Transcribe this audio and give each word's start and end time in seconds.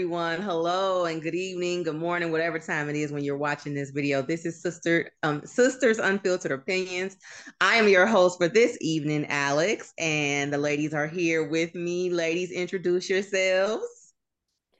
Hello, 0.00 0.08
everyone. 0.14 0.40
Hello, 0.40 1.04
and 1.04 1.20
good 1.20 1.34
evening, 1.34 1.82
good 1.82 1.94
morning, 1.94 2.32
whatever 2.32 2.58
time 2.58 2.88
it 2.88 2.96
is 2.96 3.12
when 3.12 3.22
you're 3.22 3.36
watching 3.36 3.74
this 3.74 3.90
video. 3.90 4.22
This 4.22 4.46
is 4.46 4.62
Sister 4.62 5.10
um, 5.22 5.44
Sisters 5.44 5.98
Unfiltered 5.98 6.52
Opinions. 6.52 7.18
I 7.60 7.74
am 7.74 7.86
your 7.86 8.06
host 8.06 8.38
for 8.38 8.48
this 8.48 8.78
evening, 8.80 9.26
Alex, 9.28 9.92
and 9.98 10.50
the 10.50 10.56
ladies 10.56 10.94
are 10.94 11.06
here 11.06 11.46
with 11.46 11.74
me. 11.74 12.08
Ladies, 12.08 12.50
introduce 12.50 13.10
yourselves. 13.10 14.14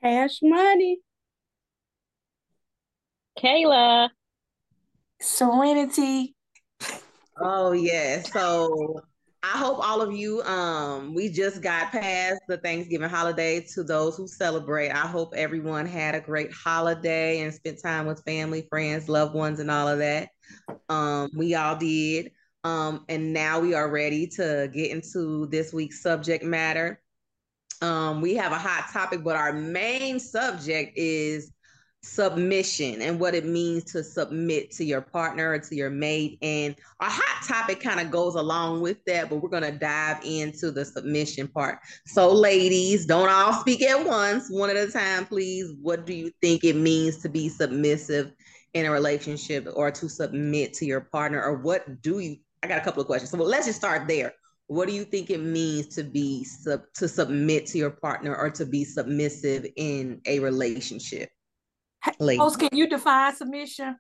Cash 0.03 0.39
Money. 0.43 1.01
Kayla. 3.39 4.09
Serenity. 5.21 6.35
Oh 7.39 7.73
yeah. 7.73 8.23
So 8.23 9.03
I 9.43 9.57
hope 9.57 9.79
all 9.79 10.03
of 10.03 10.13
you 10.15 10.43
um 10.43 11.15
we 11.15 11.31
just 11.31 11.63
got 11.63 11.93
past 11.93 12.41
the 12.47 12.59
Thanksgiving 12.59 13.09
holiday 13.09 13.61
to 13.75 13.83
those 13.83 14.17
who 14.17 14.27
celebrate. 14.29 14.91
I 14.91 15.07
hope 15.07 15.33
everyone 15.35 15.87
had 15.87 16.15
a 16.15 16.21
great 16.21 16.53
holiday 16.53 17.41
and 17.41 17.55
spent 17.55 17.81
time 17.83 18.07
with 18.07 18.23
family, 18.25 18.67
friends, 18.69 19.09
loved 19.09 19.35
ones 19.35 19.59
and 19.59 19.71
all 19.71 19.89
of 19.89 19.99
that. 19.99 20.29
Um 20.91 21.31
we 21.35 21.55
all 21.55 21.77
did. 21.77 22.33
Um 22.65 23.07
and 23.09 23.33
now 23.33 23.61
we 23.61 23.73
are 23.73 23.91
ready 23.91 24.27
to 24.37 24.69
get 24.75 24.91
into 24.91 25.47
this 25.47 25.73
week's 25.73 26.03
subject 26.03 26.45
matter. 26.45 27.01
Um 27.81 28.21
we 28.21 28.35
have 28.35 28.53
a 28.53 28.59
hot 28.59 28.91
topic 28.93 29.25
but 29.25 29.37
our 29.37 29.55
main 29.55 30.21
subject 30.21 30.93
is 30.97 31.51
submission 32.03 33.03
and 33.03 33.21
what 33.21 33.35
it 33.35 33.45
means 33.45 33.85
to 33.85 34.03
submit 34.03 34.71
to 34.71 34.85
your 34.85 35.01
partner 35.01 35.53
or 35.53 35.59
to 35.59 35.75
your 35.75 35.91
mate. 35.91 36.39
And 36.43 36.75
our 37.01 37.11
hot 37.11 37.47
topic 37.47 37.81
kind 37.81 38.01
of 38.01 38.11
goes 38.11 38.35
along 38.35 38.81
with 38.81 39.05
that, 39.07 39.29
but 39.29 39.37
we're 39.37 39.51
going 39.51 39.71
to 39.71 39.79
dive 39.79 40.19
into 40.25 40.71
the 40.71 40.85
submission 40.85 41.49
part. 41.49 41.79
So, 42.07 42.33
ladies, 42.33 43.07
don't 43.07 43.29
all 43.29 43.53
speak 43.53 43.83
at 43.83 44.07
once, 44.07 44.51
one 44.51 44.71
at 44.71 44.77
a 44.77 44.91
time, 44.91 45.27
please. 45.27 45.73
What 45.81 46.07
do 46.07 46.15
you 46.15 46.31
think 46.41 46.65
it 46.65 46.77
means 46.77 47.19
to 47.19 47.29
be 47.29 47.49
submissive 47.49 48.33
in 48.75 48.87
a 48.87 48.91
relationship 48.91 49.69
or 49.75 49.91
to 49.91 50.09
submit 50.09 50.73
to 50.75 50.87
your 50.87 51.01
partner? 51.01 51.43
Or 51.43 51.59
what 51.59 52.03
do 52.03 52.19
you? 52.19 52.37
I 52.63 52.67
got 52.69 52.79
a 52.79 52.85
couple 52.85 53.01
of 53.01 53.07
questions. 53.07 53.31
So, 53.31 53.39
well, 53.39 53.49
let's 53.49 53.67
just 53.67 53.79
start 53.79 54.09
there. 54.09 54.35
What 54.69 54.87
do 54.87 54.95
you 54.95 55.05
think 55.05 55.31
it 55.31 55.41
means 55.41 55.89
to 55.97 56.05
be 56.05 56.45
sub, 56.45 56.83
to 56.95 57.09
submit 57.09 57.67
to 57.67 57.79
your 57.79 57.91
partner 57.91 58.37
or 58.37 58.51
to 58.51 58.65
be 58.65 58.85
submissive 58.85 59.67
in 59.77 60.21
a 60.27 60.39
relationship? 60.39 61.31
Ladies. 62.19 62.41
Host, 62.41 62.59
can 62.59 62.71
you 62.73 62.89
define 62.89 63.35
submission? 63.35 63.97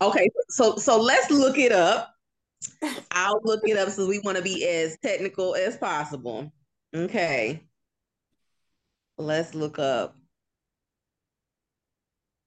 okay, 0.00 0.28
so 0.48 0.76
so 0.76 1.00
let's 1.00 1.30
look 1.30 1.58
it 1.58 1.72
up. 1.72 2.14
I'll 3.10 3.40
look 3.44 3.60
it 3.64 3.76
up 3.76 3.90
so 3.90 4.06
we 4.06 4.20
want 4.20 4.36
to 4.36 4.42
be 4.42 4.66
as 4.66 4.96
technical 5.02 5.54
as 5.54 5.76
possible. 5.76 6.52
Okay. 6.94 7.62
Let's 9.18 9.54
look 9.54 9.78
up 9.78 10.16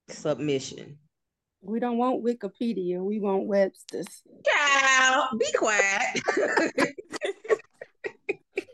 submission. 0.08 0.98
We 1.62 1.78
don't 1.78 1.98
want 1.98 2.24
Wikipedia. 2.24 3.02
We 3.02 3.20
want 3.20 3.46
Webster's. 3.46 4.06
Cow, 4.46 5.28
be 5.38 5.52
quiet. 5.52 6.20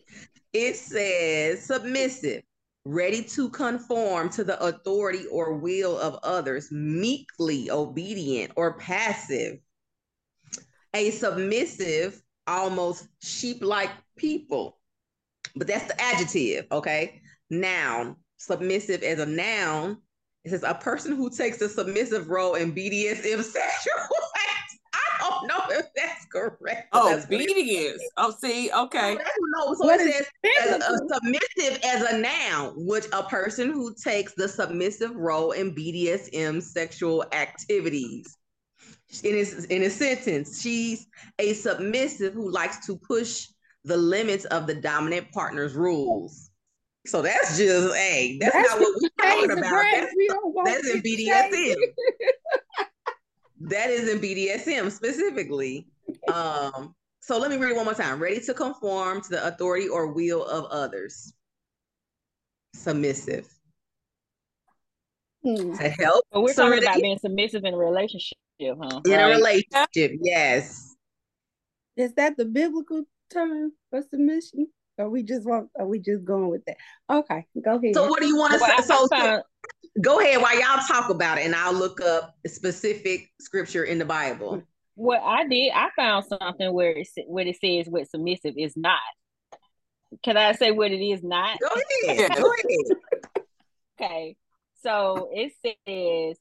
it 0.53 0.77
says 0.77 1.63
submissive 1.63 2.43
ready 2.87 3.23
to 3.23 3.49
conform 3.51 4.29
to 4.31 4.45
the 4.45 4.63
authority 4.63 5.27
or 5.27 5.55
will 5.55 5.99
of 5.99 6.19
others, 6.23 6.71
meekly 6.71 7.69
obedient 7.69 8.53
or 8.55 8.75
passive, 8.75 9.59
a 10.95 11.11
submissive, 11.11 12.23
almost 12.47 13.09
sheep 13.21 13.59
like 13.61 13.91
people. 14.17 14.79
But 15.57 15.67
that's 15.67 15.87
the 15.87 16.01
adjective, 16.01 16.67
okay? 16.71 17.23
Noun, 17.51 18.17
submissive 18.37 19.03
as 19.03 19.19
a 19.19 19.27
noun. 19.27 19.99
It 20.45 20.51
says 20.51 20.63
a 20.63 20.75
person 20.75 21.17
who 21.17 21.29
takes 21.29 21.59
the 21.59 21.69
submissive 21.69 22.29
role 22.29 22.55
in 22.55 22.73
BDSM 22.73 23.43
sexual 23.43 24.07
don't 25.47 25.47
know 25.49 25.77
if 25.77 25.87
that's 25.95 26.26
correct. 26.37 26.89
Oh, 26.93 27.11
that's 27.11 27.27
obedience. 27.27 28.03
Oh, 28.17 28.33
see, 28.41 28.71
okay. 28.73 29.15
No, 29.15 29.75
so 29.75 29.85
what 29.85 30.01
it 30.01 30.27
says 30.45 30.73
uh, 30.73 30.77
as 30.77 30.83
a 30.83 30.93
uh, 30.93 30.99
submissive 31.15 31.81
as 31.85 32.03
a 32.03 32.19
noun, 32.19 32.75
which 32.77 33.07
a 33.13 33.23
person 33.23 33.73
who 33.73 33.95
takes 33.95 34.35
the 34.35 34.49
submissive 34.49 35.15
role 35.15 35.53
in 35.53 35.75
BDSM 35.75 36.63
sexual 36.63 37.25
activities. 37.33 38.37
In 39.23 39.35
his 39.35 39.67
in 39.67 39.83
a 39.83 39.91
sentence, 39.91 40.61
she's 40.61 41.07
a 41.39 41.53
submissive 41.53 42.35
who 42.35 42.51
likes 42.51 42.85
to 42.87 42.97
push 42.97 43.47
the 43.85 43.97
limits 43.97 44.45
of 44.47 44.67
the 44.67 44.75
dominant 44.75 45.31
partner's 45.33 45.75
rules. 45.75 46.51
So 47.07 47.23
that's 47.23 47.57
just 47.57 47.95
hey, 47.95 48.37
that's, 48.41 48.53
that's 48.53 48.71
not 48.71 48.81
what 48.81 49.01
we're 49.01 49.25
talking 49.25 49.51
about. 49.59 49.85
That's, 49.93 50.15
that's 50.65 50.91
in 50.91 51.03
BDSM. 51.03 51.77
that 53.61 53.91
is 53.91 54.09
in 54.09 54.19
BDSM 54.19 54.91
specifically. 54.91 55.87
Um, 56.33 56.95
so 57.21 57.39
let 57.39 57.51
me 57.51 57.57
read 57.57 57.73
it 57.73 57.77
one 57.77 57.85
more 57.85 57.95
time. 57.95 58.21
Ready 58.21 58.41
to 58.41 58.55
conform 58.55 59.21
to 59.23 59.29
the 59.31 59.47
authority 59.47 59.89
or 59.89 60.13
will 60.13 60.45
of 60.45 60.67
others. 60.67 61.33
Submissive. 62.75 63.49
Hmm. 65.43 65.75
To 65.75 65.89
help. 65.89 66.25
But 66.31 66.43
we're 66.43 66.55
talking 66.55 66.83
about 66.83 67.01
being 67.01 67.19
submissive 67.19 67.65
in 67.65 67.75
a 67.75 67.77
relationship, 67.77 68.37
huh? 68.61 69.01
In 69.05 69.13
right? 69.13 69.21
a 69.21 69.29
relationship, 69.29 70.19
yes. 70.21 70.95
Is 71.97 72.15
that 72.15 72.37
the 72.37 72.45
biblical 72.45 73.05
term 73.33 73.73
for 73.91 74.03
submission? 74.03 74.69
Or 74.99 75.11
we 75.11 75.23
just 75.23 75.47
want 75.47 75.69
are 75.79 75.87
we 75.87 75.99
just 75.99 76.25
going 76.25 76.49
with 76.49 76.65
that? 76.65 76.77
Okay, 77.11 77.47
go 77.63 77.77
ahead. 77.77 77.95
So 77.95 78.09
what 78.09 78.21
do 78.21 78.27
you 78.27 78.37
want 78.37 78.55
to 78.55 78.59
well, 78.61 78.79
say? 78.79 78.85
So, 78.85 79.07
so 79.07 79.43
go 80.01 80.21
ahead 80.21 80.41
while 80.41 80.59
y'all 80.59 80.83
talk 80.87 81.11
about 81.11 81.39
it 81.39 81.45
and 81.45 81.55
I'll 81.55 81.75
look 81.75 82.01
up 82.01 82.35
specific 82.47 83.31
scripture 83.41 83.85
in 83.85 83.99
the 83.99 84.05
Bible. 84.05 84.63
What 84.97 85.21
I 85.23 85.47
did, 85.47 85.73
I 85.75 85.91
found 85.95 86.25
something 86.25 86.73
where 86.73 86.93
it, 86.93 87.07
where 87.27 87.47
it 87.47 87.59
says 87.61 87.87
what 87.87 88.09
submissive 88.11 88.55
is 88.57 88.75
not. 88.77 88.99
Can 90.23 90.39
I 90.39 90.53
say 90.53 90.71
what 90.71 90.91
it 90.91 91.05
is 91.05 91.23
not? 91.23 91.59
Go 91.61 91.69
ahead. 92.09 92.31
go 92.35 92.53
ahead. 92.53 93.45
okay. 94.01 94.37
So 94.83 95.29
it 95.33 95.53
says 95.87 96.39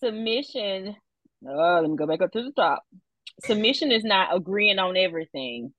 submission. 0.00 0.96
Oh, 1.46 1.80
let 1.80 1.88
me 1.88 1.96
go 1.96 2.06
back 2.06 2.20
up 2.20 2.32
to 2.32 2.42
the 2.42 2.50
top. 2.50 2.82
Submission 3.44 3.92
is 3.92 4.02
not 4.02 4.34
agreeing 4.34 4.80
on 4.80 4.96
everything. 4.96 5.72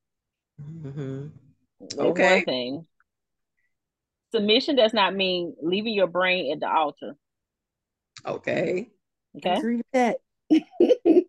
Mm-hmm. 0.61 1.27
Okay. 1.99 2.35
One 2.35 2.45
thing. 2.45 2.87
Submission 4.31 4.77
does 4.77 4.93
not 4.93 5.13
mean 5.15 5.53
leaving 5.61 5.93
your 5.93 6.07
brain 6.07 6.53
at 6.53 6.61
the 6.61 6.69
altar. 6.69 7.15
Okay. 8.25 8.89
Okay. 9.37 9.53
Agree 9.53 9.75
with 9.77 9.85
that. 9.91 10.17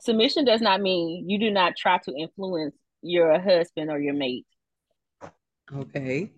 Submission 0.00 0.44
does 0.44 0.60
not 0.60 0.80
mean 0.80 1.28
you 1.28 1.38
do 1.38 1.50
not 1.50 1.76
try 1.76 1.98
to 1.98 2.12
influence 2.16 2.74
your 3.02 3.38
husband 3.40 3.90
or 3.90 3.98
your 3.98 4.14
mate. 4.14 4.46
Okay. 5.74 6.30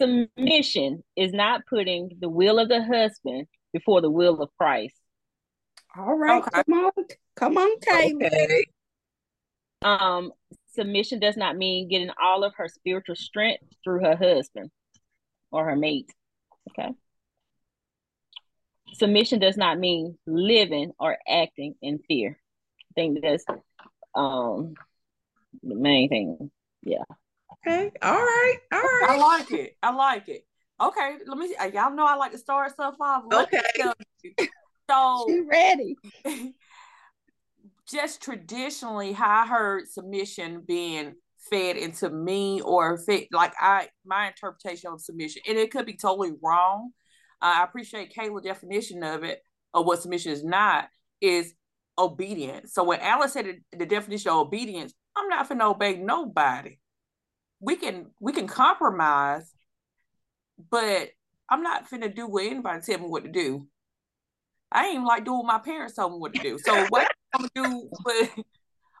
Submission 0.00 1.02
is 1.16 1.32
not 1.32 1.62
putting 1.68 2.10
the 2.20 2.28
will 2.28 2.58
of 2.58 2.68
the 2.68 2.82
husband 2.82 3.46
before 3.72 4.00
the 4.00 4.10
will 4.10 4.40
of 4.40 4.50
Christ. 4.58 4.94
All 5.96 6.16
right, 6.16 6.42
okay. 6.42 6.62
come 6.66 6.78
on, 6.78 6.92
come 7.36 7.58
on, 7.58 7.80
Kate. 7.80 8.14
Okay. 8.14 8.64
Um, 9.82 10.32
submission 10.74 11.18
does 11.18 11.36
not 11.36 11.56
mean 11.56 11.88
getting 11.88 12.10
all 12.22 12.44
of 12.44 12.52
her 12.56 12.68
spiritual 12.68 13.16
strength 13.16 13.64
through 13.82 14.04
her 14.04 14.16
husband 14.16 14.70
or 15.50 15.64
her 15.64 15.76
mate. 15.76 16.10
Okay. 16.70 16.90
Submission 18.94 19.38
does 19.38 19.56
not 19.56 19.78
mean 19.78 20.18
living 20.26 20.92
or 20.98 21.16
acting 21.28 21.74
in 21.82 21.98
fear. 22.08 22.38
I 22.78 22.92
think 22.94 23.22
that's 23.22 23.44
um 24.14 24.74
the 25.62 25.74
main 25.74 26.08
thing. 26.08 26.50
Yeah. 26.82 27.04
Okay. 27.66 27.90
All 28.02 28.14
right. 28.14 28.56
All 28.72 28.80
right. 28.80 29.06
I 29.10 29.16
like 29.16 29.50
it. 29.52 29.76
I 29.82 29.92
like 29.92 30.28
it. 30.28 30.46
Okay. 30.80 31.16
Let 31.26 31.38
me. 31.38 31.54
Y'all 31.72 31.94
know 31.94 32.06
I 32.06 32.16
like 32.16 32.32
to 32.32 32.38
start 32.38 32.72
stuff 32.72 32.96
off. 33.00 33.24
Okay. 33.32 33.58
So 34.90 35.24
she 35.28 35.40
ready. 35.42 35.96
just 37.88 38.22
traditionally 38.22 39.12
how 39.12 39.44
I 39.44 39.46
heard 39.46 39.88
submission 39.88 40.64
being 40.66 41.14
fed 41.50 41.76
into 41.76 42.10
me 42.10 42.60
or 42.60 42.98
fit 42.98 43.28
like 43.32 43.52
I 43.60 43.88
my 44.04 44.28
interpretation 44.28 44.92
of 44.92 45.00
submission, 45.00 45.42
and 45.48 45.58
it 45.58 45.70
could 45.70 45.86
be 45.86 45.96
totally 45.96 46.32
wrong. 46.42 46.90
I 47.40 47.64
appreciate 47.64 48.14
Kayla's 48.14 48.44
definition 48.44 49.02
of 49.02 49.24
it 49.24 49.42
of 49.72 49.86
what 49.86 50.02
submission 50.02 50.32
is 50.32 50.44
not 50.44 50.88
is 51.20 51.54
obedience. 51.98 52.72
So 52.74 52.84
when 52.84 53.00
Alice 53.00 53.32
said 53.32 53.46
the, 53.46 53.78
the 53.78 53.86
definition 53.86 54.30
of 54.30 54.38
obedience, 54.38 54.92
I'm 55.16 55.28
not 55.28 55.48
gonna 55.48 55.70
obey 55.70 55.96
nobody. 55.96 56.78
We 57.60 57.76
can 57.76 58.06
we 58.20 58.32
can 58.32 58.46
compromise, 58.46 59.52
but 60.70 61.10
I'm 61.48 61.62
not 61.62 61.90
finna 61.90 62.14
do 62.14 62.26
what 62.26 62.44
anybody 62.44 62.80
tell 62.80 62.98
me 62.98 63.06
what 63.06 63.24
to 63.24 63.30
do. 63.30 63.66
I 64.72 64.86
ain't 64.86 65.04
like 65.04 65.24
doing 65.24 65.46
my 65.46 65.58
parents 65.58 65.94
told 65.94 66.12
me 66.12 66.18
what 66.18 66.34
to 66.34 66.42
do. 66.42 66.58
So 66.58 66.86
what 66.86 67.08
I'm 67.34 67.48
gonna 67.54 67.68
do 67.68 67.90
with 68.04 68.30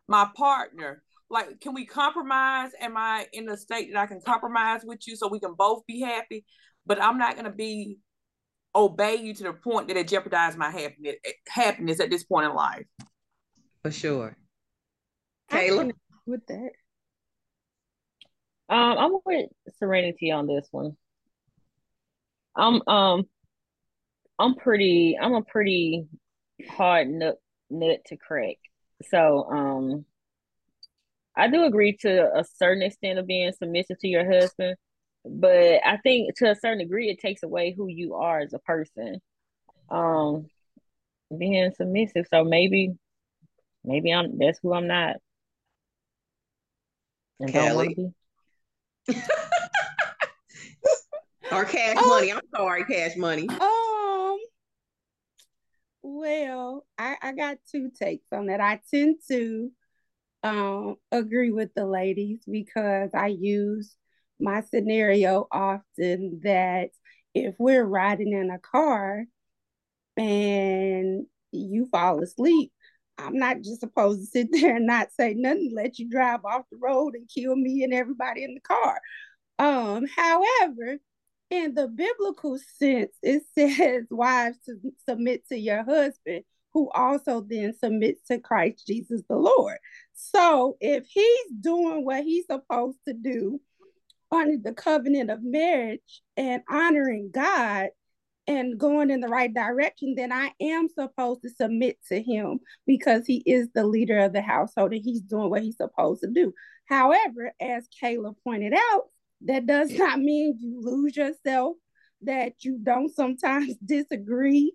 my 0.08 0.28
partner 0.36 1.02
like 1.30 1.60
can 1.60 1.72
we 1.72 1.86
compromise 1.86 2.72
am 2.80 2.96
i 2.96 3.26
in 3.32 3.48
a 3.48 3.56
state 3.56 3.92
that 3.92 4.00
i 4.00 4.06
can 4.06 4.20
compromise 4.20 4.82
with 4.84 5.06
you 5.06 5.16
so 5.16 5.28
we 5.28 5.40
can 5.40 5.54
both 5.54 5.86
be 5.86 6.00
happy 6.00 6.44
but 6.84 7.00
i'm 7.00 7.16
not 7.16 7.36
to 7.44 7.50
be 7.50 7.98
obey 8.74 9.16
you 9.16 9.34
to 9.34 9.42
the 9.44 9.52
point 9.52 9.88
that 9.88 9.96
it 9.96 10.08
jeopardizes 10.08 10.56
my 10.56 10.70
happiness 10.70 11.16
happiness 11.48 12.00
at 12.00 12.10
this 12.10 12.24
point 12.24 12.46
in 12.46 12.54
life. 12.54 12.86
For 13.82 13.90
sure. 13.90 14.36
Kayla? 15.50 15.92
with 16.26 16.46
that. 16.46 16.70
Um 18.68 18.98
i'm 18.98 19.12
with 19.24 19.50
serenity 19.78 20.30
on 20.30 20.46
this 20.46 20.68
one. 20.70 20.96
I'm 22.56 22.82
um 22.86 23.24
i'm 24.38 24.54
pretty 24.54 25.18
i'm 25.20 25.34
a 25.34 25.42
pretty 25.42 26.06
hard 26.68 27.08
nut 27.08 27.36
nut 27.70 28.00
to 28.06 28.16
crack. 28.16 28.56
So 29.10 29.44
um 29.50 30.04
I 31.36 31.48
do 31.48 31.64
agree 31.64 31.96
to 31.98 32.30
a 32.36 32.44
certain 32.44 32.82
extent 32.82 33.18
of 33.18 33.26
being 33.26 33.52
submissive 33.52 33.98
to 34.00 34.08
your 34.08 34.30
husband, 34.30 34.76
but 35.24 35.80
I 35.84 35.98
think 35.98 36.36
to 36.36 36.50
a 36.50 36.54
certain 36.54 36.78
degree 36.78 37.10
it 37.10 37.18
takes 37.18 37.42
away 37.42 37.74
who 37.76 37.88
you 37.88 38.14
are 38.14 38.40
as 38.40 38.52
a 38.52 38.58
person. 38.58 39.20
Um, 39.90 40.46
being 41.36 41.70
submissive. 41.76 42.26
So 42.30 42.44
maybe, 42.44 42.94
maybe 43.84 44.12
I'm 44.12 44.38
that's 44.38 44.58
who 44.62 44.74
I'm 44.74 44.86
not. 44.86 45.16
And 47.38 47.52
Kelly. 47.52 47.96
or 51.52 51.64
cash 51.64 51.96
oh. 51.98 52.08
money. 52.08 52.32
I'm 52.32 52.40
sorry, 52.54 52.84
cash 52.84 53.16
money. 53.16 53.48
Um. 53.48 54.38
Well, 56.02 56.86
I, 56.98 57.16
I 57.20 57.32
got 57.32 57.58
two 57.70 57.90
takes 57.90 58.26
on 58.32 58.46
that. 58.46 58.60
I 58.60 58.80
tend 58.90 59.16
to 59.28 59.70
um, 60.42 60.96
agree 61.12 61.50
with 61.50 61.74
the 61.74 61.84
ladies 61.84 62.40
because 62.50 63.10
I 63.14 63.26
use 63.28 63.94
my 64.40 64.62
scenario 64.62 65.46
often 65.50 66.40
that 66.44 66.90
if 67.34 67.54
we're 67.58 67.84
riding 67.84 68.32
in 68.32 68.50
a 68.50 68.58
car 68.58 69.24
and 70.16 71.26
you 71.52 71.88
fall 71.90 72.22
asleep, 72.22 72.72
I'm 73.18 73.36
not 73.36 73.60
just 73.60 73.80
supposed 73.80 74.20
to 74.20 74.26
sit 74.26 74.48
there 74.52 74.76
and 74.76 74.86
not 74.86 75.12
say 75.12 75.34
nothing, 75.34 75.72
let 75.74 75.98
you 75.98 76.08
drive 76.08 76.44
off 76.44 76.62
the 76.70 76.78
road 76.78 77.14
and 77.14 77.28
kill 77.28 77.54
me 77.54 77.84
and 77.84 77.94
everybody 77.94 78.44
in 78.44 78.54
the 78.54 78.60
car. 78.60 79.00
Um, 79.58 80.06
however, 80.06 80.98
in 81.50 81.74
the 81.74 81.88
biblical 81.88 82.58
sense, 82.78 83.12
it 83.22 83.42
says 83.58 84.04
wives 84.10 84.58
to 84.66 84.76
submit 85.08 85.46
to 85.48 85.58
your 85.58 85.84
husband, 85.84 86.44
who 86.72 86.88
also 86.90 87.40
then 87.40 87.74
submits 87.76 88.26
to 88.28 88.38
Christ 88.38 88.86
Jesus 88.86 89.22
the 89.28 89.36
Lord. 89.36 89.78
So 90.14 90.76
if 90.80 91.06
he's 91.08 91.50
doing 91.60 92.04
what 92.04 92.22
he's 92.22 92.46
supposed 92.46 92.98
to 93.08 93.14
do 93.14 93.60
under 94.32 94.56
the 94.62 94.72
covenant 94.72 95.30
of 95.30 95.42
marriage 95.42 96.22
and 96.36 96.62
honoring 96.68 97.30
God 97.32 97.88
and 98.46 98.78
going 98.78 99.10
in 99.10 99.20
the 99.20 99.28
right 99.28 99.52
direction, 99.52 100.14
then 100.16 100.32
I 100.32 100.52
am 100.60 100.88
supposed 100.88 101.42
to 101.42 101.50
submit 101.50 101.98
to 102.08 102.20
him 102.20 102.60
because 102.86 103.26
he 103.26 103.42
is 103.46 103.68
the 103.74 103.86
leader 103.86 104.18
of 104.18 104.32
the 104.32 104.42
household 104.42 104.92
and 104.92 105.02
he's 105.04 105.20
doing 105.20 105.50
what 105.50 105.62
he's 105.62 105.76
supposed 105.76 106.22
to 106.22 106.30
do. 106.30 106.52
However, 106.86 107.52
as 107.60 107.88
Kayla 108.02 108.34
pointed 108.42 108.74
out, 108.74 109.04
that 109.42 109.66
does 109.66 109.92
not 109.92 110.18
mean 110.18 110.58
you 110.60 110.80
lose 110.80 111.16
yourself, 111.16 111.76
that 112.22 112.64
you 112.64 112.78
don't 112.82 113.14
sometimes 113.14 113.76
disagree 113.84 114.72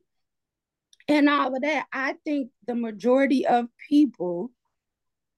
and 1.07 1.29
all 1.29 1.55
of 1.55 1.61
that. 1.61 1.85
I 1.91 2.15
think 2.23 2.49
the 2.65 2.75
majority 2.75 3.45
of 3.45 3.67
people 3.89 4.51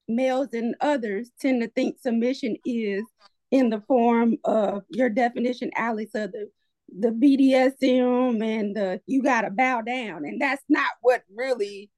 males 0.08 0.50
and 0.54 0.76
others 0.80 1.30
tend 1.40 1.62
to 1.62 1.68
think 1.68 2.00
submission 2.00 2.56
is 2.66 3.04
in 3.52 3.70
the 3.70 3.82
form 3.82 4.38
of 4.44 4.84
your 4.90 5.10
definition, 5.10 5.72
Alex, 5.76 6.12
of 6.16 6.32
the 6.32 6.50
the 6.96 7.10
BDSM 7.10 8.44
and 8.44 8.76
the 8.76 9.02
you 9.06 9.22
gotta 9.22 9.50
bow 9.50 9.82
down. 9.82 10.26
And 10.26 10.40
that's 10.42 10.64
not 10.70 10.92
what 11.02 11.24
really 11.34 11.92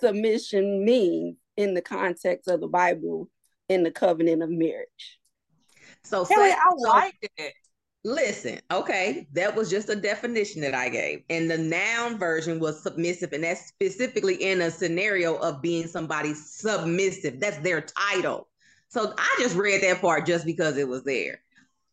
submission 0.00 0.84
means 0.84 1.36
in 1.56 1.74
the 1.74 1.82
context 1.82 2.48
of 2.48 2.60
the 2.60 2.68
Bible 2.68 3.28
in 3.68 3.82
the 3.82 3.90
covenant 3.90 4.42
of 4.42 4.50
marriage. 4.50 5.18
So, 6.04 6.24
Kelly, 6.24 6.50
I 6.50 6.70
like 6.76 7.30
it. 7.36 7.54
Listen, 8.02 8.58
okay, 8.72 9.26
that 9.34 9.54
was 9.54 9.68
just 9.68 9.90
a 9.90 9.96
definition 9.96 10.62
that 10.62 10.74
I 10.74 10.88
gave. 10.88 11.22
And 11.28 11.50
the 11.50 11.58
noun 11.58 12.18
version 12.18 12.58
was 12.58 12.82
submissive, 12.82 13.32
and 13.34 13.44
that's 13.44 13.66
specifically 13.66 14.36
in 14.36 14.62
a 14.62 14.70
scenario 14.70 15.36
of 15.36 15.60
being 15.60 15.86
somebody 15.86 16.32
submissive. 16.32 17.40
That's 17.40 17.58
their 17.58 17.82
title. 17.82 18.48
So 18.90 19.14
I 19.16 19.36
just 19.38 19.56
read 19.56 19.82
that 19.82 20.00
part 20.00 20.26
just 20.26 20.44
because 20.44 20.76
it 20.76 20.88
was 20.88 21.04
there. 21.04 21.40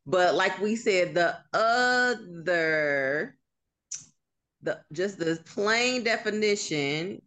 But 0.05 0.35
like 0.35 0.59
we 0.59 0.75
said, 0.75 1.13
the 1.13 1.38
other, 1.53 3.38
the 4.63 4.79
just 4.91 5.19
the 5.19 5.39
plain 5.45 6.03
definition 6.03 7.21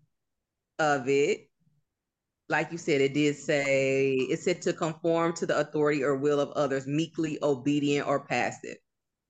of 0.79 1.09
it, 1.09 1.49
like 2.49 2.73
you 2.73 2.79
said, 2.79 3.01
it 3.01 3.15
did 3.15 3.37
say 3.37 4.15
it 4.15 4.41
said 4.41 4.61
to 4.63 4.73
conform 4.73 5.35
to 5.35 5.47
the 5.47 5.59
authority 5.59 6.03
or 6.03 6.17
will 6.17 6.41
of 6.41 6.51
others, 6.51 6.87
meekly 6.89 7.39
obedient 7.43 8.09
or 8.09 8.27
passive. 8.27 8.77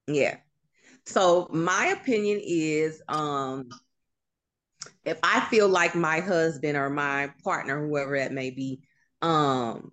Yeah. 0.07 0.39
So 1.05 1.49
my 1.51 1.87
opinion 1.89 2.41
is 2.43 3.03
um 3.09 3.69
if 5.05 5.19
I 5.23 5.41
feel 5.51 5.69
like 5.69 5.95
my 5.95 6.21
husband 6.21 6.77
or 6.77 6.89
my 6.89 7.31
partner, 7.45 7.87
whoever 7.87 8.15
it 8.15 8.33
may 8.33 8.51
be, 8.51 8.81
um, 9.23 9.93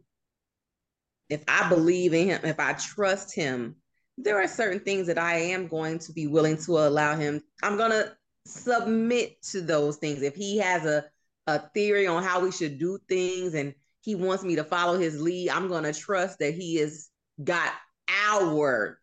if 1.30 1.44
I 1.48 1.70
believe 1.70 2.14
in 2.14 2.28
him, 2.28 2.42
if 2.44 2.60
I 2.60 2.74
trust 2.74 3.36
him, 3.36 3.76
there 4.18 4.42
are 4.42 4.48
certain 4.48 4.80
things 4.80 5.08
that 5.08 5.18
I 5.18 5.38
am 5.38 5.68
going 5.68 6.00
to 6.00 6.14
be 6.14 6.28
willing 6.28 6.58
to 6.58 6.72
allow 6.80 7.16
him. 7.16 7.42
I'm 7.62 7.78
gonna 7.78 8.16
submit 8.46 9.42
to 9.52 9.62
those 9.62 9.98
things. 9.98 10.22
If 10.22 10.36
he 10.36 10.58
has 10.58 10.86
a 10.86 11.06
a 11.48 11.60
theory 11.74 12.06
on 12.06 12.22
how 12.22 12.42
we 12.42 12.52
should 12.52 12.78
do 12.78 13.00
things 13.08 13.54
and 13.54 13.74
he 14.02 14.16
wants 14.16 14.44
me 14.44 14.58
to 14.58 14.64
follow 14.64 15.00
his 15.00 15.20
lead, 15.20 15.50
I'm 15.50 15.70
going 15.70 15.84
to 15.84 15.94
trust 15.94 16.40
that 16.40 16.54
he 16.54 16.76
has 16.76 17.10
got 17.44 17.72
our 18.10 19.00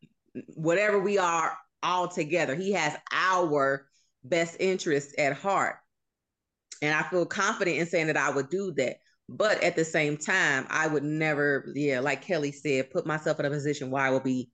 whatever 0.54 1.00
we 1.00 1.18
are 1.18 1.56
all 1.82 2.08
together. 2.08 2.54
He 2.54 2.72
has 2.72 2.96
our 3.12 3.86
best 4.22 4.56
interests 4.60 5.14
at 5.18 5.36
heart. 5.36 5.76
And 6.82 6.94
I 6.94 7.02
feel 7.02 7.24
confident 7.24 7.78
in 7.78 7.86
saying 7.86 8.08
that 8.08 8.16
I 8.16 8.30
would 8.30 8.50
do 8.50 8.72
that. 8.72 8.96
But 9.28 9.62
at 9.62 9.76
the 9.76 9.84
same 9.84 10.16
time, 10.16 10.66
I 10.68 10.86
would 10.86 11.04
never, 11.04 11.72
yeah, 11.74 12.00
like 12.00 12.22
Kelly 12.22 12.52
said, 12.52 12.90
put 12.90 13.06
myself 13.06 13.40
in 13.40 13.46
a 13.46 13.50
position 13.50 13.90
where 13.90 14.02
I 14.02 14.10
will 14.10 14.20
be 14.20 14.50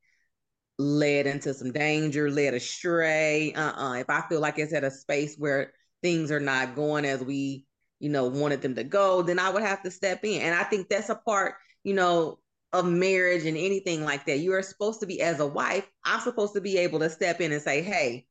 led 0.78 1.26
into 1.26 1.52
some 1.54 1.72
danger, 1.72 2.30
led 2.30 2.54
astray. 2.54 3.52
Uh-uh. 3.52 3.94
If 3.94 4.08
I 4.08 4.22
feel 4.28 4.40
like 4.40 4.58
it's 4.58 4.72
at 4.72 4.84
a 4.84 4.90
space 4.90 5.36
where 5.36 5.72
things 6.02 6.30
are 6.30 6.40
not 6.40 6.74
going 6.74 7.04
as 7.04 7.22
we 7.22 7.66
you 8.00 8.08
know, 8.08 8.26
wanted 8.26 8.62
them 8.62 8.74
to 8.74 8.82
go, 8.82 9.22
then 9.22 9.38
I 9.38 9.50
would 9.50 9.62
have 9.62 9.82
to 9.82 9.90
step 9.90 10.24
in. 10.24 10.40
And 10.40 10.54
I 10.54 10.64
think 10.64 10.88
that's 10.88 11.10
a 11.10 11.14
part, 11.14 11.54
you 11.84 11.94
know, 11.94 12.38
of 12.72 12.86
marriage 12.86 13.44
and 13.44 13.56
anything 13.56 14.04
like 14.04 14.24
that. 14.26 14.38
You 14.38 14.54
are 14.54 14.62
supposed 14.62 15.00
to 15.00 15.06
be, 15.06 15.20
as 15.20 15.38
a 15.38 15.46
wife, 15.46 15.86
I'm 16.02 16.20
supposed 16.20 16.54
to 16.54 16.60
be 16.60 16.78
able 16.78 17.00
to 17.00 17.10
step 17.10 17.40
in 17.40 17.52
and 17.52 17.60
say, 17.60 17.82
hey, 17.82 18.26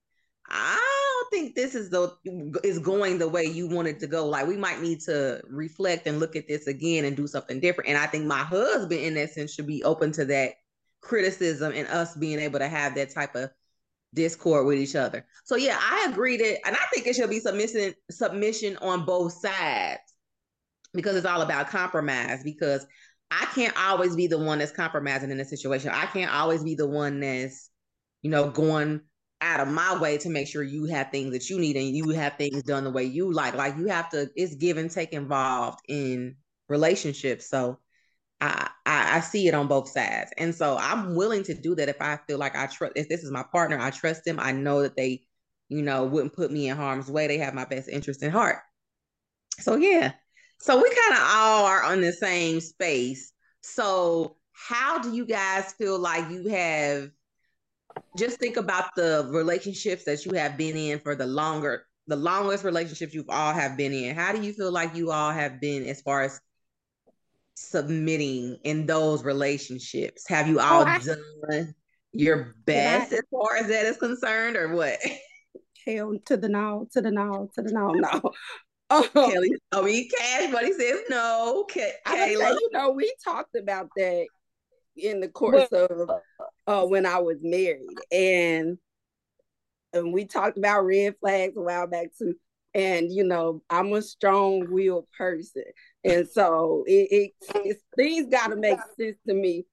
I 0.50 0.89
think 1.30 1.56
this 1.56 1.76
is 1.76 1.90
the 1.90 2.14
is 2.64 2.80
going 2.80 3.20
the 3.20 3.28
way 3.28 3.46
you 3.46 3.68
wanted 3.68 4.00
to 4.00 4.08
go. 4.08 4.28
Like 4.28 4.48
we 4.48 4.58
might 4.58 4.82
need 4.82 5.02
to 5.02 5.42
reflect 5.50 6.08
and 6.08 6.20
look 6.20 6.36
at 6.36 6.48
this 6.48 6.68
again 6.68 7.06
and 7.06 7.16
do 7.16 7.28
something 7.28 7.60
different. 7.60 7.90
And 7.90 7.98
I 7.98 8.06
think 8.06 8.26
my 8.26 8.40
husband, 8.40 9.00
in 9.00 9.16
that 9.16 9.32
sense, 9.32 9.54
should 9.54 9.68
be 9.68 9.84
open 9.84 10.12
to 10.14 10.26
that 10.26 10.54
criticism 11.02 11.74
and 11.76 11.88
us 11.88 12.16
being 12.16 12.40
able 12.40 12.60
to 12.60 12.68
have 12.68 12.96
that 12.96 13.14
type 13.14 13.36
of 13.36 13.50
discord 14.14 14.66
with 14.66 14.78
each 14.78 14.96
other. 14.96 15.26
So 15.46 15.56
yeah, 15.56 15.78
I 15.80 16.08
agree 16.10 16.38
that, 16.38 16.68
and 16.68 16.76
I 16.76 16.86
think 16.94 17.08
it 17.08 17.16
should 17.16 17.30
be 17.30 17.40
submission 17.40 17.94
submission 18.10 18.78
on 18.78 19.06
both 19.06 19.34
sides 19.34 20.02
because 20.94 21.16
it's 21.16 21.26
all 21.26 21.42
about 21.42 21.70
compromise. 21.70 22.44
Because 22.44 22.86
I 23.32 23.46
can't 23.54 23.78
always 23.78 24.16
be 24.16 24.28
the 24.28 24.40
one 24.40 24.60
that's 24.60 24.72
compromising 24.72 25.32
in 25.32 25.40
a 25.40 25.46
situation. 25.46 25.92
I 25.92 26.08
can't 26.08 26.34
always 26.34 26.64
be 26.64 26.76
the 26.76 26.88
one 26.88 27.20
that's, 27.20 27.70
you 28.22 28.32
know, 28.32 28.50
going 28.50 29.02
out 29.42 29.60
of 29.60 29.68
my 29.68 29.98
way 30.00 30.18
to 30.18 30.30
make 30.30 30.48
sure 30.48 30.64
you 30.64 30.86
have 30.86 31.12
things 31.12 31.32
that 31.32 31.50
you 31.50 31.60
need 31.60 31.76
and 31.78 31.96
you 31.96 32.10
have 32.10 32.38
things 32.38 32.64
done 32.64 32.84
the 32.84 32.92
way 32.92 33.04
you 33.04 33.32
like. 33.32 33.54
Like 33.54 33.78
you 33.78 33.88
have 33.88 34.10
to, 34.10 34.30
it's 34.36 34.56
give 34.56 34.78
and 34.78 34.92
take 34.92 35.14
involved 35.14 35.80
in 35.88 36.36
relationships. 36.68 37.50
So 37.50 37.80
I, 38.42 38.70
I, 38.86 39.18
I 39.18 39.20
see 39.20 39.48
it 39.48 39.54
on 39.54 39.68
both 39.68 39.90
sides, 39.90 40.32
and 40.38 40.56
so 40.56 40.78
I'm 40.80 41.16
willing 41.16 41.44
to 41.44 41.54
do 41.54 41.76
that 41.76 41.90
if 41.90 42.02
I 42.02 42.20
feel 42.26 42.38
like 42.38 42.56
I 42.56 42.68
trust. 42.68 42.94
If 42.96 43.10
this 43.10 43.24
is 43.24 43.32
my 43.32 43.44
partner, 43.44 43.78
I 43.78 43.90
trust 43.90 44.24
them. 44.24 44.40
I 44.40 44.54
know 44.54 44.82
that 44.82 44.96
they, 44.96 45.24
you 45.68 45.82
know, 45.82 46.06
wouldn't 46.06 46.34
put 46.34 46.52
me 46.52 46.70
in 46.70 46.78
harm's 46.78 47.12
way. 47.12 47.28
They 47.28 47.38
have 47.40 47.54
my 47.54 47.66
best 47.66 47.90
interest 47.90 48.24
in 48.24 48.32
heart. 48.32 48.60
So 49.60 49.76
yeah, 49.76 50.14
so 50.60 50.82
we 50.82 50.90
kind 50.90 51.22
of 51.22 51.28
all 51.36 51.66
are 51.66 51.84
on 51.84 52.00
the 52.02 52.14
same 52.14 52.62
space. 52.62 53.34
So 53.62 54.38
how 54.54 55.00
do 55.00 55.14
you 55.14 55.26
guys 55.26 55.74
feel 55.74 56.00
like 56.00 56.30
you 56.32 56.48
have? 56.50 57.12
Just 58.18 58.40
think 58.40 58.58
about 58.58 58.96
the 58.96 59.28
relationships 59.32 60.04
that 60.06 60.26
you 60.26 60.34
have 60.34 60.58
been 60.58 60.76
in 60.76 61.00
for 61.00 61.16
the 61.16 61.28
longer, 61.28 61.86
the 62.08 62.16
longest 62.16 62.64
relationships 62.64 63.14
you've 63.14 63.30
all 63.30 63.54
have 63.54 63.78
been 63.78 63.94
in. 63.94 64.16
How 64.16 64.32
do 64.32 64.42
you 64.42 64.54
feel 64.54 64.72
like 64.72 64.96
you 64.96 65.12
all 65.12 65.32
have 65.32 65.62
been 65.62 65.86
as 65.86 66.02
far 66.02 66.24
as 66.24 66.40
submitting 67.56 68.58
in 68.64 68.86
those 68.86 69.24
relationships? 69.24 70.28
Have 70.28 70.48
you 70.48 70.60
oh, 70.60 70.64
all 70.64 70.82
oh, 70.84 70.86
I, 70.86 71.00
done 71.00 71.76
your 72.12 72.56
best 72.66 73.14
I, 73.14 73.18
as 73.18 73.24
far 73.32 73.58
as 73.58 73.68
that 73.68 73.86
is 73.86 73.98
concerned, 73.98 74.58
or 74.58 74.76
what? 74.76 75.00
Hell 75.86 76.18
to 76.26 76.38
the 76.38 76.50
no, 76.50 76.88
to 76.94 77.02
the 77.02 77.12
no, 77.12 77.50
to 77.56 77.62
the 77.62 77.72
no, 77.72 77.92
no. 77.92 78.32
Oh, 78.90 79.08
Kelly, 79.14 79.52
oh, 79.72 79.86
he 79.86 80.10
cash, 80.10 80.52
but 80.52 80.66
he 80.66 80.74
says 80.74 81.00
no. 81.10 81.66
Ke- 81.70 82.04
Kayla, 82.08 82.52
you 82.52 82.70
know, 82.74 82.92
we 82.92 83.14
talked 83.24 83.56
about 83.56 83.90
that 83.96 84.26
in 84.98 85.20
the 85.20 85.28
course 85.28 85.70
of 85.72 86.10
uh, 86.70 86.86
when 86.86 87.06
I 87.08 87.18
was 87.18 87.40
married, 87.42 87.98
and 88.12 88.78
and 89.92 90.14
we 90.14 90.26
talked 90.26 90.60
about 90.60 90.86
red 90.86 91.16
flags 91.20 91.58
a 91.58 91.62
while 91.62 91.88
back 91.88 92.10
too. 92.16 92.36
And 92.76 93.12
you 93.12 93.24
know, 93.24 93.64
I'm 93.72 93.92
a 93.94 94.04
strong-willed 94.04 95.08
person, 95.18 95.64
and 96.04 96.30
so 96.30 96.84
it, 96.86 97.34
it 97.56 97.78
things 97.98 98.28
got 98.30 98.48
to 98.48 98.56
make 98.56 98.78
sense 99.00 99.18
to 99.28 99.34
me. 99.34 99.66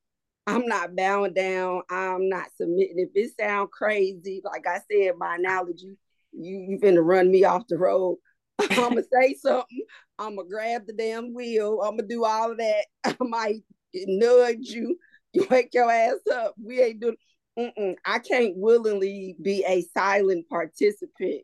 I'm 0.47 0.65
not 0.67 0.97
bowing 0.97 1.35
down. 1.35 1.83
I'm 1.91 2.31
not 2.31 2.47
submitting. 2.57 2.99
If 2.99 3.11
it 3.15 3.33
sound 3.39 3.71
crazy, 3.73 4.41
like 4.43 4.67
I 4.67 4.81
said, 4.91 5.17
my 5.19 5.35
analogy, 5.35 5.99
you 6.33 6.57
you 6.57 6.79
finna 6.79 7.05
run 7.05 7.31
me 7.31 7.45
off 7.45 7.67
the 7.69 7.77
road. 7.77 8.17
I'm 8.59 8.95
gonna 8.95 9.03
say 9.13 9.35
something. 9.35 9.83
I'm 10.19 10.37
gonna 10.37 10.49
grab 10.49 10.87
the 10.87 10.95
damn 10.95 11.35
wheel. 11.35 11.83
I'm 11.83 11.99
gonna 11.99 12.09
do 12.09 12.25
all 12.25 12.53
of 12.53 12.57
that. 12.57 12.87
I 13.05 13.17
might 13.21 13.65
nudge 13.93 14.71
you. 14.71 14.97
Wake 15.51 15.71
your 15.73 15.91
ass 15.91 16.19
up. 16.33 16.55
We 16.63 16.83
ain't 16.83 17.01
doing. 17.01 17.17
Mm-mm. 17.59 17.97
I 18.05 18.19
can't 18.19 18.55
willingly 18.57 19.35
be 19.41 19.65
a 19.67 19.83
silent 19.95 20.49
participant, 20.49 21.43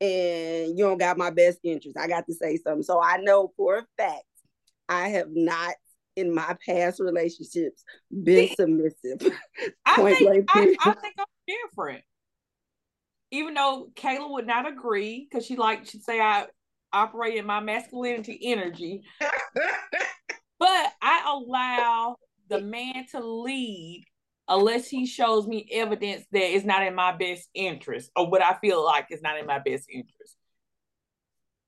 and 0.00 0.78
you 0.78 0.84
don't 0.84 0.98
got 0.98 1.18
my 1.18 1.30
best 1.30 1.58
interest. 1.62 1.98
I 1.98 2.08
got 2.08 2.26
to 2.26 2.34
say 2.34 2.56
something. 2.56 2.82
So 2.82 3.02
I 3.02 3.18
know 3.18 3.52
for 3.56 3.78
a 3.78 3.86
fact 3.98 4.24
I 4.88 5.08
have 5.08 5.28
not 5.30 5.74
in 6.16 6.34
my 6.34 6.56
past 6.66 7.00
relationships 7.00 7.84
been 8.10 8.48
submissive. 8.56 9.20
I 9.86 10.14
think 10.14 10.50
I, 10.50 10.76
I 10.80 10.92
think 10.94 11.14
I'm 11.18 11.26
different 11.46 12.04
even 13.30 13.54
though 13.54 13.90
Kayla 13.94 14.30
would 14.30 14.46
not 14.46 14.66
agree 14.66 15.26
because 15.28 15.46
she 15.46 15.56
like 15.56 15.86
she'd 15.86 16.02
say 16.02 16.20
I 16.20 16.46
operate 16.92 17.36
in 17.36 17.46
my 17.46 17.60
masculinity 17.60 18.38
energy, 18.42 19.02
but 19.20 20.92
I 21.00 21.32
allow 21.32 22.16
the 22.50 22.60
man 22.60 23.06
to 23.12 23.20
lead 23.20 24.04
unless 24.48 24.88
he 24.88 25.06
shows 25.06 25.46
me 25.46 25.68
evidence 25.72 26.24
that 26.32 26.54
it's 26.54 26.64
not 26.66 26.86
in 26.86 26.94
my 26.94 27.16
best 27.16 27.48
interest 27.54 28.10
or 28.16 28.28
what 28.28 28.42
I 28.42 28.54
feel 28.60 28.84
like 28.84 29.06
is 29.10 29.22
not 29.22 29.38
in 29.38 29.46
my 29.46 29.60
best 29.60 29.86
interest. 29.88 30.36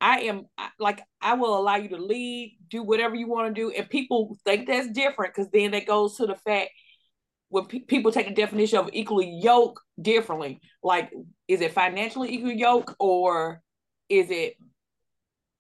I 0.00 0.22
am 0.22 0.46
like 0.80 1.00
I 1.20 1.34
will 1.34 1.56
allow 1.56 1.76
you 1.76 1.88
to 1.90 1.96
lead, 1.96 2.58
do 2.68 2.82
whatever 2.82 3.14
you 3.14 3.28
want 3.28 3.54
to 3.54 3.60
do, 3.60 3.70
and 3.70 3.88
people 3.88 4.36
think 4.44 4.66
that's 4.66 4.88
different 4.88 5.32
because 5.32 5.48
then 5.52 5.70
that 5.70 5.86
goes 5.86 6.16
to 6.16 6.26
the 6.26 6.34
fact 6.34 6.70
when 7.50 7.66
pe- 7.66 7.80
people 7.80 8.10
take 8.10 8.26
the 8.26 8.34
definition 8.34 8.80
of 8.80 8.90
equally 8.92 9.30
yoke 9.30 9.80
differently. 10.00 10.60
Like, 10.82 11.12
is 11.46 11.60
it 11.60 11.72
financially 11.72 12.32
equal 12.32 12.50
yoke 12.50 12.96
or 12.98 13.62
is 14.08 14.28
it 14.30 14.54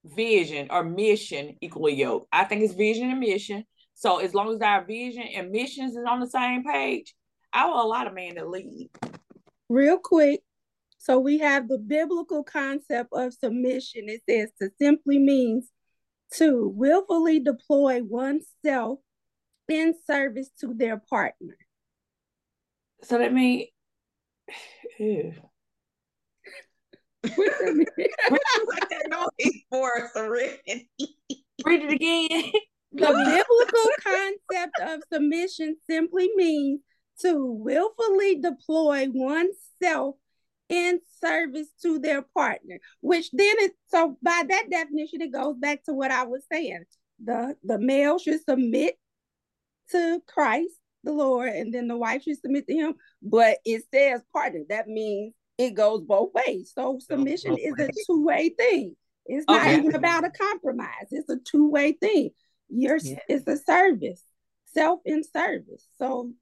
vision 0.04 0.68
or 0.70 0.82
mission 0.82 1.56
equally 1.60 1.94
yoke? 1.94 2.26
I 2.32 2.42
think 2.44 2.62
it's 2.62 2.74
vision 2.74 3.10
and 3.10 3.20
mission. 3.20 3.64
So 3.94 4.18
as 4.18 4.34
long 4.34 4.54
as 4.54 4.60
our 4.60 4.84
vision 4.84 5.22
and 5.22 5.50
missions 5.50 5.96
is 5.96 6.04
on 6.08 6.20
the 6.20 6.26
same 6.26 6.64
page, 6.64 7.14
I 7.52 7.66
will 7.66 7.82
allow 7.82 8.04
the 8.04 8.12
man 8.12 8.36
to 8.36 8.48
lead. 8.48 8.90
Real 9.68 9.98
quick. 9.98 10.40
So 10.98 11.18
we 11.18 11.38
have 11.38 11.68
the 11.68 11.78
biblical 11.78 12.44
concept 12.44 13.10
of 13.12 13.34
submission. 13.34 14.08
It 14.08 14.22
says 14.28 14.50
to 14.60 14.70
simply 14.80 15.18
means 15.18 15.68
to 16.34 16.72
willfully 16.74 17.40
deploy 17.40 18.02
oneself 18.02 19.00
in 19.68 19.94
service 20.06 20.50
to 20.60 20.74
their 20.74 20.98
partner. 20.98 21.56
So 23.02 23.18
that 23.18 23.32
means 23.32 23.66
Ew. 24.98 25.32
Read 31.64 31.82
it 31.82 31.92
again. 31.92 32.52
The 32.94 33.06
biblical 33.06 33.90
concept 34.02 34.80
of 34.80 35.02
submission 35.12 35.76
simply 35.88 36.30
means 36.36 36.80
to 37.20 37.52
willfully 37.52 38.40
deploy 38.40 39.06
oneself 39.10 40.16
in 40.68 41.00
service 41.20 41.68
to 41.82 41.98
their 41.98 42.22
partner, 42.22 42.78
which 43.00 43.30
then 43.32 43.54
is 43.60 43.70
so 43.88 44.16
by 44.22 44.42
that 44.48 44.70
definition, 44.70 45.20
it 45.20 45.32
goes 45.32 45.56
back 45.56 45.84
to 45.84 45.92
what 45.92 46.10
I 46.10 46.24
was 46.24 46.44
saying. 46.50 46.84
The 47.22 47.56
the 47.62 47.78
male 47.78 48.18
should 48.18 48.42
submit 48.44 48.96
to 49.90 50.20
Christ 50.26 50.74
the 51.04 51.12
Lord, 51.12 51.50
and 51.50 51.72
then 51.72 51.88
the 51.88 51.96
wife 51.96 52.22
should 52.22 52.40
submit 52.40 52.66
to 52.68 52.74
him. 52.74 52.94
But 53.22 53.58
it 53.64 53.84
says 53.92 54.22
partner. 54.32 54.60
That 54.68 54.88
means 54.88 55.34
it 55.58 55.74
goes 55.74 56.02
both 56.02 56.30
ways. 56.34 56.72
So 56.74 56.98
submission 57.00 57.56
is 57.58 57.74
a 57.78 57.88
two-way 58.06 58.54
thing. 58.56 58.96
It's 59.26 59.46
not 59.46 59.60
okay. 59.60 59.78
even 59.78 59.94
about 59.94 60.24
a 60.24 60.30
compromise. 60.30 61.08
It's 61.10 61.28
a 61.28 61.38
two-way 61.38 61.92
thing. 61.92 62.30
You're 62.74 62.98
yeah. 62.98 63.18
it's 63.28 63.46
a 63.46 63.56
service, 63.56 64.22
self 64.66 65.00
in 65.04 65.22
service. 65.24 65.86
So 65.98 66.32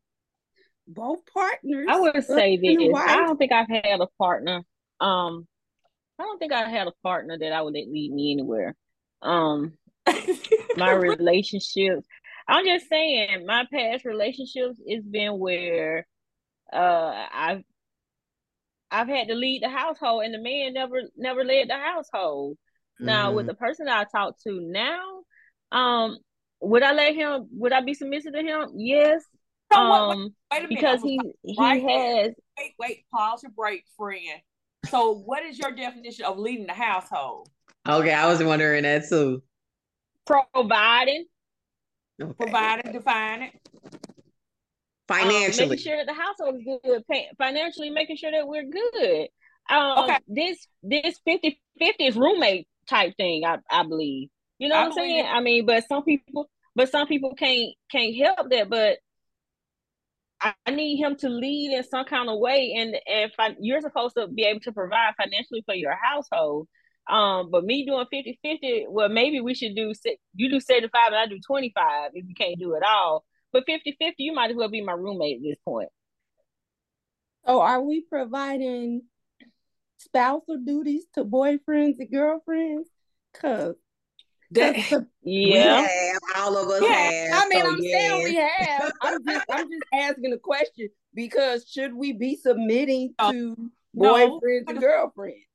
both 0.86 1.20
partners. 1.32 1.86
I 1.88 2.00
would 2.00 2.24
say 2.24 2.56
this. 2.56 2.94
I 2.94 3.16
don't 3.16 3.36
think 3.36 3.52
I've 3.52 3.68
had 3.68 4.00
a 4.00 4.08
partner. 4.18 4.62
Um, 5.00 5.46
I 6.18 6.22
don't 6.22 6.38
think 6.38 6.52
I 6.52 6.68
had 6.68 6.86
a 6.86 6.92
partner 7.02 7.38
that 7.38 7.52
I 7.52 7.62
would 7.62 7.74
let 7.74 7.88
lead 7.88 8.12
me 8.12 8.32
anywhere. 8.32 8.74
Um, 9.22 9.74
my 10.76 10.92
relationships 10.92 12.06
I'm 12.50 12.66
just 12.66 12.88
saying, 12.88 13.46
my 13.46 13.64
past 13.72 14.04
relationships 14.04 14.80
has 14.90 15.04
been 15.04 15.38
where 15.38 16.06
uh 16.72 17.26
I've 17.32 17.62
I've 18.90 19.06
had 19.06 19.28
to 19.28 19.34
lead 19.34 19.62
the 19.62 19.68
household, 19.68 20.24
and 20.24 20.34
the 20.34 20.38
man 20.38 20.74
never 20.74 21.02
never 21.16 21.44
led 21.44 21.68
the 21.68 21.78
household. 21.78 22.58
Mm. 23.00 23.06
Now, 23.06 23.32
with 23.32 23.44
mm-hmm. 23.44 23.50
the 23.50 23.54
person 23.54 23.88
I 23.88 24.04
talk 24.04 24.34
to 24.42 24.60
now, 24.60 25.20
um, 25.72 26.18
would 26.60 26.82
I 26.82 26.92
let 26.92 27.14
him? 27.14 27.48
Would 27.52 27.72
I 27.72 27.80
be 27.80 27.94
submissive 27.94 28.32
to 28.32 28.42
him? 28.42 28.68
Yes. 28.76 29.22
um, 29.74 30.34
wait, 30.52 30.60
wait 30.62 30.68
because 30.68 31.02
he 31.02 31.20
he 31.42 31.56
right 31.58 31.82
has. 31.82 32.32
Wait, 32.58 32.74
wait, 32.78 33.04
pause 33.12 33.42
your 33.42 33.52
break, 33.52 33.84
friend. 33.96 34.40
So, 34.88 35.14
what 35.14 35.44
is 35.44 35.58
your 35.58 35.72
definition 35.72 36.24
of 36.24 36.38
leading 36.38 36.66
the 36.66 36.72
household? 36.74 37.48
Okay, 37.88 38.12
I 38.12 38.26
was 38.26 38.42
wondering 38.42 38.82
that 38.82 39.08
too. 39.08 39.42
Providing, 40.26 41.24
Okay. 42.20 42.32
Provide 42.38 42.82
and 42.84 42.92
define 42.92 43.42
it. 43.42 43.52
Financially. 45.08 45.64
Um, 45.64 45.70
making 45.70 45.84
sure 45.84 45.96
that 45.96 46.06
the 46.06 46.14
household 46.14 46.56
is 46.56 46.78
good. 46.84 47.02
Financially, 47.38 47.90
making 47.90 48.16
sure 48.16 48.30
that 48.30 48.46
we're 48.46 48.64
good. 48.64 49.28
Um, 49.70 50.04
okay. 50.04 50.18
This 50.28 50.66
this 50.82 51.18
50 51.24 51.60
50 51.78 52.04
is 52.04 52.16
roommate 52.16 52.68
type 52.88 53.16
thing, 53.16 53.44
I, 53.44 53.58
I 53.70 53.82
believe. 53.84 54.28
You 54.60 54.68
know 54.68 54.76
I 54.76 54.80
what 54.80 54.86
I'm 54.88 54.92
saying? 54.92 55.24
It. 55.24 55.28
I 55.28 55.40
mean, 55.40 55.64
but 55.64 55.88
some 55.88 56.04
people 56.04 56.48
but 56.76 56.90
some 56.90 57.08
people 57.08 57.34
can't 57.34 57.74
can't 57.90 58.14
help 58.14 58.50
that. 58.50 58.68
But 58.68 58.98
I, 60.38 60.52
I 60.66 60.70
need 60.70 60.98
him 60.98 61.16
to 61.16 61.30
lead 61.30 61.76
in 61.76 61.82
some 61.82 62.04
kind 62.04 62.28
of 62.28 62.38
way, 62.38 62.74
and 62.76 62.94
and 63.08 63.32
fi- 63.34 63.56
you're 63.58 63.80
supposed 63.80 64.16
to 64.16 64.28
be 64.28 64.44
able 64.44 64.60
to 64.60 64.72
provide 64.72 65.14
financially 65.16 65.62
for 65.64 65.74
your 65.74 65.96
household. 65.96 66.68
Um, 67.08 67.50
but 67.50 67.64
me 67.64 67.86
doing 67.86 68.04
50 68.10 68.38
50, 68.42 68.86
well, 68.90 69.08
maybe 69.08 69.40
we 69.40 69.54
should 69.54 69.74
do 69.74 69.94
you 70.34 70.50
do 70.50 70.60
75 70.60 71.06
and 71.06 71.16
I 71.16 71.26
do 71.26 71.40
25 71.44 72.10
if 72.12 72.26
you 72.28 72.34
can't 72.34 72.58
do 72.58 72.74
it 72.74 72.82
all. 72.86 73.24
But 73.52 73.64
50 73.66 73.96
50, 73.98 74.22
you 74.22 74.34
might 74.34 74.50
as 74.50 74.56
well 74.56 74.68
be 74.68 74.82
my 74.82 74.92
roommate 74.92 75.38
at 75.38 75.42
this 75.42 75.58
point. 75.64 75.88
So, 77.46 77.62
are 77.62 77.80
we 77.80 78.02
providing 78.02 79.04
spousal 79.96 80.58
duties 80.58 81.06
to 81.14 81.24
boyfriends 81.24 81.98
and 81.98 82.10
girlfriends? 82.12 82.90
Because 83.32 83.74
that, 84.52 84.76
yeah, 85.22 85.86
have, 85.86 86.20
all 86.36 86.56
of 86.56 86.68
us 86.68 86.82
yeah, 86.82 87.10
have. 87.10 87.44
I 87.44 87.48
mean, 87.48 87.62
so 87.62 87.70
I'm 87.70 87.78
yes. 87.80 87.92
saying 87.92 88.24
we 88.24 88.34
have. 88.36 88.92
I'm 89.02 89.24
just, 89.24 89.46
I'm 89.50 89.70
just 89.70 89.84
asking 89.92 90.32
a 90.32 90.38
question 90.38 90.88
because 91.14 91.68
should 91.68 91.94
we 91.94 92.12
be 92.12 92.36
submitting 92.36 93.14
to 93.20 93.70
no. 93.94 94.14
boyfriends 94.14 94.68
and 94.68 94.80
girlfriends? 94.80 95.46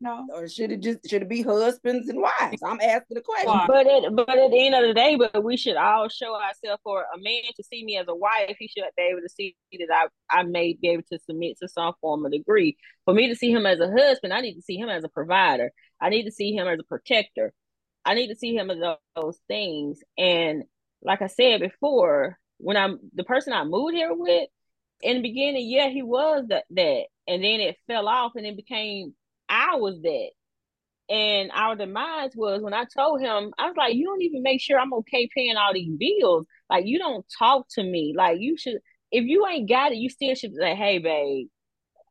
No. 0.00 0.26
Or 0.32 0.48
should 0.48 0.70
it 0.70 0.80
just 0.80 1.08
should 1.10 1.22
it 1.22 1.28
be 1.28 1.42
husbands 1.42 2.08
and 2.08 2.20
wives? 2.20 2.62
I'm 2.64 2.80
asking 2.80 3.16
the 3.16 3.20
question. 3.20 3.60
But 3.66 3.86
at 3.88 4.14
but 4.14 4.28
at 4.28 4.50
the 4.50 4.66
end 4.66 4.74
of 4.76 4.86
the 4.86 4.94
day, 4.94 5.16
but 5.16 5.42
we 5.42 5.56
should 5.56 5.76
all 5.76 6.08
show 6.08 6.36
ourselves 6.36 6.80
for 6.84 7.00
a 7.00 7.18
man 7.18 7.42
to 7.56 7.64
see 7.64 7.84
me 7.84 7.98
as 7.98 8.06
a 8.06 8.14
wife, 8.14 8.56
he 8.60 8.68
should 8.68 8.84
be 8.96 9.02
able 9.02 9.22
to 9.22 9.28
see 9.28 9.56
that 9.72 10.08
I, 10.30 10.40
I 10.40 10.42
may 10.44 10.78
be 10.80 10.88
able 10.90 11.02
to 11.12 11.18
submit 11.18 11.56
to 11.60 11.68
some 11.68 11.94
form 12.00 12.24
of 12.24 12.30
degree. 12.30 12.76
For 13.06 13.14
me 13.14 13.26
to 13.28 13.34
see 13.34 13.50
him 13.50 13.66
as 13.66 13.80
a 13.80 13.90
husband, 13.90 14.32
I 14.32 14.40
need 14.40 14.54
to 14.54 14.62
see 14.62 14.76
him 14.76 14.88
as 14.88 15.02
a 15.02 15.08
provider. 15.08 15.72
I 16.00 16.10
need 16.10 16.24
to 16.24 16.32
see 16.32 16.54
him 16.54 16.68
as 16.68 16.78
a 16.78 16.84
protector. 16.84 17.52
I 18.08 18.14
need 18.14 18.28
to 18.28 18.36
see 18.36 18.56
him 18.56 18.70
as 18.70 18.78
those 19.14 19.38
things. 19.48 20.00
And 20.16 20.64
like 21.02 21.20
I 21.20 21.26
said 21.26 21.60
before, 21.60 22.38
when 22.56 22.78
I'm 22.78 22.98
the 23.14 23.22
person 23.22 23.52
I 23.52 23.64
moved 23.64 23.94
here 23.94 24.14
with, 24.14 24.48
in 25.02 25.16
the 25.16 25.22
beginning, 25.22 25.68
yeah, 25.68 25.90
he 25.90 26.02
was 26.02 26.46
that 26.48 26.64
that. 26.70 27.04
And 27.26 27.44
then 27.44 27.60
it 27.60 27.76
fell 27.86 28.08
off 28.08 28.32
and 28.34 28.46
it 28.46 28.56
became 28.56 29.12
I 29.46 29.76
was 29.76 30.00
that. 30.00 30.30
And 31.10 31.50
our 31.52 31.76
demise 31.76 32.30
was 32.34 32.62
when 32.62 32.72
I 32.72 32.84
told 32.96 33.20
him, 33.20 33.52
I 33.58 33.66
was 33.66 33.76
like, 33.76 33.94
you 33.94 34.06
don't 34.06 34.22
even 34.22 34.42
make 34.42 34.62
sure 34.62 34.78
I'm 34.78 34.94
okay 34.94 35.28
paying 35.34 35.56
all 35.58 35.74
these 35.74 35.94
bills. 35.98 36.46
Like, 36.70 36.86
you 36.86 36.98
don't 36.98 37.26
talk 37.38 37.66
to 37.72 37.82
me. 37.82 38.14
Like, 38.16 38.38
you 38.40 38.56
should, 38.56 38.78
if 39.12 39.24
you 39.24 39.46
ain't 39.46 39.68
got 39.68 39.92
it, 39.92 39.98
you 39.98 40.08
still 40.08 40.34
should 40.34 40.54
say, 40.54 40.74
hey, 40.74 40.98
babe, 40.98 41.48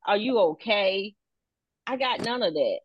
are 0.06 0.18
you 0.18 0.38
okay? 0.40 1.16
I 1.88 1.98
got 1.98 2.22
none 2.22 2.44
of 2.44 2.54
that. 2.54 2.80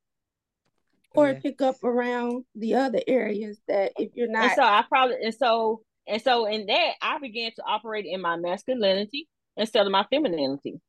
Or 1.15 1.31
yeah. 1.31 1.41
pick 1.41 1.61
up 1.61 1.77
around 1.85 2.45
the 2.55 2.75
other 2.75 3.01
areas 3.07 3.61
that 3.69 3.93
if 3.97 4.13
you're 4.15 4.31
not. 4.31 4.45
And 4.45 4.53
so 4.57 4.63
I 4.63 4.85
probably, 4.89 5.17
and 5.23 5.35
so, 5.35 5.83
and 6.07 6.23
so 6.23 6.47
in 6.47 6.67
that, 6.67 6.93
I 7.03 7.19
began 7.19 7.53
to 7.57 7.63
operate 7.67 8.07
in 8.07 8.21
my 8.21 8.37
masculinity 8.37 9.29
instead 9.57 9.85
of 9.87 9.93
my 9.93 10.05
femininity. 10.11 10.81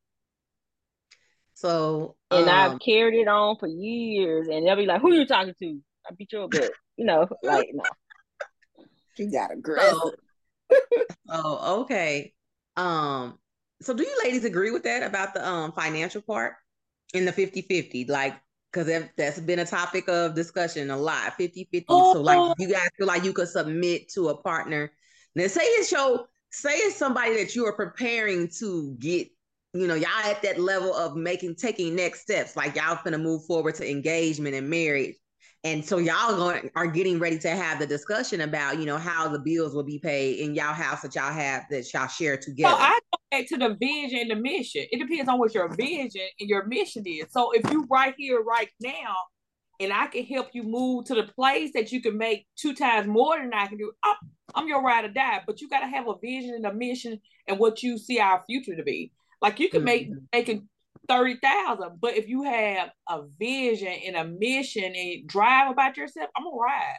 So 1.55 2.15
and 2.31 2.49
um, 2.49 2.71
I've 2.73 2.79
carried 2.79 3.19
it 3.19 3.27
on 3.27 3.57
for 3.57 3.67
years, 3.67 4.47
and 4.47 4.65
they'll 4.65 4.75
be 4.75 4.85
like, 4.85 5.01
"Who 5.01 5.11
are 5.11 5.15
you 5.15 5.25
talking 5.25 5.53
to?" 5.59 5.79
I 6.09 6.13
beat 6.13 6.31
you 6.31 6.41
up, 6.41 6.53
you 6.97 7.05
know, 7.05 7.27
like 7.43 7.69
no. 7.73 7.83
She 9.15 9.27
got 9.27 9.51
aggressive. 9.51 9.99
So, 10.71 10.77
oh, 11.29 11.81
okay. 11.81 12.33
Um, 12.75 13.37
so 13.81 13.93
do 13.93 14.03
you 14.03 14.17
ladies 14.23 14.43
agree 14.43 14.71
with 14.71 14.83
that 14.83 15.03
about 15.03 15.33
the 15.33 15.47
um 15.47 15.71
financial 15.71 16.21
part 16.21 16.55
in 17.13 17.25
the 17.25 17.31
50-50? 17.31 18.09
Like, 18.09 18.35
because 18.73 19.07
that's 19.15 19.39
been 19.39 19.59
a 19.59 19.65
topic 19.65 20.09
of 20.09 20.33
discussion 20.33 20.89
a 20.89 20.97
lot, 20.97 21.37
50-50. 21.39 21.85
Oh. 21.89 22.13
So 22.13 22.21
like 22.21 22.55
you 22.57 22.67
guys 22.71 22.89
feel 22.97 23.07
like 23.07 23.23
you 23.23 23.33
could 23.33 23.47
submit 23.47 24.09
to 24.09 24.29
a 24.29 24.37
partner. 24.37 24.91
Now 25.35 25.47
say 25.47 25.61
it's 25.61 25.91
your 25.91 26.25
say 26.51 26.71
it's 26.71 26.95
somebody 26.95 27.37
that 27.37 27.55
you 27.55 27.65
are 27.65 27.73
preparing 27.73 28.49
to 28.59 28.95
get 28.99 29.27
you 29.75 29.87
know, 29.87 29.95
y'all 29.95 30.09
at 30.25 30.41
that 30.43 30.59
level 30.59 30.93
of 30.93 31.15
making 31.15 31.55
taking 31.55 31.95
next 31.95 32.21
steps, 32.21 32.55
like 32.55 32.75
y'all 32.75 32.99
gonna 33.03 33.17
move 33.17 33.43
forward 33.45 33.75
to 33.75 33.89
engagement 33.89 34.55
and 34.55 34.69
marriage. 34.69 35.15
And 35.65 35.83
so 35.83 35.97
y'all 35.97 36.35
going 36.35 36.69
are 36.75 36.87
getting 36.87 37.19
ready 37.19 37.39
to 37.39 37.49
have 37.49 37.79
the 37.79 37.87
discussion 37.87 38.41
about, 38.41 38.79
you 38.79 38.85
know, 38.85 38.97
how 38.97 39.29
the 39.29 39.39
bills 39.39 39.73
will 39.73 39.83
be 39.83 39.97
paid 39.97 40.39
in 40.39 40.53
y'all 40.53 40.73
house 40.73 41.01
that 41.01 41.15
y'all 41.15 41.31
have 41.31 41.63
that 41.69 41.91
y'all 41.93 42.07
share 42.07 42.35
together. 42.35 42.75
So 42.75 42.81
I 42.81 42.99
go 43.11 43.19
back 43.31 43.47
to 43.47 43.57
the 43.57 43.77
vision 43.79 44.19
and 44.19 44.31
the 44.31 44.35
mission. 44.35 44.83
It 44.91 44.99
depends 44.99 45.29
on 45.29 45.39
what 45.39 45.53
your 45.53 45.73
vision 45.73 46.27
and 46.37 46.49
your 46.49 46.65
mission 46.65 47.03
is. 47.05 47.27
So 47.31 47.51
if 47.53 47.71
you 47.71 47.87
right 47.89 48.13
here, 48.17 48.41
right 48.41 48.69
now, 48.81 49.15
and 49.79 49.93
I 49.93 50.07
can 50.07 50.25
help 50.25 50.49
you 50.53 50.63
move 50.63 51.05
to 51.05 51.15
the 51.15 51.23
place 51.23 51.71
that 51.73 51.93
you 51.93 52.01
can 52.01 52.17
make 52.17 52.45
two 52.57 52.75
times 52.75 53.07
more 53.07 53.37
than 53.37 53.53
I 53.53 53.67
can 53.67 53.77
do, 53.77 53.91
I'm, 54.03 54.15
I'm 54.55 54.67
your 54.67 54.83
ride 54.83 55.05
or 55.05 55.09
die. 55.09 55.43
But 55.47 55.61
you 55.61 55.69
got 55.69 55.79
to 55.79 55.87
have 55.87 56.07
a 56.09 56.15
vision 56.21 56.55
and 56.55 56.65
a 56.65 56.73
mission 56.73 57.21
and 57.47 57.57
what 57.57 57.81
you 57.83 57.97
see 57.97 58.19
our 58.19 58.43
future 58.45 58.75
to 58.75 58.83
be. 58.83 59.13
Like 59.41 59.59
you 59.59 59.69
can 59.69 59.79
mm-hmm. 59.79 59.85
make 59.85 60.09
making 60.33 60.67
thirty 61.07 61.37
thousand, 61.41 61.99
but 61.99 62.15
if 62.15 62.27
you 62.27 62.43
have 62.43 62.89
a 63.09 63.23
vision 63.39 63.93
and 64.05 64.15
a 64.15 64.25
mission 64.25 64.93
and 64.95 65.27
drive 65.27 65.71
about 65.71 65.97
yourself, 65.97 66.29
I'm 66.35 66.43
gonna 66.43 66.55
ride. 66.55 66.97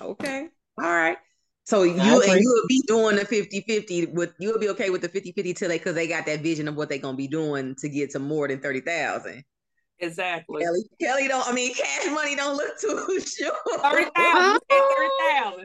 Okay. 0.00 0.48
All 0.78 0.84
right. 0.84 1.18
So 1.64 1.82
you 1.82 2.22
and 2.22 2.40
you 2.40 2.48
will 2.48 2.66
be 2.68 2.82
doing 2.86 3.16
the 3.16 3.24
50-50 3.24 4.12
with 4.12 4.34
you'll 4.38 4.58
be 4.58 4.68
okay 4.70 4.90
with 4.90 5.00
the 5.00 5.08
50-50 5.08 5.56
till 5.56 5.68
they 5.68 5.78
because 5.78 5.94
they 5.94 6.06
got 6.06 6.26
that 6.26 6.40
vision 6.40 6.68
of 6.68 6.76
what 6.76 6.90
they're 6.90 6.98
gonna 6.98 7.16
be 7.16 7.26
doing 7.26 7.74
to 7.76 7.88
get 7.88 8.10
to 8.10 8.18
more 8.18 8.46
than 8.48 8.60
thirty 8.60 8.80
thousand. 8.80 9.44
Exactly. 9.98 10.62
Kelly, 10.62 10.82
Kelly 11.00 11.28
don't 11.28 11.48
I 11.48 11.52
mean 11.52 11.74
cash 11.74 12.06
money 12.12 12.36
don't 12.36 12.56
look 12.56 12.78
too 12.78 13.20
sure. 13.26 13.52
Thirty 13.78 14.10
thousand. 14.14 14.60
Thirty 14.68 15.10
thousand. 15.20 15.64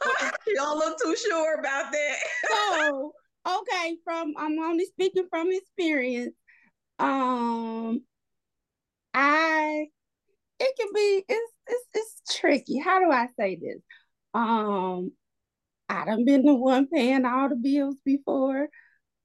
you 0.46 0.54
don't 0.54 0.78
look 0.78 0.98
too 1.02 1.14
sure 1.16 1.60
about 1.60 1.92
that. 1.92 2.16
So 2.50 3.12
okay, 3.46 3.96
from 4.04 4.32
I'm 4.38 4.58
only 4.58 4.86
speaking 4.86 5.26
from 5.28 5.48
experience. 5.50 6.34
Um, 6.98 8.02
I 9.14 9.86
it 10.60 10.74
can 10.78 10.88
be 10.94 11.24
it's 11.28 11.52
it's 11.66 11.86
it's 11.94 12.38
tricky. 12.40 12.78
How 12.78 13.00
do 13.00 13.10
I 13.10 13.28
say 13.38 13.56
this? 13.56 13.80
Um, 14.34 15.12
I 15.88 16.04
done 16.04 16.24
been 16.24 16.44
the 16.44 16.54
one 16.54 16.86
paying 16.88 17.24
all 17.24 17.48
the 17.48 17.56
bills 17.56 17.96
before. 18.04 18.68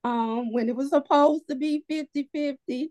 Um, 0.04 0.52
when 0.52 0.68
it 0.68 0.76
was 0.76 0.90
supposed 0.90 1.48
to 1.50 1.56
be 1.56 1.86
50-50. 1.90 2.90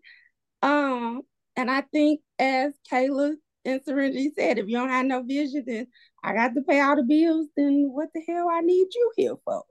Um, 0.63 1.23
and 1.57 1.71
I 1.71 1.83
think 1.83 2.21
as 2.39 2.73
Kayla 2.91 3.35
and 3.65 3.81
Serenity 3.85 4.33
said, 4.35 4.59
if 4.59 4.67
you 4.67 4.77
don't 4.79 4.89
have 4.89 5.05
no 5.07 5.23
vision, 5.23 5.65
then 5.67 5.89
I 6.25 6.33
got 6.33 6.55
to 6.55 6.63
pay 6.63 6.81
all 6.81 6.97
the 6.97 7.03
bills, 7.03 7.49
then 7.57 7.91
what 7.93 8.09
the 8.15 8.23
hell 8.27 8.49
I 8.51 8.61
need 8.63 8.89
you 8.95 9.13
here 9.17 9.35
for? 9.45 9.63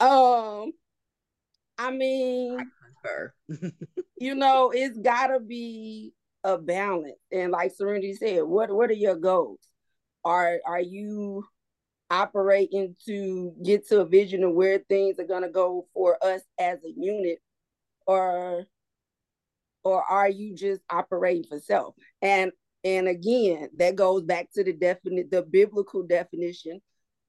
Um, 0.00 0.72
I 1.78 1.90
mean, 1.92 2.58
you 4.18 4.34
know, 4.34 4.70
it's 4.74 4.98
gotta 4.98 5.40
be 5.40 6.12
a 6.44 6.58
balance. 6.58 7.18
And 7.30 7.52
like 7.52 7.72
Serenity 7.74 8.14
said, 8.14 8.42
what 8.44 8.70
what 8.70 8.90
are 8.90 8.94
your 8.94 9.16
goals? 9.16 9.60
Are 10.24 10.60
are 10.66 10.80
you 10.80 11.44
operating 12.10 12.94
to 13.06 13.54
get 13.64 13.88
to 13.88 14.00
a 14.00 14.04
vision 14.04 14.44
of 14.44 14.52
where 14.52 14.78
things 14.88 15.18
are 15.18 15.26
gonna 15.26 15.50
go 15.50 15.86
for 15.94 16.18
us 16.24 16.42
as 16.58 16.78
a 16.84 16.90
unit, 16.90 17.38
or 18.06 18.66
or 19.84 20.02
are 20.02 20.28
you 20.28 20.54
just 20.54 20.80
operating 20.90 21.44
for 21.44 21.58
self? 21.58 21.94
And 22.20 22.52
and 22.84 23.08
again, 23.08 23.68
that 23.78 23.96
goes 23.96 24.22
back 24.22 24.48
to 24.54 24.64
the 24.64 24.72
definite 24.72 25.30
the 25.30 25.42
biblical 25.42 26.02
definition. 26.02 26.80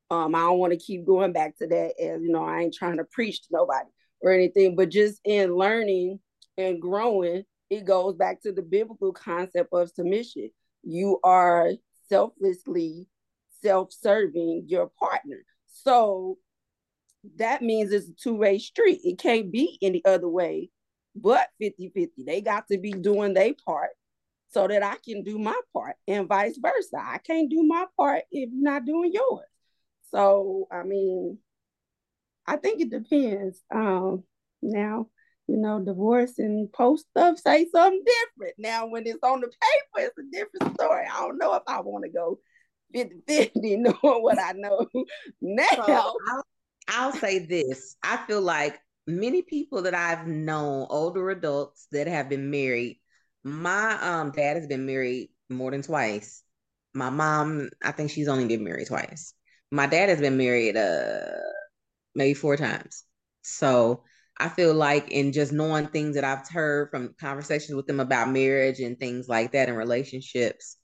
Um, 0.10 0.36
I 0.36 0.40
don't 0.42 0.60
want 0.60 0.74
to 0.74 0.80
keep 0.80 1.06
going 1.06 1.34
back 1.34 1.58
to 1.58 1.68
that, 1.68 1.94
as 2.00 2.22
you 2.22 2.30
know, 2.30 2.44
I 2.44 2.62
ain't 2.62 2.76
trying 2.76 2.98
to 2.98 3.06
preach 3.06 3.42
to 3.44 3.48
nobody 3.52 3.90
or 4.24 4.32
anything, 4.32 4.76
but 4.76 4.90
just 4.90 5.20
in 5.24 5.56
learning 5.56 6.20
and 6.58 6.82
growing, 6.82 7.44
it 7.70 7.86
goes 7.86 8.16
back 8.16 8.42
to 8.42 8.52
the 8.52 8.64
biblical 8.64 9.14
concept 9.14 9.70
of 9.72 9.92
submission. 9.92 10.50
You 10.84 11.20
are 11.24 11.72
selflessly 12.10 13.08
self-serving 13.62 14.66
your 14.68 14.90
partner. 15.00 15.46
So 15.68 16.38
that 17.38 17.62
means 17.62 17.92
it's 17.92 18.10
a 18.10 18.14
two-way 18.14 18.58
street. 18.58 19.02
It 19.04 19.20
can't 19.20 19.52
be 19.52 19.78
any 19.82 20.04
other 20.06 20.28
way 20.28 20.70
but 21.16 21.48
50-50. 21.62 22.26
They 22.26 22.42
got 22.42 22.68
to 22.70 22.78
be 22.78 22.92
doing 22.92 23.34
their 23.34 23.54
part 23.66 23.92
so 24.50 24.68
that 24.68 24.84
I 24.84 24.96
can 25.04 25.24
do 25.24 25.38
my 25.40 25.60
part 25.74 25.96
and 26.08 26.28
vice 26.28 26.58
versa. 26.58 26.98
I 26.98 27.20
can't 27.20 27.50
do 27.50 27.64
my 27.64 27.86
part 27.98 28.24
if 28.32 28.50
not 28.52 28.86
doing 28.86 29.12
yours. 29.14 29.48
So 30.12 30.68
I 30.72 30.84
mean, 30.84 31.40
I 32.46 32.58
think 32.58 32.82
it 32.82 32.90
depends. 32.90 33.62
Um, 33.74 34.24
now, 34.62 35.08
you 35.48 35.58
know, 35.58 35.80
divorce 35.80 36.40
and 36.40 36.72
post 36.72 37.06
stuff 37.12 37.38
say 37.38 37.68
something 37.70 38.04
different. 38.06 38.56
Now, 38.58 38.88
when 38.88 39.06
it's 39.06 39.24
on 39.24 39.42
the 39.42 39.48
paper, 39.48 40.08
it's 40.08 40.18
a 40.18 40.24
different 40.32 40.76
story. 40.76 41.06
I 41.12 41.20
don't 41.20 41.38
know 41.38 41.54
if 41.56 41.64
I 41.68 41.82
want 41.82 42.06
to 42.06 42.10
go 42.10 42.40
50 42.94 43.22
50 43.28 43.78
knowing 43.78 44.24
what 44.24 44.40
I 44.40 44.54
know 44.54 44.88
now. 45.42 45.68
So 45.76 45.84
I'll, 45.94 46.44
I'll 46.88 47.12
say 47.14 47.40
this 47.40 47.96
I 48.04 48.18
feel 48.28 48.42
like 48.42 48.80
many 49.08 49.42
people 49.42 49.84
that 49.84 49.94
I've 49.94 50.28
known, 50.28 50.88
older 50.90 51.30
adults 51.30 51.88
that 51.92 52.08
have 52.08 52.30
been 52.30 52.50
married, 52.52 53.00
my 53.44 53.98
um 54.02 54.32
dad 54.32 54.58
has 54.58 54.68
been 54.68 54.86
married 54.86 55.30
more 55.50 55.72
than 55.72 55.82
twice. 55.82 56.44
My 56.94 57.10
mom, 57.10 57.70
I 57.84 57.92
think 57.92 58.12
she's 58.12 58.28
only 58.28 58.46
been 58.46 58.64
married 58.64 58.88
twice. 58.88 59.34
My 59.72 59.88
dad 59.88 60.10
has 60.10 60.22
been 60.22 60.38
married 60.38 60.78
uh 60.78 61.32
maybe 62.16 62.34
four 62.34 62.58
times. 62.58 63.04
So 63.42 64.04
I 64.38 64.50
feel 64.50 64.74
like 64.74 65.12
in 65.12 65.32
just 65.32 65.54
knowing 65.54 65.88
things 65.88 66.16
that 66.16 66.24
I've 66.24 66.48
heard 66.50 66.90
from 66.90 67.16
conversations 67.20 67.76
with 67.76 67.88
them 67.88 68.00
about 68.00 68.32
marriage 68.32 68.80
and 68.80 69.00
things 69.00 69.28
like 69.28 69.52
that 69.52 69.70
and 69.70 69.78
relationships, 69.78 70.78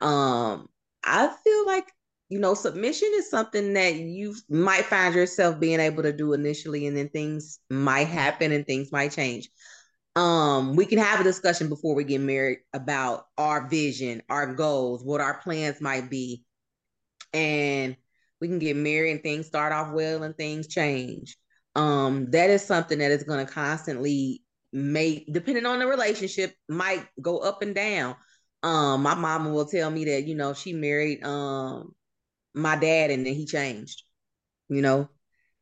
um, 0.00 0.68
I 1.04 1.28
feel 1.44 1.66
like 1.66 1.90
you 2.28 2.38
know 2.38 2.54
submission 2.54 3.10
is 3.14 3.30
something 3.30 3.72
that 3.74 3.94
you 3.94 4.34
might 4.50 4.84
find 4.84 5.14
yourself 5.14 5.58
being 5.60 5.80
able 5.80 6.02
to 6.02 6.12
do 6.12 6.32
initially, 6.32 6.86
and 6.86 6.96
then 6.96 7.08
things 7.08 7.60
might 7.70 8.08
happen 8.08 8.52
and 8.52 8.66
things 8.66 8.92
might 8.92 9.12
change. 9.12 9.48
Um, 10.16 10.74
we 10.74 10.84
can 10.84 10.98
have 10.98 11.20
a 11.20 11.24
discussion 11.24 11.68
before 11.68 11.94
we 11.94 12.02
get 12.02 12.20
married 12.20 12.58
about 12.72 13.26
our 13.38 13.68
vision, 13.68 14.22
our 14.28 14.52
goals, 14.54 15.04
what 15.04 15.20
our 15.20 15.38
plans 15.38 15.80
might 15.80 16.10
be, 16.10 16.44
and 17.32 17.96
we 18.40 18.48
can 18.48 18.58
get 18.58 18.76
married 18.76 19.12
and 19.12 19.22
things 19.22 19.46
start 19.46 19.72
off 19.72 19.92
well 19.92 20.22
and 20.22 20.36
things 20.36 20.66
change. 20.66 21.36
Um 21.74 22.30
that 22.30 22.50
is 22.50 22.64
something 22.64 22.98
that 22.98 23.10
is 23.10 23.24
going 23.24 23.44
to 23.44 23.52
constantly 23.52 24.42
make 24.72 25.32
depending 25.32 25.66
on 25.66 25.78
the 25.78 25.86
relationship 25.86 26.54
might 26.68 27.06
go 27.20 27.38
up 27.38 27.62
and 27.62 27.74
down. 27.74 28.16
Um 28.62 29.02
my 29.02 29.14
mama 29.14 29.50
will 29.50 29.66
tell 29.66 29.90
me 29.90 30.04
that 30.06 30.24
you 30.24 30.34
know 30.34 30.54
she 30.54 30.72
married 30.72 31.24
um 31.24 31.94
my 32.54 32.76
dad 32.76 33.10
and 33.10 33.24
then 33.26 33.34
he 33.34 33.46
changed 33.46 34.02
you 34.68 34.82
know? 34.82 35.08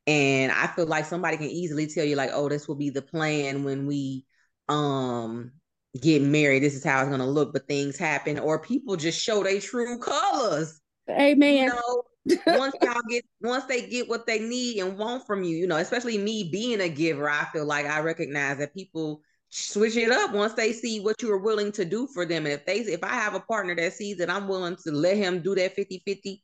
And 0.08 0.52
i 0.52 0.68
feel 0.68 0.86
like 0.86 1.04
somebody 1.04 1.36
can 1.36 1.46
easily 1.50 1.88
tell 1.88 2.04
you 2.04 2.14
like 2.14 2.30
oh 2.32 2.48
this 2.48 2.68
will 2.68 2.76
be 2.76 2.90
the 2.90 3.02
plan 3.02 3.64
when 3.64 3.86
we 3.86 4.24
um 4.68 5.52
get 6.00 6.22
married. 6.22 6.62
This 6.62 6.74
is 6.74 6.84
how 6.84 7.00
it's 7.00 7.08
going 7.08 7.20
to 7.20 7.26
look 7.26 7.52
but 7.52 7.66
things 7.66 7.96
happen 7.96 8.38
or 8.38 8.60
people 8.60 8.96
just 8.96 9.20
show 9.20 9.42
their 9.42 9.60
true 9.60 9.98
colors. 9.98 10.80
Amen. 11.08 11.56
You 11.56 11.66
know 11.66 12.02
once 12.46 12.74
y'all 12.82 13.00
get 13.08 13.24
once 13.40 13.64
they 13.64 13.86
get 13.86 14.08
what 14.08 14.26
they 14.26 14.38
need 14.38 14.80
and 14.80 14.98
want 14.98 15.26
from 15.26 15.42
you, 15.42 15.56
you 15.56 15.66
know, 15.66 15.76
especially 15.76 16.18
me 16.18 16.48
being 16.50 16.80
a 16.80 16.88
giver, 16.88 17.28
I 17.28 17.44
feel 17.52 17.64
like 17.64 17.86
I 17.86 18.00
recognize 18.00 18.58
that 18.58 18.74
people 18.74 19.20
switch 19.48 19.96
it 19.96 20.10
up 20.10 20.32
once 20.32 20.54
they 20.54 20.72
see 20.72 21.00
what 21.00 21.22
you 21.22 21.32
are 21.32 21.38
willing 21.38 21.72
to 21.72 21.84
do 21.84 22.06
for 22.08 22.26
them. 22.26 22.46
And 22.46 22.54
if 22.54 22.66
they 22.66 22.78
if 22.78 23.04
I 23.04 23.14
have 23.14 23.34
a 23.34 23.40
partner 23.40 23.74
that 23.76 23.92
sees 23.92 24.18
that 24.18 24.30
I'm 24.30 24.48
willing 24.48 24.76
to 24.84 24.90
let 24.90 25.16
him 25.16 25.40
do 25.40 25.54
that 25.54 25.76
50-50, 25.76 26.42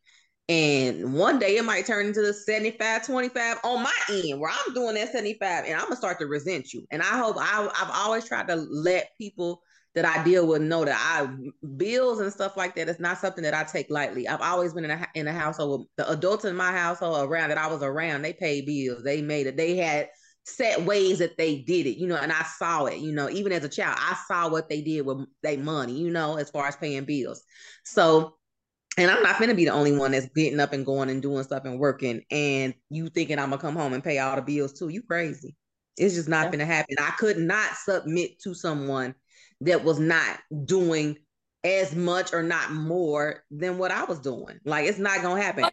and 0.49 1.15
one 1.15 1.39
day 1.39 1.57
it 1.57 1.65
might 1.65 1.87
turn 1.87 2.07
into 2.07 2.21
the 2.21 2.35
75 2.35 3.07
25 3.07 3.59
on 3.65 3.83
my 3.83 3.93
end 4.11 4.41
where 4.41 4.51
I'm 4.51 4.75
doing 4.75 4.95
that 4.95 5.13
75 5.13 5.65
and 5.65 5.75
I'm 5.75 5.85
gonna 5.85 5.97
start 5.97 6.19
to 6.21 6.27
resent 6.27 6.73
you. 6.73 6.87
And 6.91 7.03
I 7.03 7.19
hope 7.19 7.37
I, 7.39 7.69
I've 7.75 7.91
always 7.95 8.27
tried 8.27 8.49
to 8.49 8.57
let 8.57 9.11
people 9.19 9.63
that 9.95 10.05
I 10.05 10.25
deal 10.25 10.47
with 10.47 10.63
know 10.63 10.85
that 10.85 10.97
I 10.99 11.29
bills 11.77 12.21
and 12.21 12.33
stuff 12.33 12.57
like 12.57 12.75
that. 12.77 12.89
It's 12.89 13.01
not 13.01 13.19
something 13.19 13.45
that 13.45 13.55
I 13.55 13.65
take 13.65 13.91
lightly. 13.91 14.27
I've 14.27 14.41
always 14.41 14.73
been 14.73 14.85
in 14.85 14.91
a 14.91 15.09
in 15.15 15.29
a 15.29 15.33
household 15.33 15.81
with 15.81 15.89
the 15.97 16.11
adults 16.11 16.45
in 16.45 16.57
my 16.57 16.73
household 16.73 17.29
around 17.29 17.51
that 17.51 17.59
I 17.59 17.67
was 17.67 17.83
around. 17.83 18.23
They 18.23 18.33
paid 18.33 18.67
bills. 18.67 19.03
They 19.03 19.21
made 19.21 19.47
it. 19.47 19.57
They 19.57 19.77
had 19.77 20.09
set 20.45 20.83
ways 20.83 21.19
that 21.19 21.37
they 21.37 21.59
did 21.61 21.87
it, 21.87 21.99
you 21.99 22.07
know, 22.07 22.17
and 22.17 22.33
I 22.33 22.43
saw 22.43 22.87
it, 22.87 22.99
you 22.99 23.13
know, 23.13 23.31
even 23.31 23.53
as 23.53 23.63
a 23.63 23.69
child, 23.69 23.97
I 24.01 24.17
saw 24.27 24.49
what 24.49 24.69
they 24.69 24.83
did 24.83 25.03
with 25.03 25.25
their 25.43 25.59
money, 25.59 25.93
you 25.93 26.11
know, 26.11 26.37
as 26.37 26.51
far 26.51 26.67
as 26.67 26.75
paying 26.75 27.05
bills. 27.05 27.45
So 27.85 28.35
and 28.99 29.11
I'm 29.11 29.23
not 29.23 29.39
gonna 29.39 29.55
be 29.55 29.65
the 29.65 29.73
only 29.73 29.97
one 29.97 30.13
that's 30.13 30.29
getting 30.35 30.61
up 30.61 30.73
and 30.73 30.85
going 30.85 31.09
and 31.11 31.23
doing 31.23 31.45
stuff 31.45 31.65
and 31.65 31.79
working, 31.79 32.23
and 32.31 32.75
you 32.91 33.09
thinking 33.09 33.39
I'm 33.39 33.51
gonna 33.51 33.63
come 33.63 33.77
home 33.77 33.95
and 33.95 34.05
pay 34.05 34.19
all 34.19 34.37
the 34.37 34.43
bills 34.43 34.73
too. 34.73 34.89
You 34.89 35.03
crazy. 35.03 35.57
It's 35.97 36.15
just 36.15 36.29
not 36.29 36.47
yeah. 36.47 36.51
gonna 36.53 36.67
happen. 36.67 36.97
I 37.01 37.11
could 37.11 37.39
not 37.39 37.75
submit 37.77 38.41
to 38.41 38.55
someone 38.55 39.15
that 39.63 39.85
was 39.85 39.99
not 39.99 40.39
doing 40.65 41.17
as 41.65 41.95
much 41.95 42.33
or 42.33 42.43
not 42.43 42.73
more 42.73 43.45
than 43.51 43.79
what 43.79 43.91
I 43.91 44.05
was 44.05 44.19
doing. 44.19 44.59
Like 44.65 44.87
it's 44.87 44.99
not 44.99 45.23
gonna 45.23 45.41
happen. 45.41 45.67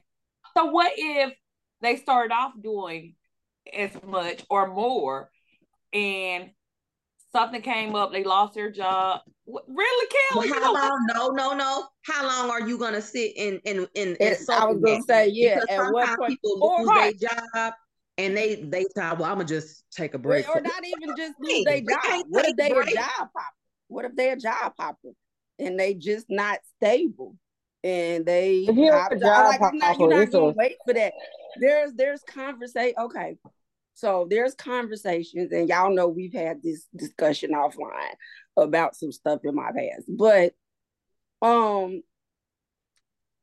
So 0.58 0.65
what 0.65 0.91
if 0.95 1.34
they 1.82 1.95
started 1.95 2.34
off 2.34 2.54
doing 2.62 3.15
as 3.73 3.91
much 4.06 4.43
or 4.49 4.67
more 4.67 5.30
and 5.93 6.52
something 7.32 7.62
came 7.62 7.95
up, 7.95 8.12
they 8.12 8.23
lost 8.23 8.54
their 8.54 8.71
job. 8.71 9.21
Really, 9.47 10.08
Kelly? 10.32 10.52
Well, 10.52 10.62
how 10.62 10.73
long? 10.73 11.08
No, 11.13 11.30
no, 11.30 11.54
no. 11.54 11.88
How 12.04 12.25
long 12.25 12.49
are 12.52 12.67
you 12.67 12.78
gonna 12.78 13.02
sit 13.02 13.34
in 13.36 13.60
in 13.65 13.88
in? 13.95 14.15
in 14.19 14.38
I 14.52 14.65
was 14.65 14.80
gonna 14.84 15.02
say, 15.04 15.30
yeah. 15.30 15.60
Because 15.62 15.88
at 15.88 15.93
what 15.93 16.17
point 16.17 16.39
people 16.41 16.78
lose 16.78 16.88
right. 16.88 17.19
their 17.19 17.30
job 17.30 17.73
and 18.17 18.38
they 18.38 18.56
they 18.56 18.86
thought, 18.95 19.17
well, 19.17 19.32
I'm 19.32 19.38
gonna 19.38 19.47
just 19.47 19.86
take 19.91 20.13
a 20.13 20.19
break, 20.19 20.47
or 20.49 20.62
not 20.62 20.86
even 20.86 21.15
just 21.15 21.34
lose 21.39 21.63
their 21.65 21.82
job. 21.82 22.25
What 22.28 22.45
if 22.47 22.56
they 22.58 22.69
a 22.69 22.86
job 22.86 23.30
hopper? 23.36 23.59
What 23.89 24.06
if 24.06 24.15
they're 24.15 24.34
a 24.34 24.38
job 24.38 24.73
hopper 24.80 25.10
and 25.58 25.78
they 25.78 25.93
just 25.93 26.28
not 26.30 26.60
stable? 26.78 27.36
And 27.84 28.25
they, 28.25 28.65
if 28.67 28.75
you're 28.75 28.95
a 28.95 29.19
job 29.19 29.47
like, 29.47 29.60
hopper, 29.60 29.75
not, 29.75 29.99
you're 29.99 30.10
not 30.10 30.32
gonna 30.32 30.54
wait 30.56 30.78
for 30.86 30.93
that. 30.93 31.13
There's 31.60 31.93
there's 31.93 32.21
conversation. 32.23 32.95
Okay, 32.97 33.38
so 33.93 34.28
there's 34.30 34.54
conversations, 34.54 35.52
and 35.52 35.67
y'all 35.67 35.93
know 35.93 36.08
we've 36.08 36.34
had 36.34 36.62
this 36.63 36.88
discussion 36.95 37.52
offline 37.52 38.13
about 38.56 38.95
some 38.95 39.12
stuff 39.12 39.41
in 39.43 39.56
my 39.56 39.71
past. 39.71 40.06
But 40.08 40.54
um 41.41 42.02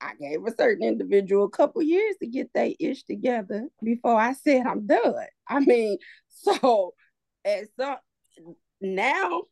I 0.00 0.14
gave 0.20 0.44
a 0.44 0.54
certain 0.54 0.87
individual 0.87 1.44
a 1.44 1.50
couple 1.50 1.82
years 1.82 2.16
to 2.20 2.26
get 2.26 2.52
their 2.52 2.72
ish 2.78 3.04
together 3.04 3.68
before 3.82 4.20
I 4.20 4.35
said 4.35 4.66
I'm 4.66 4.87
done. 4.87 5.14
I 5.48 5.61
mean, 5.61 5.98
so 6.28 6.94
at 7.44 7.64
some 7.78 7.96
now 8.80 9.42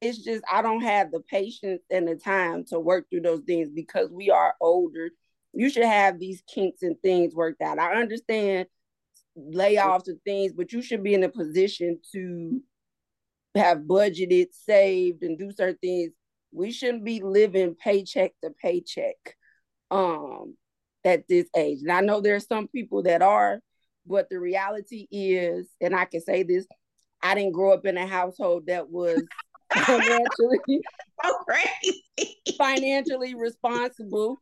it's 0.00 0.18
just 0.18 0.42
I 0.50 0.62
don't 0.62 0.82
have 0.82 1.10
the 1.10 1.20
patience 1.20 1.82
and 1.90 2.06
the 2.06 2.14
time 2.14 2.64
to 2.66 2.78
work 2.78 3.06
through 3.10 3.22
those 3.22 3.42
things 3.46 3.68
because 3.70 4.10
we 4.10 4.30
are 4.30 4.54
older. 4.60 5.10
You 5.52 5.70
should 5.70 5.84
have 5.84 6.18
these 6.18 6.42
kinks 6.52 6.82
and 6.82 6.96
things 7.02 7.34
worked 7.34 7.62
out. 7.62 7.78
I 7.78 8.00
understand 8.00 8.66
layoffs 9.36 10.08
and 10.08 10.20
things, 10.24 10.52
but 10.52 10.72
you 10.72 10.82
should 10.82 11.02
be 11.02 11.14
in 11.14 11.24
a 11.24 11.28
position 11.28 11.98
to 12.12 12.60
have 13.54 13.78
budgeted, 13.78 14.48
saved, 14.52 15.22
and 15.22 15.38
do 15.38 15.50
certain 15.50 15.78
things. 15.80 16.12
We 16.52 16.70
shouldn't 16.70 17.04
be 17.04 17.20
living 17.20 17.74
paycheck 17.74 18.32
to 18.42 18.50
paycheck 18.50 19.16
um 19.90 20.56
at 21.04 21.26
this 21.28 21.48
age. 21.56 21.80
And 21.80 21.90
I 21.90 22.00
know 22.02 22.20
there 22.20 22.36
are 22.36 22.40
some 22.40 22.68
people 22.68 23.02
that 23.04 23.22
are, 23.22 23.60
but 24.06 24.28
the 24.28 24.38
reality 24.38 25.08
is, 25.10 25.68
and 25.80 25.94
I 25.96 26.04
can 26.04 26.20
say 26.20 26.42
this, 26.42 26.66
I 27.22 27.34
didn't 27.34 27.52
grow 27.52 27.72
up 27.72 27.86
in 27.86 27.96
a 27.96 28.06
household 28.06 28.66
that 28.66 28.90
was 28.90 29.22
financially 29.72 30.58
so 31.24 31.34
crazy. 31.48 32.36
financially 32.56 33.34
responsible. 33.34 34.40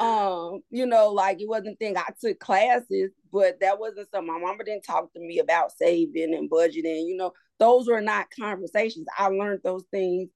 Um 0.00 0.60
you 0.70 0.84
know 0.84 1.10
like 1.10 1.40
it 1.40 1.48
wasn't 1.48 1.78
thing 1.78 1.96
i 1.96 2.04
took 2.20 2.40
classes 2.40 3.12
but 3.32 3.60
that 3.60 3.78
wasn't 3.78 4.10
something 4.10 4.26
my 4.26 4.38
mama 4.38 4.64
didn't 4.64 4.82
talk 4.82 5.12
to 5.12 5.20
me 5.20 5.38
about 5.38 5.70
saving 5.72 6.34
and 6.34 6.50
budgeting 6.50 7.06
you 7.06 7.16
know. 7.16 7.32
Those 7.58 7.88
were 7.88 8.02
not 8.02 8.26
conversations. 8.38 9.06
I 9.16 9.28
learned 9.28 9.60
those 9.64 9.84
things 9.90 10.28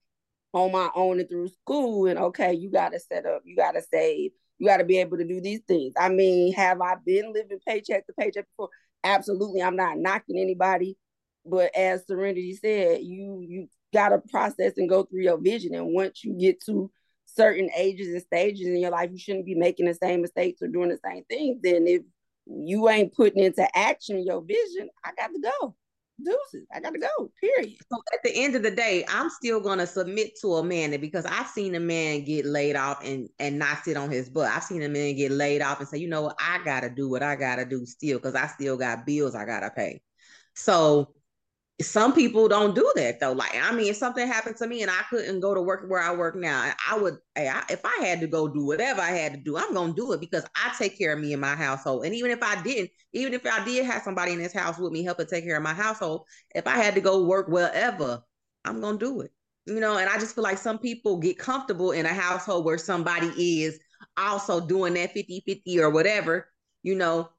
on 0.55 0.73
my 0.73 0.89
own 0.95 1.21
and 1.21 1.29
through 1.29 1.49
school 1.49 2.07
and 2.07 2.19
okay 2.19 2.53
you 2.55 2.71
got 2.71 2.91
to 2.93 3.01
set 3.01 3.27
up 3.27 3.43
you 3.45 3.55
got 3.57 3.73
to 3.73 3.83
save 3.83 4.31
you 4.59 4.67
got 4.67 4.79
to 4.79 4.85
be 4.85 4.99
able 4.99 5.17
to 5.19 5.25
do 5.27 5.41
these 5.41 5.61
things. 5.69 5.93
I 5.99 6.09
mean 6.09 6.53
have 6.55 6.81
i 6.81 6.95
been 7.05 7.33
living 7.33 7.59
paycheck 7.67 8.07
to 8.07 8.13
paycheck 8.19 8.47
before? 8.57 8.71
Absolutely 9.05 9.63
i'm 9.63 9.77
not 9.77 9.99
knocking 9.99 10.39
anybody 10.39 10.97
but 11.45 11.75
as 11.77 12.07
serenity 12.07 12.55
said 12.55 13.01
you 13.03 13.45
you 13.47 13.69
got 13.93 14.11
to 14.11 14.19
process 14.19 14.73
and 14.77 14.89
go 14.89 15.05
through 15.05 15.23
your 15.23 15.41
vision 15.41 15.75
and 15.75 15.95
once 15.95 16.25
you 16.25 16.35
get 16.35 16.61
to 16.65 16.91
certain 17.37 17.71
ages 17.77 18.09
and 18.09 18.23
stages 18.23 18.67
in 18.67 18.79
your 18.79 18.91
life, 18.91 19.11
you 19.13 19.19
shouldn't 19.19 19.47
be 19.47 19.55
making 19.55 19.87
the 19.87 19.95
same 19.95 20.23
mistakes 20.23 20.63
or 20.63 20.69
doing 20.69 20.89
the 20.89 20.99
same 21.05 21.25
things. 21.25 21.59
Then 21.63 21.87
if 21.87 22.03
you 22.47 22.89
ain't 22.89 23.15
putting 23.15 23.43
into 23.43 23.67
action 23.77 24.25
your 24.25 24.43
vision, 24.43 24.89
I 25.05 25.11
got 25.17 25.29
to 25.29 25.41
go. 25.41 25.77
Deuces, 26.23 26.67
I 26.75 26.81
got 26.81 26.93
to 26.93 26.99
go. 26.99 27.33
Period. 27.41 27.77
So 27.91 28.03
at 28.13 28.21
the 28.23 28.33
end 28.35 28.55
of 28.55 28.63
the 28.63 28.71
day, 28.71 29.07
I'm 29.09 29.31
still 29.31 29.59
gonna 29.59 29.87
submit 29.87 30.39
to 30.43 30.57
a 30.57 30.63
man 30.63 30.99
because 31.01 31.25
I've 31.25 31.47
seen 31.47 31.75
a 31.75 31.81
man 31.81 32.25
get 32.25 32.45
laid 32.45 32.77
off 32.77 33.03
and 33.03 33.31
and 33.39 33.59
not 33.59 33.85
sit 33.85 33.97
on 33.97 34.11
his 34.11 34.29
butt. 34.29 34.51
I've 34.51 34.65
seen 34.65 34.83
a 34.83 34.89
man 34.91 35.17
get 35.17 35.33
laid 35.33 35.63
off 35.63 35.81
and 35.81 35.89
say, 35.89 35.97
you 35.97 36.09
know 36.09 36.21
what, 36.21 36.37
I 36.39 36.63
gotta 36.63 36.91
do 36.91 37.09
what 37.09 37.23
I 37.23 37.37
gotta 37.37 37.65
do 37.65 37.87
still 37.87 38.19
because 38.19 38.35
I 38.35 38.49
still 38.49 38.77
got 38.77 39.07
bills 39.07 39.35
I 39.35 39.47
gotta 39.47 39.71
pay. 39.71 40.03
So 40.55 41.15
some 41.83 42.13
people 42.13 42.49
don't 42.49 42.75
do 42.75 42.93
that 42.97 43.21
though. 43.21 43.33
Like, 43.33 43.55
I 43.55 43.73
mean, 43.73 43.89
if 43.89 43.97
something 43.97 44.27
happened 44.27 44.57
to 44.57 44.67
me 44.67 44.83
and 44.83 44.91
I 44.91 45.03
couldn't 45.09 45.41
go 45.41 45.55
to 45.55 45.63
work 45.63 45.85
where 45.89 46.03
I 46.03 46.15
work 46.15 46.37
now, 46.37 46.73
I 46.89 46.99
would, 46.99 47.19
I, 47.37 47.65
if 47.71 47.81
I 47.85 48.05
had 48.05 48.21
to 48.21 48.27
go 48.27 48.49
do 48.49 48.67
whatever 48.67 49.01
I 49.01 49.11
had 49.11 49.33
to 49.35 49.41
do, 49.41 49.57
I'm 49.57 49.73
going 49.73 49.95
to 49.95 49.97
do 49.97 50.13
it 50.13 50.21
because 50.21 50.45
I 50.55 50.75
take 50.79 50.99
care 50.99 51.13
of 51.13 51.21
me 51.21 51.33
and 51.33 51.41
my 51.41 51.55
household. 51.55 52.05
And 52.05 52.15
even 52.15 52.31
if 52.31 52.43
I 52.43 52.61
didn't, 52.63 52.91
even 53.13 53.35
if 53.35 53.47
I 53.47 53.65
did 53.65 53.87
have 53.87 54.03
somebody 54.03 54.33
in 54.33 54.39
this 54.39 54.53
house 54.53 54.79
with 54.79 54.93
me 54.93 55.05
helping 55.05 55.27
take 55.27 55.45
care 55.45 55.57
of 55.57 55.63
my 55.63 55.75
household, 55.75 56.27
if 56.55 56.67
I 56.67 56.77
had 56.77 56.95
to 56.97 57.01
go 57.01 57.25
work 57.25 57.49
wherever, 57.49 58.21
I'm 58.65 58.81
going 58.81 58.99
to 58.99 59.05
do 59.05 59.21
it. 59.23 59.33
You 59.67 59.81
know, 59.81 59.99
and 59.99 60.09
I 60.09 60.19
just 60.19 60.35
feel 60.35 60.45
like 60.45 60.59
some 60.59 60.79
people 60.79 61.19
get 61.19 61.39
comfortable 61.39 61.93
in 61.93 62.05
a 62.05 62.13
household 62.13 62.65
where 62.65 62.79
somebody 62.79 63.63
is 63.63 63.79
also 64.17 64.61
doing 64.61 64.95
that 64.95 65.13
50 65.13 65.43
50 65.47 65.81
or 65.81 65.91
whatever, 65.91 66.49
you 66.83 66.95
know, 66.95 67.31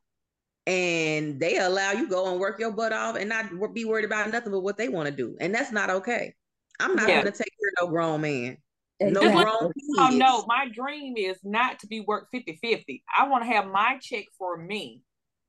and 0.68 1.40
they 1.40 1.58
allow 1.58 1.92
you 1.92 2.08
go 2.08 2.32
and 2.32 2.40
work 2.40 2.60
your 2.60 2.72
butt 2.72 2.94
off 2.94 3.16
and 3.16 3.30
not 3.30 3.52
be 3.74 3.86
worried 3.86 4.06
about 4.06 4.30
nothing 4.32 4.52
but 4.52 4.62
what 4.62 4.78
they 4.78 4.90
want 4.90 5.08
to 5.08 5.16
do, 5.16 5.36
and 5.40 5.54
that's 5.54 5.72
not 5.72 5.90
okay. 5.90 6.34
I'm 6.80 6.96
not 6.96 7.08
yeah. 7.08 7.22
going 7.22 7.32
to 7.32 7.38
take 7.38 7.52
care 7.60 7.70
of 7.82 7.88
no 7.88 7.92
grown 7.92 8.22
man. 8.22 8.58
No 9.00 9.22
grown 9.22 9.72
Oh 9.98 10.10
no, 10.12 10.46
my 10.48 10.68
dream 10.72 11.16
is 11.18 11.38
not 11.44 11.80
to 11.80 11.88
be 11.88 12.02
work 12.02 12.28
50-50. 12.34 13.02
I 13.16 13.28
want 13.28 13.44
to 13.44 13.50
have 13.50 13.68
my 13.68 13.98
check 14.02 14.26
for 14.38 14.58
me. 14.58 15.02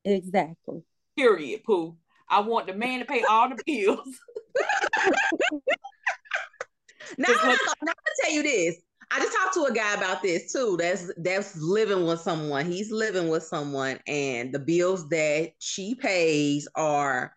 Exactly. 0.03 0.81
Period, 1.15 1.63
Pooh. 1.63 1.95
I 2.29 2.39
want 2.39 2.67
the 2.67 2.73
man 2.73 2.99
to 2.99 3.05
pay 3.05 3.23
all 3.29 3.49
the 3.49 3.61
bills. 3.65 4.19
now, 7.17 7.27
I'm 7.29 7.49
now 7.49 7.57
I'm 7.81 7.85
gonna 7.85 7.95
tell 8.23 8.31
you 8.31 8.43
this. 8.43 8.77
I 9.13 9.19
just 9.19 9.37
talked 9.37 9.53
to 9.53 9.65
a 9.65 9.73
guy 9.73 9.93
about 9.93 10.23
this 10.23 10.51
too. 10.51 10.75
That's 10.79 11.11
that's 11.17 11.55
living 11.55 12.07
with 12.07 12.19
someone. 12.21 12.65
He's 12.65 12.91
living 12.91 13.29
with 13.29 13.43
someone, 13.43 13.99
and 14.07 14.51
the 14.51 14.57
bills 14.57 15.07
that 15.09 15.51
she 15.59 15.93
pays 15.93 16.67
are, 16.73 17.31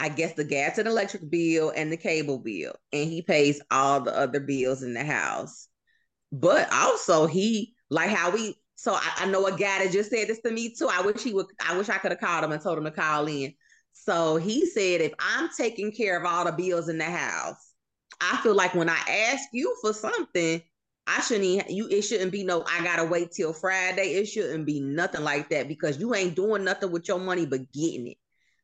I 0.00 0.08
guess, 0.08 0.32
the 0.32 0.44
gas 0.44 0.78
and 0.78 0.88
electric 0.88 1.28
bill 1.30 1.74
and 1.76 1.92
the 1.92 1.98
cable 1.98 2.38
bill, 2.38 2.72
and 2.90 3.10
he 3.10 3.20
pays 3.20 3.60
all 3.70 4.00
the 4.00 4.16
other 4.16 4.40
bills 4.40 4.82
in 4.82 4.94
the 4.94 5.04
house. 5.04 5.68
But 6.32 6.72
also, 6.72 7.26
he 7.26 7.74
like 7.90 8.08
how 8.08 8.30
we. 8.30 8.56
So 8.74 8.94
I, 8.94 9.12
I 9.18 9.26
know 9.26 9.46
a 9.46 9.50
guy 9.50 9.84
that 9.84 9.92
just 9.92 10.08
said 10.08 10.28
this 10.28 10.40
to 10.40 10.50
me 10.50 10.74
too. 10.74 10.88
I 10.90 11.02
wish 11.02 11.22
he 11.22 11.34
would. 11.34 11.46
I 11.68 11.76
wish 11.76 11.90
I 11.90 11.98
could 11.98 12.12
have 12.12 12.20
called 12.20 12.44
him 12.44 12.52
and 12.52 12.62
told 12.62 12.78
him 12.78 12.84
to 12.84 12.90
call 12.90 13.28
in. 13.28 13.52
So 13.92 14.36
he 14.36 14.64
said, 14.64 15.02
if 15.02 15.12
I'm 15.20 15.50
taking 15.54 15.92
care 15.92 16.18
of 16.18 16.24
all 16.24 16.46
the 16.46 16.52
bills 16.52 16.88
in 16.88 16.96
the 16.96 17.04
house 17.04 17.71
I 18.22 18.36
feel 18.38 18.54
like 18.54 18.74
when 18.74 18.88
I 18.88 18.98
ask 19.08 19.48
you 19.52 19.76
for 19.80 19.92
something, 19.92 20.62
I 21.06 21.20
shouldn't 21.20 21.44
even, 21.44 21.74
you 21.74 21.88
it 21.88 22.02
shouldn't 22.02 22.30
be 22.30 22.44
no 22.44 22.64
I 22.66 22.84
gotta 22.84 23.04
wait 23.04 23.32
till 23.32 23.52
Friday. 23.52 24.14
It 24.14 24.26
shouldn't 24.26 24.64
be 24.64 24.80
nothing 24.80 25.24
like 25.24 25.50
that 25.50 25.66
because 25.66 25.98
you 25.98 26.14
ain't 26.14 26.36
doing 26.36 26.62
nothing 26.62 26.92
with 26.92 27.08
your 27.08 27.18
money 27.18 27.44
but 27.44 27.72
getting 27.72 28.06
it. 28.06 28.18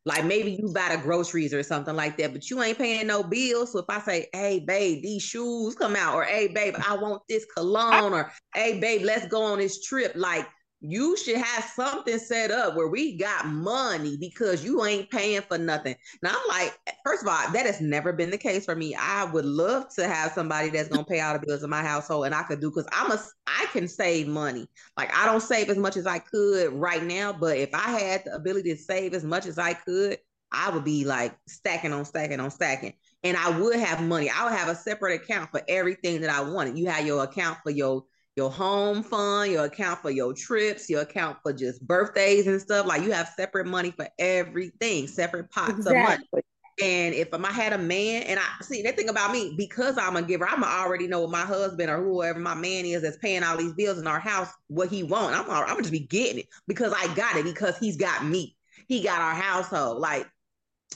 Like 0.05 0.23
maybe 0.23 0.51
you 0.51 0.71
buy 0.73 0.95
the 0.95 1.01
groceries 1.01 1.53
or 1.53 1.61
something 1.61 1.95
like 1.95 2.17
that, 2.17 2.31
but 2.31 2.49
you 2.49 2.63
ain't 2.63 2.77
paying 2.77 3.07
no 3.07 3.21
bills. 3.21 3.73
So 3.73 3.79
if 3.79 3.85
I 3.89 3.99
say, 3.99 4.27
hey 4.33 4.63
babe, 4.65 5.03
these 5.03 5.21
shoes 5.21 5.75
come 5.75 5.95
out, 5.97 6.15
or 6.15 6.23
hey 6.23 6.47
babe, 6.47 6.75
I 6.81 6.95
want 6.95 7.21
this 7.27 7.45
cologne, 7.53 8.13
or 8.13 8.31
hey 8.55 8.79
babe, 8.79 9.01
let's 9.03 9.27
go 9.27 9.43
on 9.43 9.59
this 9.59 9.83
trip, 9.83 10.13
like 10.15 10.47
you 10.81 11.17
should 11.17 11.37
have 11.37 11.63
something 11.65 12.17
set 12.17 12.51
up 12.51 12.75
where 12.75 12.87
we 12.87 13.17
got 13.17 13.47
money 13.47 14.15
because 14.17 14.63
you 14.63 14.83
ain't 14.85 15.09
paying 15.09 15.41
for 15.41 15.57
nothing. 15.57 15.95
Now 16.23 16.31
I'm 16.31 16.47
like, 16.47 16.77
first 17.03 17.21
of 17.21 17.27
all, 17.27 17.51
that 17.51 17.65
has 17.65 17.81
never 17.81 18.13
been 18.13 18.29
the 18.29 18.37
case 18.37 18.65
for 18.65 18.75
me. 18.75 18.95
I 18.95 19.25
would 19.25 19.45
love 19.45 19.93
to 19.95 20.07
have 20.07 20.31
somebody 20.31 20.69
that's 20.69 20.87
gonna 20.89 21.03
pay 21.03 21.19
all 21.19 21.33
the 21.33 21.45
bills 21.45 21.63
in 21.63 21.69
my 21.69 21.83
household 21.83 22.25
and 22.25 22.35
I 22.35 22.43
could 22.43 22.61
do 22.61 22.69
because 22.69 22.87
I'm 22.93 23.11
a 23.11 23.19
I 23.45 23.65
can 23.73 23.87
save 23.87 24.27
money. 24.27 24.67
Like 24.95 25.13
I 25.15 25.25
don't 25.25 25.41
save 25.41 25.69
as 25.69 25.77
much 25.77 25.97
as 25.97 26.07
I 26.07 26.19
could 26.19 26.71
right 26.71 27.03
now, 27.03 27.33
but 27.33 27.57
if 27.57 27.73
I 27.73 27.91
had 27.99 28.23
the 28.25 28.35
ability 28.35 28.73
to 28.73 28.81
save 28.81 29.13
as 29.13 29.25
much 29.25 29.47
as 29.47 29.59
I 29.59 29.73
could, 29.73 30.17
I 30.51 30.69
would 30.69 30.85
be 30.85 31.03
like 31.03 31.37
stacking 31.47 31.93
on 31.93 32.05
stacking 32.05 32.39
on 32.39 32.51
stacking. 32.51 32.93
And 33.23 33.35
I 33.35 33.59
would 33.59 33.77
have 33.77 34.01
money. 34.01 34.29
I 34.29 34.45
would 34.45 34.53
have 34.53 34.69
a 34.69 34.75
separate 34.75 35.21
account 35.21 35.51
for 35.51 35.61
everything 35.67 36.21
that 36.21 36.29
I 36.29 36.41
wanted. 36.41 36.77
You 36.77 36.87
have 36.87 37.05
your 37.05 37.23
account 37.23 37.57
for 37.63 37.69
your 37.69 38.05
your 38.39 38.49
home 38.49 39.03
fund, 39.03 39.51
your 39.51 39.65
account 39.65 39.99
for 40.01 40.11
your 40.11 40.31
trips, 40.31 40.89
your 40.89 41.01
account 41.01 41.37
for 41.43 41.51
just 41.51 41.85
birthdays 41.85 42.47
and 42.47 42.61
stuff. 42.61 42.85
Like 42.85 43.01
you 43.01 43.11
have 43.11 43.27
separate 43.35 43.67
money 43.67 43.91
for 43.91 44.07
everything, 44.17 45.07
separate 45.07 45.51
pots 45.51 45.71
exactly. 45.71 45.99
of 45.99 46.31
money. 46.31 46.43
And 46.81 47.13
if 47.13 47.33
I 47.33 47.51
had 47.51 47.73
a 47.73 47.77
man, 47.77 48.23
and 48.23 48.39
I 48.39 48.45
see 48.61 48.81
that 48.83 48.95
thing 48.95 49.09
about 49.09 49.33
me, 49.33 49.55
because 49.57 49.97
I'm 49.97 50.15
a 50.15 50.21
giver, 50.21 50.47
I'm 50.47 50.63
already 50.63 51.05
know 51.05 51.27
my 51.27 51.41
husband 51.41 51.89
or 51.89 52.01
whoever 52.01 52.39
my 52.39 52.55
man 52.55 52.85
is 52.85 53.01
that's 53.01 53.17
paying 53.17 53.43
all 53.43 53.57
these 53.57 53.73
bills 53.73 53.97
in 53.97 54.07
our 54.07 54.21
house, 54.21 54.47
what 54.67 54.87
he 54.87 55.03
want. 55.03 55.35
I'm 55.35 55.51
I'm 55.51 55.67
gonna 55.67 55.81
just 55.81 55.91
be 55.91 55.99
getting 55.99 56.39
it 56.39 56.47
because 56.65 56.93
I 56.95 57.13
got 57.15 57.35
it 57.35 57.43
because 57.43 57.77
he's 57.77 57.97
got 57.97 58.23
me. 58.23 58.55
He 58.87 59.03
got 59.03 59.19
our 59.19 59.35
household. 59.35 59.99
Like, 59.99 60.25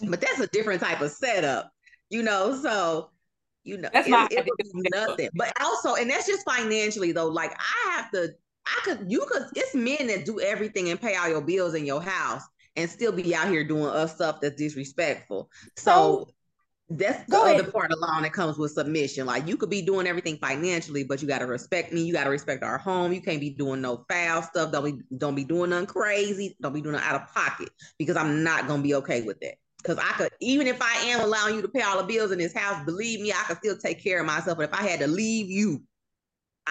but 0.01 0.21
that's 0.21 0.39
a 0.39 0.47
different 0.47 0.81
type 0.81 1.01
of 1.01 1.11
setup, 1.11 1.69
you 2.09 2.23
know. 2.23 2.57
So 2.61 3.09
you 3.63 3.77
know, 3.77 3.89
that's 3.93 4.07
it, 4.07 4.11
my 4.11 4.27
it 4.31 4.45
would 4.45 4.83
be 4.83 4.89
nothing. 4.93 5.29
But 5.33 5.53
also, 5.61 5.95
and 5.95 6.09
that's 6.09 6.27
just 6.27 6.45
financially 6.45 7.11
though. 7.11 7.27
Like 7.27 7.53
I 7.57 7.91
have 7.95 8.11
to, 8.11 8.33
I 8.65 8.79
could, 8.83 9.05
you 9.09 9.25
could. 9.29 9.43
It's 9.55 9.75
men 9.75 10.07
that 10.07 10.25
do 10.25 10.39
everything 10.39 10.89
and 10.89 10.99
pay 10.99 11.15
all 11.15 11.29
your 11.29 11.41
bills 11.41 11.73
in 11.73 11.85
your 11.85 12.01
house 12.01 12.43
and 12.75 12.89
still 12.89 13.11
be 13.11 13.35
out 13.35 13.49
here 13.49 13.63
doing 13.63 13.85
us 13.85 14.15
stuff 14.15 14.41
that's 14.41 14.55
disrespectful. 14.55 15.49
So. 15.77 16.27
that's 16.89 17.23
the 17.29 17.37
other 17.37 17.71
part 17.71 17.91
along 17.91 18.23
that 18.23 18.33
comes 18.33 18.57
with 18.57 18.71
submission. 18.71 19.25
Like 19.25 19.47
you 19.47 19.57
could 19.57 19.69
be 19.69 19.81
doing 19.81 20.05
everything 20.05 20.37
financially, 20.37 21.03
but 21.03 21.21
you 21.21 21.27
got 21.27 21.39
to 21.39 21.47
respect 21.47 21.93
me. 21.93 22.03
You 22.03 22.13
got 22.13 22.25
to 22.25 22.29
respect 22.29 22.63
our 22.63 22.77
home. 22.77 23.13
You 23.13 23.21
can't 23.21 23.39
be 23.39 23.51
doing 23.51 23.81
no 23.81 24.05
foul 24.09 24.41
stuff. 24.43 24.71
Don't 24.71 24.85
be 24.85 25.17
don't 25.17 25.33
be 25.33 25.45
doing 25.45 25.71
nothing 25.71 25.87
crazy. 25.87 26.55
Don't 26.61 26.73
be 26.73 26.81
doing 26.81 26.95
it 26.95 27.01
out 27.01 27.21
of 27.21 27.33
pocket 27.33 27.69
because 27.97 28.17
I'm 28.17 28.43
not 28.43 28.67
gonna 28.67 28.83
be 28.83 28.95
okay 28.95 29.21
with 29.21 29.39
that. 29.39 29.55
Because 29.83 29.97
I 29.97 30.13
could, 30.13 30.31
even 30.39 30.65
if 30.65 30.81
I 30.81 30.95
am 31.07 31.19
allowing 31.19 31.55
you 31.55 31.61
to 31.61 31.67
pay 31.67 31.81
all 31.81 31.97
the 31.97 32.07
bills 32.07 32.31
in 32.31 32.39
this 32.39 32.53
house, 32.53 32.85
believe 32.85 33.19
me, 33.19 33.33
I 33.33 33.43
could 33.43 33.57
still 33.57 33.77
take 33.77 34.01
care 34.01 34.21
of 34.21 34.25
myself. 34.25 34.57
But 34.57 34.69
if 34.69 34.73
I 34.73 34.87
had 34.87 35.01
to 35.01 35.07
leave 35.07 35.49
you, 35.49 35.83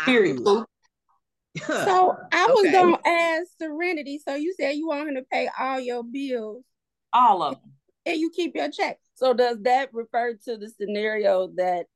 period. 0.05 0.39
so 1.67 2.17
I 2.33 2.47
was 2.47 2.65
okay. 2.65 2.73
gonna 2.73 2.99
ask 3.05 3.49
Serenity. 3.61 4.19
So 4.27 4.35
you 4.35 4.55
said 4.59 4.77
you 4.77 4.89
want 4.89 5.11
him 5.11 5.17
to 5.17 5.25
pay 5.31 5.51
all 5.59 5.79
your 5.79 6.03
bills, 6.03 6.65
all 7.13 7.43
of 7.43 7.55
them, 7.61 7.73
and 8.07 8.19
you 8.19 8.31
keep 8.31 8.57
your 8.57 8.71
check. 8.71 8.99
So 9.15 9.35
does 9.35 9.59
that 9.63 9.93
refer 9.93 10.35
to 10.47 10.57
the 10.57 10.71
scenario 10.71 11.49
that 11.57 11.87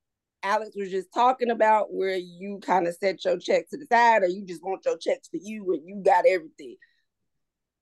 Alex 0.43 0.77
was 0.77 0.91
just 0.91 1.09
talking 1.15 1.51
about, 1.51 1.95
where 1.95 2.17
you 2.17 2.61
kind 2.63 2.87
of 2.87 2.95
set 2.95 3.25
your 3.25 3.39
check 3.39 3.71
to 3.71 3.79
the 3.79 3.87
side, 3.87 4.23
or 4.23 4.29
you 4.29 4.45
just 4.45 4.63
want 4.63 4.85
your 4.85 4.99
checks 4.99 5.29
for 5.29 5.39
you 5.41 5.73
and 5.73 5.89
you 5.89 6.03
got 6.05 6.27
everything? 6.29 6.77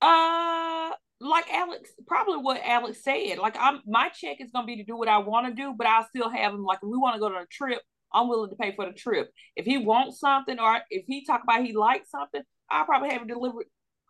Uh, 0.00 0.92
like 1.20 1.52
Alex, 1.52 1.90
probably 2.06 2.38
what 2.38 2.60
Alex 2.64 3.02
said. 3.02 3.38
Like 3.38 3.56
I'm 3.58 3.80
my 3.86 4.08
check 4.08 4.40
is 4.40 4.50
gonna 4.50 4.66
be 4.66 4.76
to 4.76 4.84
do 4.84 4.96
what 4.96 5.08
I 5.08 5.18
want 5.18 5.46
to 5.46 5.54
do, 5.54 5.74
but 5.76 5.86
I'll 5.86 6.06
still 6.06 6.28
have 6.28 6.52
him. 6.52 6.64
Like 6.64 6.78
if 6.82 6.88
we 6.88 6.98
want 6.98 7.14
to 7.14 7.20
go 7.20 7.28
to 7.28 7.36
a 7.36 7.46
trip, 7.50 7.80
I'm 8.12 8.28
willing 8.28 8.50
to 8.50 8.56
pay 8.56 8.74
for 8.74 8.86
the 8.86 8.92
trip. 8.92 9.30
If 9.56 9.64
he 9.64 9.78
wants 9.78 10.20
something 10.20 10.58
or 10.58 10.80
if 10.90 11.04
he 11.06 11.24
talk 11.24 11.42
about 11.42 11.64
he 11.64 11.72
likes 11.72 12.10
something, 12.10 12.42
I'll 12.70 12.84
probably 12.84 13.10
have 13.10 13.22
it 13.22 13.28
delivered 13.28 13.66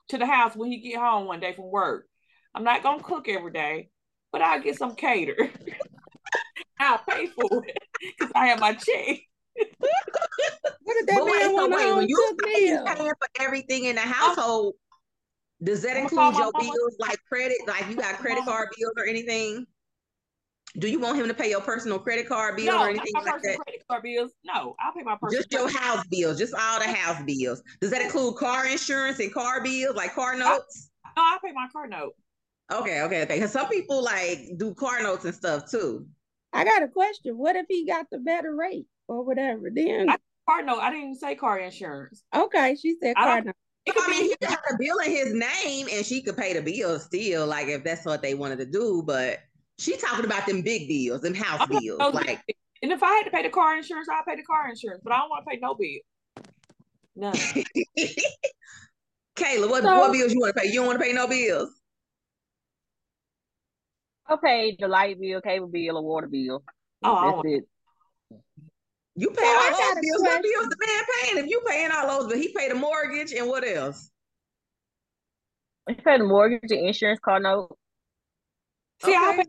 to 0.08 0.18
the 0.18 0.26
house 0.26 0.54
when 0.54 0.70
he 0.70 0.78
get 0.78 0.98
home 0.98 1.26
one 1.26 1.40
day 1.40 1.52
from 1.52 1.70
work. 1.70 2.06
I'm 2.54 2.64
not 2.64 2.82
gonna 2.82 3.02
cook 3.02 3.28
every 3.28 3.52
day, 3.52 3.90
but 4.32 4.42
I'll 4.42 4.60
get 4.60 4.78
some 4.78 4.94
cater. 4.94 5.36
I'll 6.78 6.98
pay 6.98 7.26
for 7.28 7.64
it 7.66 7.76
because 8.00 8.32
I 8.34 8.48
have 8.48 8.60
my 8.60 8.74
check. 8.74 9.20
what 10.82 10.94
did 10.94 11.06
that 11.06 11.14
but 11.14 11.24
wait, 11.26 11.42
so 11.42 11.68
wait, 11.68 11.94
when 11.96 12.08
you 12.08 12.36
paying 12.44 12.84
for 12.86 13.28
everything 13.40 13.84
in 13.84 13.94
the 13.94 14.02
household, 14.02 14.74
does 15.64 15.82
that 15.82 15.96
include 15.96 16.36
your 16.36 16.52
bills 16.52 16.96
like 16.98 17.18
credit? 17.28 17.56
Like 17.66 17.88
you 17.88 17.96
got 17.96 18.18
credit 18.18 18.44
card 18.44 18.68
bills 18.76 18.92
or 18.96 19.06
anything? 19.06 19.66
Do 20.76 20.88
you 20.88 20.98
want 20.98 21.16
him 21.16 21.28
to 21.28 21.34
pay 21.34 21.50
your 21.50 21.60
personal 21.60 21.98
credit 21.98 22.28
card 22.28 22.56
bills 22.56 22.68
no, 22.68 22.82
or 22.82 22.88
anything 22.88 23.12
like 23.14 23.42
that? 23.42 23.56
Credit 23.64 23.82
card 23.88 24.02
bills. 24.02 24.32
No, 24.44 24.74
I'll 24.80 24.92
pay 24.92 25.02
my 25.02 25.16
personal. 25.20 25.42
Just 25.42 25.52
your 25.52 25.70
house 25.70 26.04
bills, 26.10 26.38
just 26.38 26.52
all 26.54 26.80
the 26.80 26.88
house 26.88 27.22
bills. 27.24 27.62
Does 27.80 27.90
that 27.90 28.02
include 28.02 28.36
car 28.36 28.66
insurance 28.66 29.20
and 29.20 29.32
car 29.32 29.62
bills, 29.62 29.94
like 29.96 30.14
car 30.14 30.34
uh, 30.34 30.38
notes? 30.38 30.90
no, 31.16 31.22
I 31.22 31.38
pay 31.44 31.52
my 31.52 31.68
car 31.72 31.86
note. 31.86 32.12
Okay, 32.72 33.02
okay, 33.02 33.22
okay. 33.22 33.34
Because 33.34 33.52
some 33.52 33.68
people 33.68 34.02
like 34.02 34.50
do 34.56 34.74
car 34.74 35.02
notes 35.02 35.24
and 35.24 35.34
stuff 35.34 35.70
too. 35.70 36.06
I 36.52 36.64
got 36.64 36.82
a 36.82 36.88
question. 36.88 37.38
What 37.38 37.56
if 37.56 37.66
he 37.68 37.86
got 37.86 38.06
the 38.10 38.18
better 38.18 38.54
rate 38.54 38.86
or 39.06 39.24
whatever? 39.24 39.70
Then 39.72 40.10
I, 40.10 40.16
car 40.48 40.62
note. 40.62 40.80
I 40.80 40.90
didn't 40.90 41.04
even 41.04 41.16
say 41.16 41.36
car 41.36 41.58
insurance. 41.58 42.24
Okay, 42.34 42.76
she 42.80 42.96
said 43.00 43.14
car 43.14 43.42
note. 43.42 43.54
I 43.86 44.10
mean, 44.10 44.30
he 44.30 44.36
got 44.40 44.58
a 44.70 44.76
bill 44.78 44.98
in 44.98 45.10
his 45.10 45.34
name, 45.34 45.88
and 45.92 46.04
she 46.04 46.22
could 46.22 46.36
pay 46.36 46.54
the 46.54 46.62
bill 46.62 46.98
still, 46.98 47.46
like 47.46 47.68
if 47.68 47.84
that's 47.84 48.04
what 48.04 48.22
they 48.22 48.34
wanted 48.34 48.58
to 48.58 48.66
do. 48.66 49.02
But 49.04 49.40
she 49.78 49.96
talking 49.96 50.24
about 50.24 50.46
them 50.46 50.62
big 50.62 50.88
bills, 50.88 51.20
them 51.20 51.34
house 51.34 51.68
bills, 51.68 52.14
like. 52.14 52.40
And 52.82 52.92
if 52.92 53.02
I 53.02 53.12
had 53.14 53.24
to 53.24 53.30
pay 53.30 53.42
the 53.42 53.48
car 53.48 53.76
insurance, 53.76 54.08
I'll 54.12 54.24
pay 54.24 54.36
the 54.36 54.42
car 54.42 54.68
insurance, 54.68 55.00
but 55.02 55.12
I 55.12 55.18
don't 55.18 55.30
want 55.30 55.44
to 55.44 55.50
pay 55.50 55.58
no 55.58 55.74
bill. 55.74 56.00
No. 57.16 57.32
Kayla, 59.36 59.70
what, 59.70 59.82
so, 59.82 59.98
what 59.98 60.12
bills 60.12 60.32
you 60.32 60.40
want 60.40 60.54
to 60.54 60.60
pay? 60.60 60.68
You 60.68 60.74
don't 60.74 60.86
want 60.86 60.98
to 60.98 61.04
pay 61.04 61.12
no 61.12 61.26
bills. 61.26 61.70
I'll 64.26 64.38
pay 64.38 64.76
the 64.78 64.88
light 64.88 65.20
bill, 65.20 65.40
cable 65.40 65.68
bill, 65.68 65.98
or 65.98 66.02
water 66.02 66.26
bill. 66.26 66.64
Oh, 67.02 67.42
that's 67.42 67.54
it. 67.54 67.64
You 69.16 69.30
pay 69.30 69.44
all 69.44 69.70
those 69.70 69.94
bills. 70.00 70.22
What 70.22 70.42
bills 70.42 70.68
the 70.68 70.76
man 70.86 71.04
paying? 71.20 71.44
If 71.44 71.50
you 71.50 71.62
paying 71.66 71.90
all 71.92 72.20
those, 72.20 72.32
but 72.32 72.38
he 72.38 72.52
paid 72.56 72.72
a 72.72 72.74
mortgage 72.74 73.32
and 73.32 73.48
what 73.48 73.64
else? 73.66 74.10
He 75.88 75.94
paid 75.94 76.20
the 76.20 76.24
mortgage, 76.24 76.68
the 76.68 76.84
insurance, 76.84 77.20
car 77.20 77.38
note. 77.38 77.76
See, 79.02 79.12
okay. 79.12 79.18
I 79.18 79.36
pay. 79.36 79.44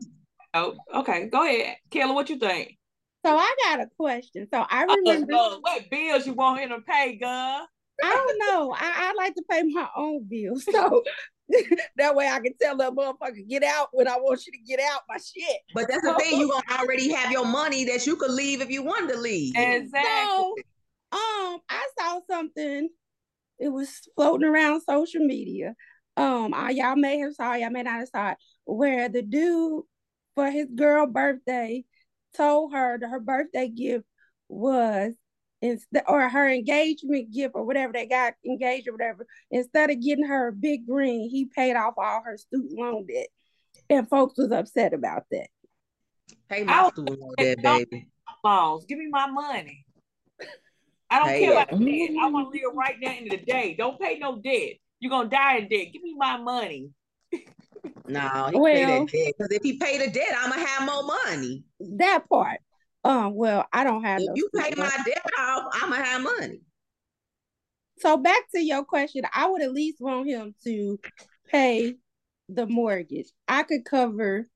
Oh, 0.53 0.75
okay. 0.95 1.29
Go 1.29 1.45
ahead, 1.45 1.77
Kayla. 1.89 2.13
What 2.13 2.29
you 2.29 2.37
think? 2.37 2.77
So 3.25 3.35
I 3.35 3.55
got 3.63 3.79
a 3.79 3.87
question. 3.97 4.47
So 4.53 4.65
I 4.69 4.83
remember 4.83 5.33
uh, 5.33 5.57
what 5.59 5.89
bills 5.89 6.27
you 6.27 6.33
want 6.33 6.59
him 6.59 6.69
to 6.69 6.81
pay, 6.81 7.15
girl? 7.15 7.29
I 7.29 7.67
don't 8.03 8.39
know. 8.39 8.71
I, 8.71 9.09
I 9.09 9.13
like 9.17 9.33
to 9.35 9.43
pay 9.49 9.63
my 9.63 9.87
own 9.95 10.25
bills. 10.29 10.65
So 10.71 11.03
that 11.97 12.15
way 12.15 12.27
I 12.27 12.39
can 12.39 12.53
tell 12.59 12.77
that 12.77 12.93
motherfucker 12.93 13.47
get 13.47 13.63
out 13.63 13.89
when 13.91 14.07
I 14.07 14.17
want 14.17 14.45
you 14.45 14.51
to 14.53 14.59
get 14.59 14.79
out 14.79 15.01
my 15.07 15.17
shit. 15.17 15.57
But 15.73 15.87
that's 15.87 16.01
the 16.01 16.15
thing, 16.15 16.39
you 16.39 16.49
gonna 16.51 16.81
already 16.81 17.11
have 17.11 17.31
your 17.31 17.45
money 17.45 17.85
that 17.85 18.05
you 18.07 18.15
could 18.15 18.31
leave 18.31 18.61
if 18.61 18.69
you 18.69 18.83
wanted 18.83 19.13
to 19.13 19.19
leave. 19.19 19.53
Exactly. 19.55 19.93
So, 20.01 20.55
um, 21.11 21.59
I 21.69 21.87
saw 21.99 22.19
something. 22.29 22.89
It 23.59 23.69
was 23.69 24.01
floating 24.15 24.47
around 24.47 24.81
social 24.81 25.25
media. 25.25 25.75
Um, 26.17 26.53
I, 26.53 26.71
y'all 26.71 26.95
may 26.95 27.19
have 27.19 27.33
saw, 27.33 27.53
y'all 27.53 27.69
may 27.69 27.83
not 27.83 27.99
have 27.99 28.09
saw 28.09 28.31
it, 28.31 28.37
where 28.65 29.09
the 29.09 29.21
dude 29.21 29.83
for 30.33 30.49
his 30.49 30.67
girl 30.75 31.05
birthday 31.07 31.83
told 32.35 32.73
her 32.73 32.97
that 32.97 33.09
her 33.09 33.19
birthday 33.19 33.69
gift 33.69 34.05
was 34.49 35.13
instead 35.61 36.03
or 36.07 36.27
her 36.27 36.49
engagement 36.49 37.33
gift 37.33 37.55
or 37.55 37.65
whatever 37.65 37.93
they 37.93 38.05
got 38.05 38.33
engaged 38.45 38.87
or 38.87 38.93
whatever, 38.93 39.25
instead 39.51 39.89
of 39.89 40.01
getting 40.01 40.25
her 40.25 40.49
a 40.49 40.53
big 40.53 40.81
ring, 40.87 41.29
he 41.29 41.45
paid 41.45 41.75
off 41.75 41.95
all 41.97 42.21
her 42.23 42.37
student 42.37 42.77
loan 42.77 43.05
debt. 43.05 43.27
And 43.89 44.09
folks 44.09 44.37
was 44.37 44.51
upset 44.51 44.93
about 44.93 45.23
that. 45.31 45.47
Pay 46.49 46.63
my 46.63 46.89
student 46.89 47.19
loan 47.19 47.33
debt, 47.37 47.61
baby. 47.61 48.07
Loans. 48.43 48.85
Give 48.85 48.97
me 48.97 49.07
my 49.09 49.27
money. 49.27 49.85
I 51.09 51.19
don't 51.19 51.39
care 51.39 51.51
about 51.53 51.69
the 51.71 51.77
debt. 51.77 52.15
I 52.21 52.29
want 52.29 52.53
to 52.53 52.59
live 52.59 52.75
right 52.75 52.95
now 52.99 53.11
in 53.11 53.27
the 53.27 53.37
day. 53.37 53.75
Don't 53.77 53.99
pay 53.99 54.17
no 54.19 54.41
debt. 54.41 54.73
You're 54.99 55.09
gonna 55.09 55.29
die 55.29 55.57
in 55.57 55.67
debt. 55.67 55.87
Give 55.93 56.01
me 56.01 56.15
my 56.17 56.37
money. 56.37 56.89
no, 58.07 58.49
he 58.51 58.59
well, 58.59 58.73
pay 58.73 58.85
that 58.85 59.07
debt. 59.11 59.33
Because 59.37 59.51
if 59.51 59.63
he 59.63 59.77
pay 59.77 59.97
the 59.97 60.11
debt, 60.11 60.35
I'm 60.37 60.49
gonna 60.49 60.65
have 60.65 60.85
more 60.85 61.03
money. 61.03 61.63
That 61.79 62.27
part. 62.29 62.59
Um, 63.05 63.35
well, 63.35 63.67
I 63.71 63.83
don't 63.83 64.03
have. 64.03 64.19
If 64.19 64.27
no 64.27 64.33
you 64.35 64.49
pay 64.57 64.73
my 64.75 64.89
debt 65.05 65.29
off, 65.39 65.71
I'ma 65.73 65.95
have 65.95 66.23
money. 66.23 66.61
So 67.99 68.17
back 68.17 68.49
to 68.53 68.59
your 68.59 68.83
question, 68.83 69.23
I 69.33 69.47
would 69.47 69.61
at 69.61 69.71
least 69.71 70.01
want 70.01 70.27
him 70.27 70.55
to 70.63 70.99
pay 71.47 71.97
the 72.49 72.65
mortgage. 72.65 73.27
I 73.47 73.61
could 73.63 73.85
cover 73.85 74.47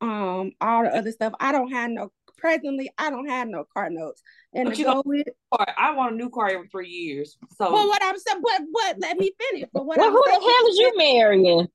um 0.00 0.52
all 0.60 0.84
the 0.84 0.96
other 0.96 1.12
stuff. 1.12 1.34
I 1.38 1.52
don't 1.52 1.70
have 1.70 1.90
no 1.90 2.12
presently. 2.38 2.90
I 2.96 3.10
don't 3.10 3.28
have 3.28 3.46
no 3.46 3.64
car 3.72 3.90
notes. 3.90 4.22
And 4.54 4.70
but 4.70 4.78
you 4.78 4.86
go 4.86 5.02
with 5.04 5.26
I 5.52 5.92
want 5.94 6.14
a 6.14 6.16
new 6.16 6.30
car 6.30 6.48
every 6.48 6.68
three 6.68 6.88
years. 6.88 7.36
So, 7.58 7.72
well, 7.72 7.88
what 7.88 8.02
I'm 8.02 8.18
saying, 8.18 8.42
but 8.42 8.62
but 8.72 9.00
let 9.00 9.18
me 9.18 9.32
finish. 9.38 9.68
But 9.72 9.84
what 9.84 9.98
well, 9.98 10.08
I'm 10.08 10.12
who 10.12 10.22
saying, 10.26 10.40
the 10.40 10.46
hell 10.46 10.70
is 10.70 10.78
you 10.78 10.92
marrying? 10.96 11.68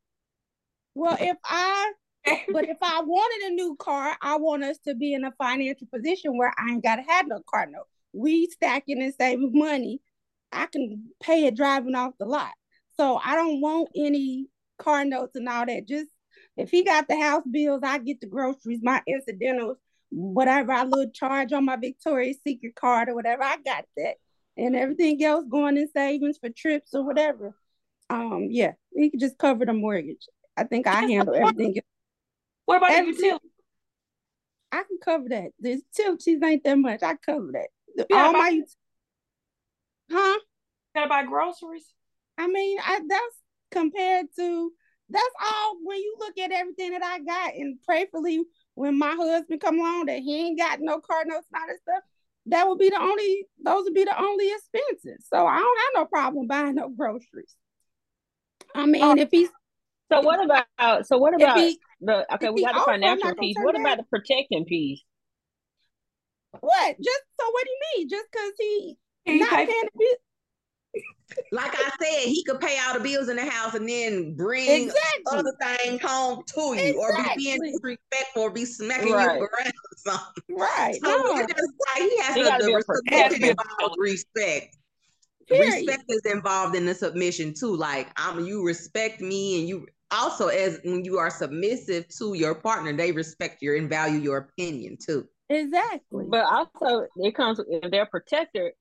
Well, 0.95 1.17
if 1.19 1.37
I 1.45 1.93
but 2.25 2.69
if 2.69 2.77
I 2.81 3.01
wanted 3.01 3.51
a 3.51 3.55
new 3.55 3.75
car, 3.77 4.15
I 4.21 4.37
want 4.37 4.63
us 4.63 4.77
to 4.87 4.95
be 4.95 5.13
in 5.13 5.23
a 5.23 5.31
financial 5.31 5.87
position 5.93 6.37
where 6.37 6.53
I 6.57 6.71
ain't 6.71 6.83
gotta 6.83 7.03
have 7.07 7.27
no 7.27 7.41
car 7.49 7.65
note. 7.65 7.87
We 8.13 8.47
stacking 8.47 9.01
and 9.01 9.13
saving 9.19 9.51
money. 9.53 10.01
I 10.51 10.65
can 10.65 11.11
pay 11.21 11.45
it 11.45 11.55
driving 11.55 11.95
off 11.95 12.13
the 12.19 12.25
lot. 12.25 12.51
So 12.97 13.19
I 13.23 13.35
don't 13.35 13.61
want 13.61 13.89
any 13.95 14.47
car 14.77 15.05
notes 15.05 15.35
and 15.35 15.47
all 15.47 15.65
that. 15.65 15.87
Just 15.87 16.09
if 16.57 16.69
he 16.69 16.83
got 16.83 17.07
the 17.07 17.19
house 17.19 17.43
bills, 17.49 17.81
I 17.83 17.97
get 17.99 18.21
the 18.21 18.27
groceries, 18.27 18.81
my 18.83 19.01
incidentals, 19.07 19.77
whatever 20.09 20.73
I 20.73 20.83
little 20.83 21.11
charge 21.11 21.53
on 21.53 21.65
my 21.65 21.77
Victoria's 21.77 22.37
Secret 22.45 22.75
card 22.75 23.09
or 23.09 23.15
whatever. 23.15 23.43
I 23.43 23.57
got 23.57 23.85
that, 23.97 24.15
and 24.57 24.75
everything 24.75 25.23
else 25.23 25.45
going 25.49 25.77
in 25.77 25.89
savings 25.89 26.37
for 26.37 26.49
trips 26.49 26.93
or 26.93 27.03
whatever. 27.05 27.55
Um, 28.09 28.47
yeah, 28.51 28.73
he 28.93 29.09
could 29.09 29.21
just 29.21 29.37
cover 29.37 29.65
the 29.65 29.73
mortgage. 29.73 30.27
I 30.57 30.65
think 30.65 30.85
I 30.85 31.01
handle 31.01 31.33
everything. 31.33 31.81
What 32.65 32.77
about 32.77 32.91
everything? 32.91 33.37
I 34.71 34.83
can 34.83 34.97
cover 35.03 35.29
that. 35.29 35.51
The 35.59 35.81
utilities 35.97 36.41
ain't 36.43 36.63
that 36.63 36.77
much. 36.77 37.03
I 37.03 37.15
cover 37.15 37.51
that. 37.53 38.07
All 38.13 38.31
my, 38.31 38.61
huh? 40.09 40.39
Gotta 40.95 41.09
buy 41.09 41.23
groceries. 41.25 41.85
I 42.37 42.47
mean, 42.47 42.79
I 42.79 42.99
that's 43.07 43.35
compared 43.71 44.27
to 44.37 44.71
that's 45.09 45.35
all 45.45 45.77
when 45.83 45.97
you 45.97 46.15
look 46.19 46.37
at 46.37 46.51
everything 46.51 46.91
that 46.91 47.03
I 47.03 47.19
got, 47.19 47.53
and 47.55 47.81
prayerfully 47.83 48.43
when 48.75 48.97
my 48.97 49.11
husband 49.11 49.59
come 49.59 49.79
along 49.79 50.05
that 50.05 50.19
he 50.19 50.47
ain't 50.47 50.57
got 50.57 50.79
no 50.79 50.99
car 50.99 51.23
notes 51.25 51.47
and 51.53 51.61
all 51.61 51.67
that 51.67 51.81
stuff, 51.81 52.03
that 52.47 52.67
would 52.67 52.79
be 52.79 52.89
the 52.89 52.99
only 52.99 53.45
those 53.63 53.83
would 53.83 53.93
be 53.93 54.05
the 54.05 54.19
only 54.19 54.51
expenses. 54.51 55.27
So 55.29 55.45
I 55.45 55.57
don't 55.57 55.79
have 55.79 56.03
no 56.03 56.05
problem 56.05 56.47
buying 56.47 56.75
no 56.75 56.89
groceries. 56.89 57.55
I 58.73 58.85
mean, 58.85 59.03
oh, 59.03 59.15
if 59.17 59.29
he's 59.31 59.49
so 60.11 60.21
what 60.21 60.43
about 60.43 61.05
so 61.07 61.17
what 61.17 61.35
about 61.35 61.57
he, 61.57 61.79
the 62.01 62.33
okay, 62.35 62.49
we 62.49 62.63
got 62.63 62.75
the 62.75 62.81
financial 62.81 63.35
piece. 63.35 63.55
What 63.59 63.79
about 63.79 63.97
the 63.97 64.03
protecting 64.03 64.65
piece? 64.65 65.01
What? 66.59 66.97
Just 66.97 67.21
so 67.39 67.49
what 67.49 67.63
do 67.63 67.69
you 67.69 67.79
mean? 67.97 68.09
Just 68.09 68.27
because 68.31 68.51
he, 68.57 68.97
he 69.23 69.39
not 69.39 69.49
paying 69.51 69.89
the 69.95 70.17
like 71.51 71.71
I 71.73 71.91
said, 72.01 72.27
he 72.27 72.43
could 72.43 72.59
pay 72.59 72.77
all 72.85 72.93
the 72.93 72.99
bills 72.99 73.29
in 73.29 73.37
the 73.37 73.45
house 73.45 73.73
and 73.73 73.87
then 73.87 74.35
bring 74.35 74.87
exactly. 74.87 75.39
other 75.39 75.53
things 75.61 76.01
home 76.01 76.43
to 76.45 76.61
you, 76.61 76.73
exactly. 76.73 76.95
or 76.97 77.35
be 77.35 77.43
being 77.43 77.61
disrespectful, 77.61 78.41
or 78.43 78.51
be 78.51 78.65
smacking 78.65 79.13
right. 79.13 79.37
you 79.37 79.43
around 79.43 79.67
or 79.67 79.97
something. 79.97 80.43
Right. 80.57 80.99
So 81.01 81.09
no. 81.09 81.47
just 81.47 81.73
like 81.95 82.09
he 82.09 82.17
has 82.19 82.35
he 82.35 82.43
to 82.43 82.65
the 82.65 82.73
respect 82.75 83.97
respect. 83.97 84.77
Period. 85.47 85.87
Respect 85.87 86.03
is 86.09 86.21
involved 86.25 86.75
in 86.75 86.85
the 86.85 86.93
submission 86.93 87.53
too. 87.53 87.75
Like 87.75 88.09
I'm, 88.17 88.45
you 88.45 88.65
respect 88.65 89.21
me, 89.21 89.59
and 89.59 89.69
you 89.69 89.87
also 90.11 90.47
as 90.47 90.79
when 90.83 91.03
you 91.05 91.17
are 91.17 91.29
submissive 91.29 92.07
to 92.19 92.33
your 92.33 92.55
partner, 92.55 92.93
they 92.93 93.11
respect 93.11 93.61
your 93.61 93.75
and 93.75 93.89
value 93.89 94.19
your 94.19 94.37
opinion 94.37 94.97
too. 95.03 95.25
Exactly. 95.49 96.25
But 96.29 96.45
also, 96.45 97.07
it 97.17 97.35
comes 97.35 97.59
if 97.67 97.91
they're 97.91 98.05
protector 98.05 98.71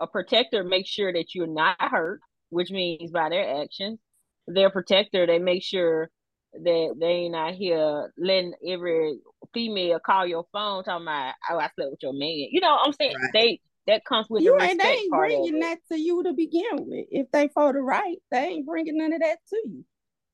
a 0.00 0.06
protector 0.06 0.64
makes 0.64 0.88
sure 0.88 1.12
that 1.12 1.34
you're 1.34 1.46
not 1.46 1.76
hurt, 1.78 2.20
which 2.48 2.70
means 2.70 3.10
by 3.10 3.28
their 3.28 3.62
actions. 3.62 3.98
Their 4.46 4.70
protector, 4.70 5.26
they 5.26 5.38
make 5.38 5.62
sure 5.62 6.10
that 6.52 6.94
they 6.98 7.06
ain't 7.06 7.36
out 7.36 7.54
here 7.54 8.12
letting 8.18 8.54
every 8.66 9.18
female 9.54 10.00
call 10.04 10.26
your 10.26 10.46
phone 10.52 10.82
talking 10.82 11.06
about, 11.06 11.34
oh, 11.50 11.58
I 11.58 11.68
slept 11.76 11.92
with 11.92 12.02
your 12.02 12.14
man. 12.14 12.48
You 12.50 12.60
know 12.60 12.70
what 12.70 12.86
I'm 12.86 12.92
saying? 12.94 13.14
Right. 13.14 13.30
They 13.32 13.60
that 13.86 14.04
comes 14.04 14.26
with 14.28 14.42
you 14.42 14.56
the 14.58 14.64
ain't 14.64 14.82
they 14.82 14.88
ain't 14.88 15.10
bringing 15.10 15.60
that 15.60 15.78
to 15.90 15.98
you 15.98 16.22
to 16.24 16.32
begin 16.32 16.76
with. 16.86 17.06
If 17.10 17.30
they 17.30 17.48
for 17.48 17.72
the 17.72 17.80
right, 17.80 18.16
they 18.30 18.46
ain't 18.46 18.66
bringing 18.66 18.98
none 18.98 19.12
of 19.12 19.20
that 19.20 19.38
to 19.50 19.56
you. 19.64 19.84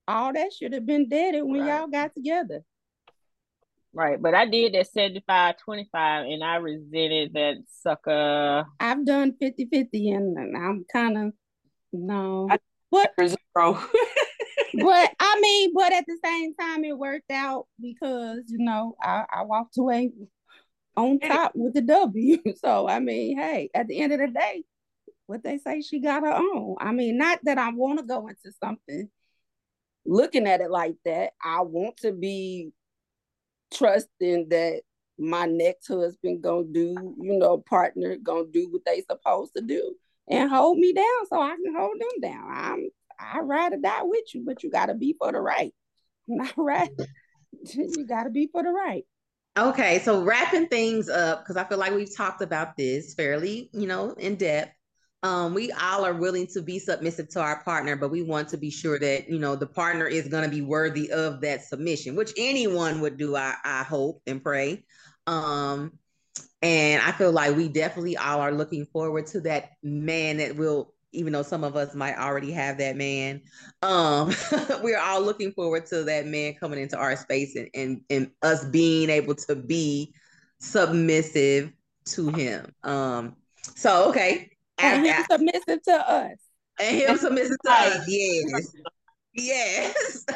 All 0.09 0.33
that 0.33 0.53
should 0.53 0.73
have 0.73 0.87
been 0.87 1.09
dead 1.09 1.35
when 1.42 1.62
right. 1.62 1.79
y'all 1.79 1.88
got 1.88 2.14
together. 2.14 2.62
Right, 3.92 4.21
but 4.21 4.35
I 4.35 4.47
did 4.47 4.75
that 4.75 4.88
75 4.92 5.57
25 5.64 6.27
and 6.27 6.45
I 6.45 6.57
resented 6.57 7.33
that 7.33 7.57
sucker. 7.81 8.66
I've 8.79 9.07
done 9.07 9.35
50 9.40 9.69
50 9.73 10.11
and 10.11 10.57
I'm 10.57 10.85
kind 10.92 11.16
of 11.16 11.33
no. 11.92 12.49
But 12.90 13.12
zero. 13.19 13.38
but 14.75 15.14
I 15.19 15.40
mean, 15.40 15.73
but 15.75 15.92
at 15.95 16.05
the 16.07 16.19
same 16.23 16.55
time, 16.55 16.85
it 16.85 16.97
worked 16.97 17.31
out 17.31 17.66
because 17.81 18.40
you 18.49 18.59
know 18.59 18.97
I, 19.03 19.25
I 19.33 19.42
walked 19.45 19.79
away 19.79 20.12
on 20.97 21.19
top 21.19 21.53
with 21.55 21.75
the 21.75 21.81
W. 21.81 22.38
So 22.57 22.88
I 22.88 23.01
mean, 23.01 23.38
hey, 23.38 23.71
at 23.75 23.88
the 23.88 24.01
end 24.01 24.12
of 24.12 24.21
the 24.21 24.29
day, 24.29 24.62
what 25.27 25.42
they 25.42 25.59
say 25.59 25.81
she 25.81 26.01
got 26.01 26.23
her 26.23 26.35
own. 26.35 26.77
I 26.81 26.92
mean, 26.92 27.19
not 27.19 27.38
that 27.45 27.59
I 27.59 27.71
want 27.71 27.99
to 27.99 28.05
go 28.05 28.29
into 28.29 28.53
something 28.62 29.09
looking 30.07 30.47
at 30.47 30.61
it 30.61 30.71
like 30.71 30.97
that. 31.05 31.33
I 31.42 31.62
want 31.62 31.99
to 31.99 32.12
be 32.12 32.73
trusting 33.75 34.49
that 34.51 34.83
my 35.19 35.47
next 35.47 35.88
husband 35.88 36.42
gonna 36.42 36.64
do, 36.71 37.14
you 37.21 37.38
know, 37.38 37.59
partner 37.59 38.16
gonna 38.23 38.47
do 38.51 38.69
what 38.71 38.83
they 38.85 39.03
supposed 39.03 39.55
to 39.57 39.62
do 39.62 39.95
and 40.29 40.51
hold 40.51 40.79
me 40.79 40.92
down 40.92 41.27
so 41.29 41.40
I 41.40 41.57
can 41.57 41.75
hold 41.75 42.01
them 42.01 42.31
down. 42.31 42.49
I'm 42.51 42.88
I 43.19 43.40
ride 43.40 43.73
or 43.73 43.79
die 43.79 44.03
with 44.03 44.35
you, 44.35 44.42
but 44.45 44.62
you 44.62 44.71
gotta 44.71 44.95
be 44.95 45.16
for 45.19 45.33
the 45.33 45.40
right. 45.40 45.75
Not 46.29 46.53
right. 46.57 46.90
you 47.75 48.07
gotta 48.07 48.31
be 48.31 48.49
for 48.53 48.62
the 48.62 48.71
right. 48.71 49.05
Okay, 49.59 50.01
so 50.01 50.23
wrapping 50.23 50.66
things 50.66 51.09
up 51.09 51.42
because 51.42 51.57
I 51.57 51.64
feel 51.64 51.79
like 51.79 51.95
we've 51.95 52.14
talked 52.14 52.42
about 52.42 52.77
this 52.77 53.14
fairly, 53.14 53.71
you 53.73 53.87
know, 53.87 54.11
in 54.11 54.37
depth 54.37 54.75
um, 55.26 55.54
we 55.54 55.72
all 55.72 56.04
are 56.04 56.14
willing 56.14 56.46
to 56.46 56.62
be 56.62 56.78
submissive 56.78 57.28
to 57.30 57.40
our 57.40 57.60
partner, 57.64 57.96
but 57.96 58.12
we 58.12 58.22
want 58.22 58.48
to 58.50 58.56
be 58.56 58.70
sure 58.70 58.96
that 59.00 59.28
you 59.28 59.40
know 59.40 59.56
the 59.56 59.66
partner 59.66 60.06
is 60.06 60.28
going 60.28 60.44
to 60.44 60.50
be 60.50 60.62
worthy 60.62 61.10
of 61.10 61.40
that 61.40 61.64
submission, 61.64 62.14
which 62.14 62.32
anyone 62.36 63.00
would 63.00 63.16
do. 63.16 63.34
I, 63.34 63.54
I 63.64 63.82
hope 63.82 64.22
and 64.28 64.40
pray. 64.40 64.84
Um, 65.26 65.98
and 66.62 67.02
I 67.02 67.10
feel 67.10 67.32
like 67.32 67.56
we 67.56 67.68
definitely 67.68 68.16
all 68.16 68.40
are 68.40 68.52
looking 68.52 68.86
forward 68.86 69.26
to 69.28 69.40
that 69.40 69.70
man 69.82 70.36
that 70.36 70.54
will, 70.54 70.94
even 71.10 71.32
though 71.32 71.42
some 71.42 71.64
of 71.64 71.74
us 71.74 71.92
might 71.92 72.16
already 72.16 72.52
have 72.52 72.78
that 72.78 72.96
man. 72.96 73.42
Um, 73.82 74.32
we're 74.80 75.00
all 75.00 75.22
looking 75.22 75.50
forward 75.50 75.86
to 75.86 76.04
that 76.04 76.26
man 76.26 76.54
coming 76.54 76.78
into 76.78 76.96
our 76.96 77.16
space 77.16 77.56
and, 77.56 77.68
and 77.74 78.00
and 78.10 78.30
us 78.42 78.64
being 78.66 79.10
able 79.10 79.34
to 79.34 79.56
be 79.56 80.14
submissive 80.60 81.72
to 82.10 82.28
him. 82.28 82.72
Um, 82.84 83.34
so 83.74 84.10
okay, 84.10 84.56
and 84.78 85.06
him 85.06 85.24
submissive 85.30 85.82
to 85.84 86.10
us. 86.10 86.36
And 86.80 86.96
him 86.96 87.16
submissive 87.16 87.56
to 87.64 87.70
us. 87.70 88.04
Yes. 88.08 88.72
Yes. 89.34 90.24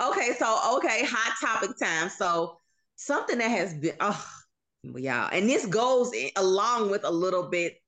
Okay, 0.00 0.34
so 0.38 0.76
okay, 0.76 1.04
hot 1.04 1.34
topic 1.40 1.76
time. 1.78 2.10
So 2.10 2.58
something 2.96 3.38
that 3.38 3.48
has 3.50 3.74
been 3.74 3.96
oh 4.00 4.24
y'all, 4.84 5.30
and 5.32 5.48
this 5.48 5.66
goes 5.66 6.12
in, 6.12 6.30
along 6.36 6.90
with 6.90 7.02
a 7.04 7.10
little 7.10 7.44
bit 7.48 7.78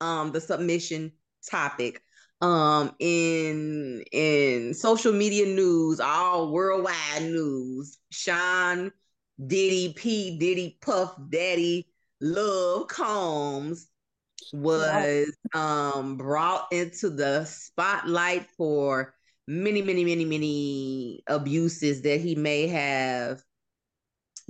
um 0.00 0.30
the 0.30 0.40
submission 0.40 1.10
topic 1.50 2.00
um 2.42 2.94
in 3.00 4.04
in 4.12 4.74
social 4.74 5.12
media 5.12 5.46
news, 5.46 6.00
all 6.00 6.52
worldwide 6.52 7.22
news. 7.22 7.98
Sean 8.10 8.92
Diddy, 9.44 9.94
P 9.96 10.38
Diddy, 10.38 10.78
Puff 10.80 11.14
Daddy, 11.30 11.88
Love 12.20 12.88
Combs 12.88 13.88
was 14.52 15.30
um 15.54 16.16
brought 16.16 16.66
into 16.72 17.10
the 17.10 17.44
spotlight 17.44 18.46
for 18.56 19.14
many 19.46 19.82
many 19.82 20.04
many 20.04 20.24
many 20.24 21.22
abuses 21.26 22.02
that 22.02 22.20
he 22.20 22.34
may 22.34 22.66
have 22.66 23.42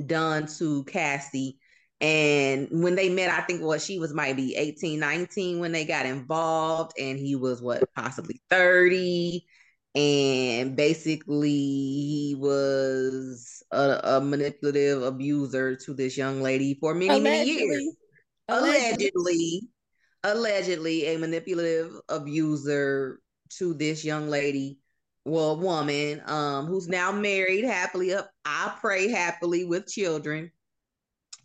done 0.05 0.47
to 0.59 0.85
Cassie. 0.85 1.59
And 2.01 2.69
when 2.71 2.95
they 2.95 3.09
met 3.09 3.31
I 3.31 3.43
think 3.43 3.63
what 3.63 3.81
she 3.81 3.99
was 3.99 4.15
might 4.15 4.37
be 4.37 4.55
18 4.55 5.01
19 5.01 5.59
when 5.59 5.73
they 5.73 5.85
got 5.85 6.07
involved 6.07 6.93
and 6.99 7.19
he 7.19 7.35
was 7.35 7.61
what 7.61 7.83
possibly 7.95 8.41
30 8.51 9.45
and 9.95 10.77
basically 10.77 11.51
he 11.51 12.37
was 12.39 13.65
a, 13.73 14.01
a 14.05 14.21
manipulative 14.21 15.03
abuser 15.03 15.75
to 15.75 15.95
this 15.95 16.17
young 16.17 16.41
lady 16.41 16.75
for 16.81 16.95
many 16.95 17.09
allegedly. 17.09 17.31
many 17.31 17.51
years. 17.51 17.97
Allegedly. 18.49 19.11
allegedly 19.15 19.69
allegedly 20.33 21.07
a 21.07 21.19
manipulative 21.19 21.93
abuser 22.09 23.21
to 23.59 23.75
this 23.75 24.05
young 24.05 24.29
lady, 24.29 24.79
well, 25.25 25.57
woman, 25.57 26.23
um, 26.27 26.67
who's 26.67 26.89
now 26.89 27.13
married 27.13 27.65
happily 27.65 28.15
up, 28.15 28.31
I 28.45 28.75
pray 28.81 29.09
happily 29.09 29.65
with 29.65 29.87
children 29.87 30.51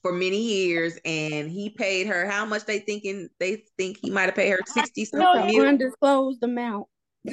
for 0.01 0.11
many 0.11 0.37
years, 0.37 0.97
and 1.05 1.49
he 1.49 1.69
paid 1.69 2.07
her 2.07 2.29
how 2.29 2.45
much 2.45 2.65
they 2.65 2.79
thinking 2.79 3.29
they 3.39 3.63
think 3.77 3.97
he 4.01 4.09
might 4.09 4.23
have 4.23 4.35
paid 4.35 4.51
her 4.51 4.59
sixty 4.65 5.05
something 5.05 5.47
million. 5.47 5.65
Undisclosed 5.65 6.43
amount. 6.43 6.87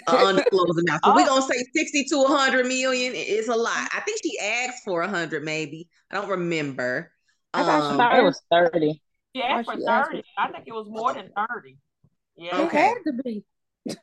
uh, 0.07 0.27
undisclosed 0.27 0.79
amount. 0.87 1.05
So 1.05 1.11
oh. 1.11 1.15
we're 1.17 1.27
gonna 1.27 1.43
say 1.43 1.65
sixty 1.75 2.05
to 2.05 2.25
hundred 2.25 2.67
million. 2.67 3.13
It's 3.15 3.49
a 3.49 3.57
lot. 3.57 3.89
I 3.93 4.01
think 4.01 4.21
she 4.23 4.39
asked 4.39 4.85
for 4.85 5.03
a 5.03 5.09
hundred, 5.09 5.45
maybe. 5.45 5.89
I 6.11 6.17
don't 6.17 6.29
remember. 6.29 7.13
I 7.53 7.65
thought, 7.65 7.83
um, 7.83 7.93
she 7.93 7.97
thought 7.97 8.19
it 8.19 8.23
was 8.23 8.43
thirty. 8.51 9.03
She 9.35 9.43
asked 9.43 9.71
for 9.71 9.77
30. 9.79 10.23
I 10.39 10.49
think 10.53 10.65
it 10.67 10.73
was 10.73 10.89
more 10.89 11.15
than 11.15 11.31
30. 11.49 11.77
Yeah. 12.37 12.59
Okay. 12.63 12.79
Had 12.79 12.95
to 13.07 13.13
be. 13.23 13.45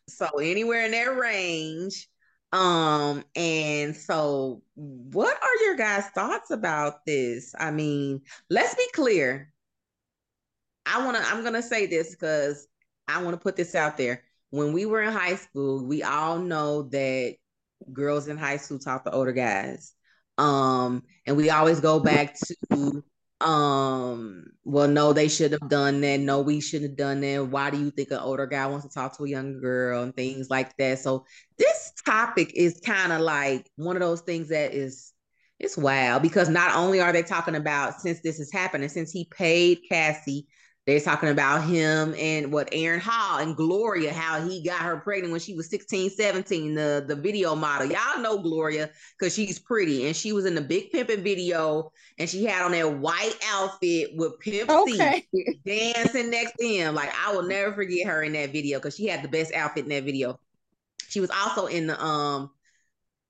so 0.07 0.27
anywhere 0.39 0.85
in 0.85 0.91
that 0.91 1.17
range. 1.17 2.07
Um, 2.53 3.23
and 3.35 3.95
so 3.95 4.61
what 4.75 5.35
are 5.35 5.65
your 5.65 5.75
guys' 5.75 6.05
thoughts 6.15 6.49
about 6.51 7.05
this? 7.05 7.53
I 7.59 7.71
mean, 7.71 8.21
let's 8.49 8.73
be 8.75 8.87
clear. 8.93 9.51
I 10.85 11.03
wanna 11.05 11.19
I'm 11.25 11.43
gonna 11.43 11.61
say 11.61 11.85
this 11.87 12.11
because 12.11 12.67
I 13.07 13.21
want 13.21 13.33
to 13.33 13.43
put 13.43 13.55
this 13.57 13.75
out 13.75 13.97
there. 13.97 14.23
when 14.49 14.71
we 14.71 14.85
were 14.85 15.01
in 15.01 15.11
high 15.11 15.35
school, 15.35 15.85
we 15.85 16.03
all 16.03 16.39
know 16.39 16.83
that 16.83 17.35
girls 17.91 18.27
in 18.29 18.37
high 18.37 18.57
school 18.57 18.79
talk 18.79 19.03
to 19.03 19.11
older 19.11 19.33
guys. 19.33 19.93
Um, 20.37 21.03
and 21.25 21.35
we 21.35 21.49
always 21.49 21.81
go 21.81 21.99
back 21.99 22.35
to 22.39 23.03
um 23.39 24.45
well 24.63 24.87
no 24.87 25.13
they 25.13 25.27
should 25.27 25.51
have 25.51 25.69
done 25.69 26.01
that. 26.01 26.19
No 26.19 26.41
we 26.41 26.59
shouldn't 26.59 26.91
have 26.91 26.97
done 26.97 27.21
that. 27.21 27.47
Why 27.47 27.69
do 27.69 27.77
you 27.79 27.91
think 27.91 28.09
an 28.11 28.17
older 28.17 28.47
guy 28.47 28.65
wants 28.65 28.87
to 28.87 28.91
talk 28.93 29.15
to 29.17 29.25
a 29.25 29.29
younger 29.29 29.59
girl 29.59 30.03
and 30.03 30.15
things 30.15 30.49
like 30.49 30.75
that? 30.77 30.99
So 30.99 31.25
this 31.57 31.93
topic 32.05 32.51
is 32.55 32.81
kind 32.83 33.11
of 33.11 33.21
like 33.21 33.69
one 33.75 33.95
of 33.95 34.01
those 34.01 34.21
things 34.21 34.49
that 34.49 34.73
is 34.73 35.13
it's 35.59 35.77
wild 35.77 36.21
because 36.21 36.49
not 36.49 36.75
only 36.75 36.99
are 36.99 37.13
they 37.13 37.23
talking 37.23 37.55
about 37.55 37.99
since 38.01 38.21
this 38.21 38.39
is 38.39 38.51
happening 38.51 38.89
since 38.89 39.11
he 39.11 39.25
paid 39.25 39.79
cassie 39.89 40.47
they're 40.87 41.01
talking 41.01 41.27
about 41.27 41.65
him 41.65 42.15
and 42.17 42.49
what 42.49 42.69
Aaron 42.71 43.01
Hall 43.01 43.39
and 43.39 43.57
Gloria, 43.57 44.13
how 44.13 44.47
he 44.47 44.63
got 44.63 44.79
her 44.79 44.95
pregnant 44.95 45.33
when 45.33 45.41
she 45.41 45.53
was 45.53 45.69
16, 45.69 46.11
17, 46.11 46.75
the, 46.75 47.03
the 47.05 47.15
video 47.15 47.55
model. 47.55 47.89
Y'all 47.91 48.21
know 48.21 48.37
Gloria 48.37 48.89
because 49.19 49.35
she's 49.35 49.59
pretty. 49.59 50.07
And 50.07 50.15
she 50.15 50.31
was 50.31 50.45
in 50.45 50.55
the 50.55 50.61
big 50.61 50.93
pimping 50.93 51.23
video 51.23 51.91
and 52.17 52.29
she 52.29 52.45
had 52.45 52.63
on 52.63 52.71
that 52.71 52.99
white 52.99 53.35
outfit 53.49 54.11
with 54.15 54.39
Pimp 54.39 54.69
okay. 54.69 55.25
C 55.35 55.59
dancing 55.65 56.31
next 56.31 56.53
to 56.57 56.65
him. 56.65 56.95
Like 56.95 57.11
I 57.21 57.33
will 57.33 57.43
never 57.43 57.73
forget 57.73 58.07
her 58.07 58.23
in 58.23 58.31
that 58.33 58.53
video 58.53 58.79
because 58.79 58.95
she 58.95 59.07
had 59.07 59.21
the 59.21 59.27
best 59.27 59.53
outfit 59.53 59.83
in 59.83 59.89
that 59.89 60.05
video. 60.05 60.39
She 61.09 61.19
was 61.19 61.29
also 61.29 61.65
in 61.65 61.87
the 61.87 62.01
um 62.01 62.49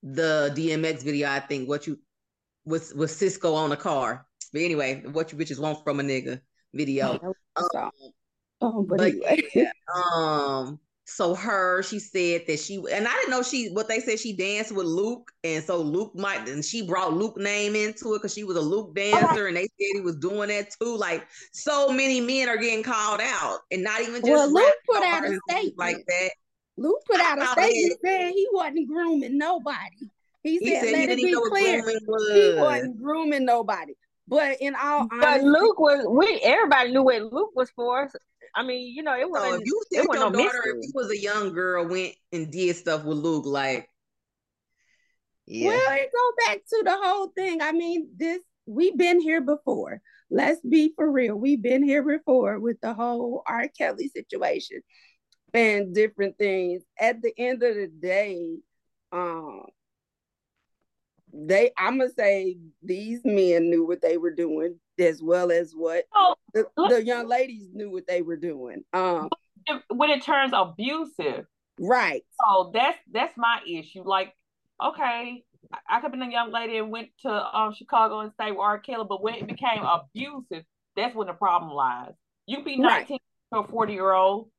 the 0.03 0.53
DMX 0.55 1.03
video, 1.03 1.27
I 1.27 1.39
think. 1.39 1.67
What 1.67 1.87
you 1.87 1.97
was 2.65 2.93
was 2.93 3.11
Sisqo 3.13 3.55
on 3.55 3.71
the 3.71 3.77
car. 3.77 4.27
But 4.53 4.61
anyway, 4.61 5.01
what 5.11 5.31
you 5.31 5.39
bitches 5.39 5.57
want 5.57 5.83
from 5.83 5.99
a 5.99 6.03
nigga 6.03 6.39
video. 6.71 7.19
Um, 7.57 7.91
oh, 8.61 8.83
but, 8.83 8.97
but 8.97 9.07
anyway. 9.07 9.43
yeah, 9.53 9.71
um, 10.15 10.79
so 11.09 11.33
her, 11.35 11.81
she 11.83 11.99
said 11.99 12.41
that 12.47 12.59
she 12.59 12.75
and 12.91 13.07
I 13.07 13.11
didn't 13.13 13.31
know 13.31 13.41
she 13.41 13.69
what 13.69 13.87
they 13.87 14.01
said 14.01 14.19
she 14.19 14.35
danced 14.35 14.73
with 14.73 14.85
Luke, 14.85 15.31
and 15.43 15.63
so 15.63 15.81
Luke 15.81 16.11
might 16.15 16.47
and 16.49 16.63
she 16.63 16.85
brought 16.85 17.13
Luke 17.13 17.37
name 17.37 17.75
into 17.75 18.13
it 18.13 18.17
because 18.17 18.33
she 18.33 18.43
was 18.43 18.57
a 18.57 18.61
Luke 18.61 18.93
dancer, 18.93 19.47
and 19.47 19.55
they 19.55 19.63
said 19.63 19.69
he 19.93 20.01
was 20.01 20.17
doing 20.17 20.49
that 20.49 20.69
too. 20.81 20.97
Like 20.97 21.25
so 21.53 21.89
many 21.89 22.19
men 22.19 22.49
are 22.49 22.57
getting 22.57 22.83
called 22.83 23.21
out, 23.23 23.59
and 23.71 23.83
not 23.83 24.01
even 24.01 24.15
just 24.15 24.25
well, 24.25 24.51
Luke 24.51 24.73
put 24.85 25.03
out 25.03 25.23
a 25.23 25.39
statement 25.49 25.77
like 25.77 26.03
that. 26.07 26.31
Luke 26.75 26.99
put 27.09 27.21
out 27.21 27.41
a 27.41 27.47
statement 27.47 27.99
saying 28.03 28.33
he 28.33 28.47
wasn't 28.51 28.87
grooming 28.89 29.37
nobody. 29.37 30.09
He, 30.43 30.59
he 30.59 30.75
said, 30.75 30.83
said, 30.83 30.93
"Let 30.93 31.09
it 31.09 31.17
be 31.17 31.33
clear, 31.33 31.83
was. 31.83 32.33
he 32.33 32.53
wasn't 32.59 33.01
grooming 33.01 33.45
nobody." 33.45 33.93
But 34.27 34.57
in 34.59 34.75
all 34.75 35.07
but 35.07 35.25
honesty, 35.25 35.47
Luke 35.47 35.79
was 35.79 36.05
we 36.09 36.39
everybody 36.43 36.91
knew 36.91 37.03
what 37.03 37.21
Luke 37.21 37.51
was 37.55 37.69
for. 37.71 38.09
I 38.55 38.63
mean, 38.63 38.93
you 38.95 39.03
know, 39.03 39.17
it 39.17 39.29
was. 39.29 39.41
So 39.41 39.53
if 39.55 39.61
you 39.65 39.81
think 39.91 40.13
your 40.13 40.15
no 40.15 40.31
daughter, 40.31 40.63
if 40.65 40.75
you 40.81 40.91
was 40.93 41.11
a 41.11 41.17
young 41.17 41.53
girl, 41.53 41.87
went 41.87 42.15
and 42.31 42.51
did 42.51 42.75
stuff 42.75 43.03
with 43.03 43.17
Luke, 43.17 43.45
like, 43.45 43.89
yeah. 45.45 45.69
Well, 45.69 45.91
it 45.91 46.09
go 46.13 46.45
back 46.45 46.57
to 46.57 46.81
the 46.83 46.97
whole 47.01 47.29
thing. 47.29 47.61
I 47.61 47.71
mean, 47.71 48.09
this 48.17 48.39
we've 48.65 48.97
been 48.97 49.21
here 49.21 49.41
before. 49.41 50.01
Let's 50.29 50.59
be 50.61 50.91
for 50.95 51.09
real. 51.09 51.35
We've 51.35 51.61
been 51.61 51.83
here 51.83 52.03
before 52.03 52.59
with 52.59 52.81
the 52.81 52.93
whole 52.93 53.43
R. 53.47 53.69
Kelly 53.77 54.09
situation 54.09 54.81
and 55.53 55.95
different 55.95 56.37
things. 56.37 56.83
At 56.99 57.21
the 57.21 57.33
end 57.37 57.63
of 57.63 57.75
the 57.75 57.87
day, 57.87 58.57
um, 59.13 59.63
they 61.33 61.71
I'm 61.77 61.97
gonna 61.97 62.09
say 62.11 62.57
these 62.81 63.21
men 63.25 63.69
knew 63.69 63.85
what 63.85 64.01
they 64.01 64.17
were 64.17 64.33
doing 64.33 64.79
as 64.99 65.21
well 65.21 65.51
as 65.51 65.73
what 65.73 66.05
oh, 66.15 66.35
the, 66.53 66.65
the 66.89 67.03
young 67.03 67.27
ladies 67.27 67.69
knew 67.73 67.91
what 67.91 68.07
they 68.07 68.21
were 68.21 68.37
doing. 68.37 68.83
Um 68.93 69.29
when 69.89 70.09
it 70.09 70.23
turns 70.23 70.53
abusive. 70.55 71.45
Right. 71.79 72.23
So 72.45 72.71
that's 72.73 72.97
that's 73.11 73.37
my 73.37 73.59
issue. 73.67 74.03
Like, 74.03 74.33
okay, 74.83 75.43
I 75.89 75.95
could 75.97 76.03
have 76.03 76.11
been 76.11 76.21
a 76.21 76.31
young 76.31 76.51
lady 76.51 76.77
and 76.77 76.91
went 76.91 77.09
to 77.21 77.29
um 77.29 77.73
Chicago 77.73 78.21
and 78.21 78.31
stay 78.33 78.51
with 78.51 78.59
R. 78.59 78.79
Kelly, 78.79 79.05
but 79.07 79.21
when 79.21 79.35
it 79.35 79.47
became 79.47 79.83
abusive, 79.83 80.63
that's 80.95 81.15
when 81.15 81.27
the 81.27 81.33
problem 81.33 81.71
lies. 81.71 82.13
You 82.45 82.63
be 82.63 82.77
19 82.77 82.83
right. 82.83 83.21
to 83.53 83.59
a 83.59 83.67
40 83.67 83.93
year 83.93 84.13
old 84.13 84.49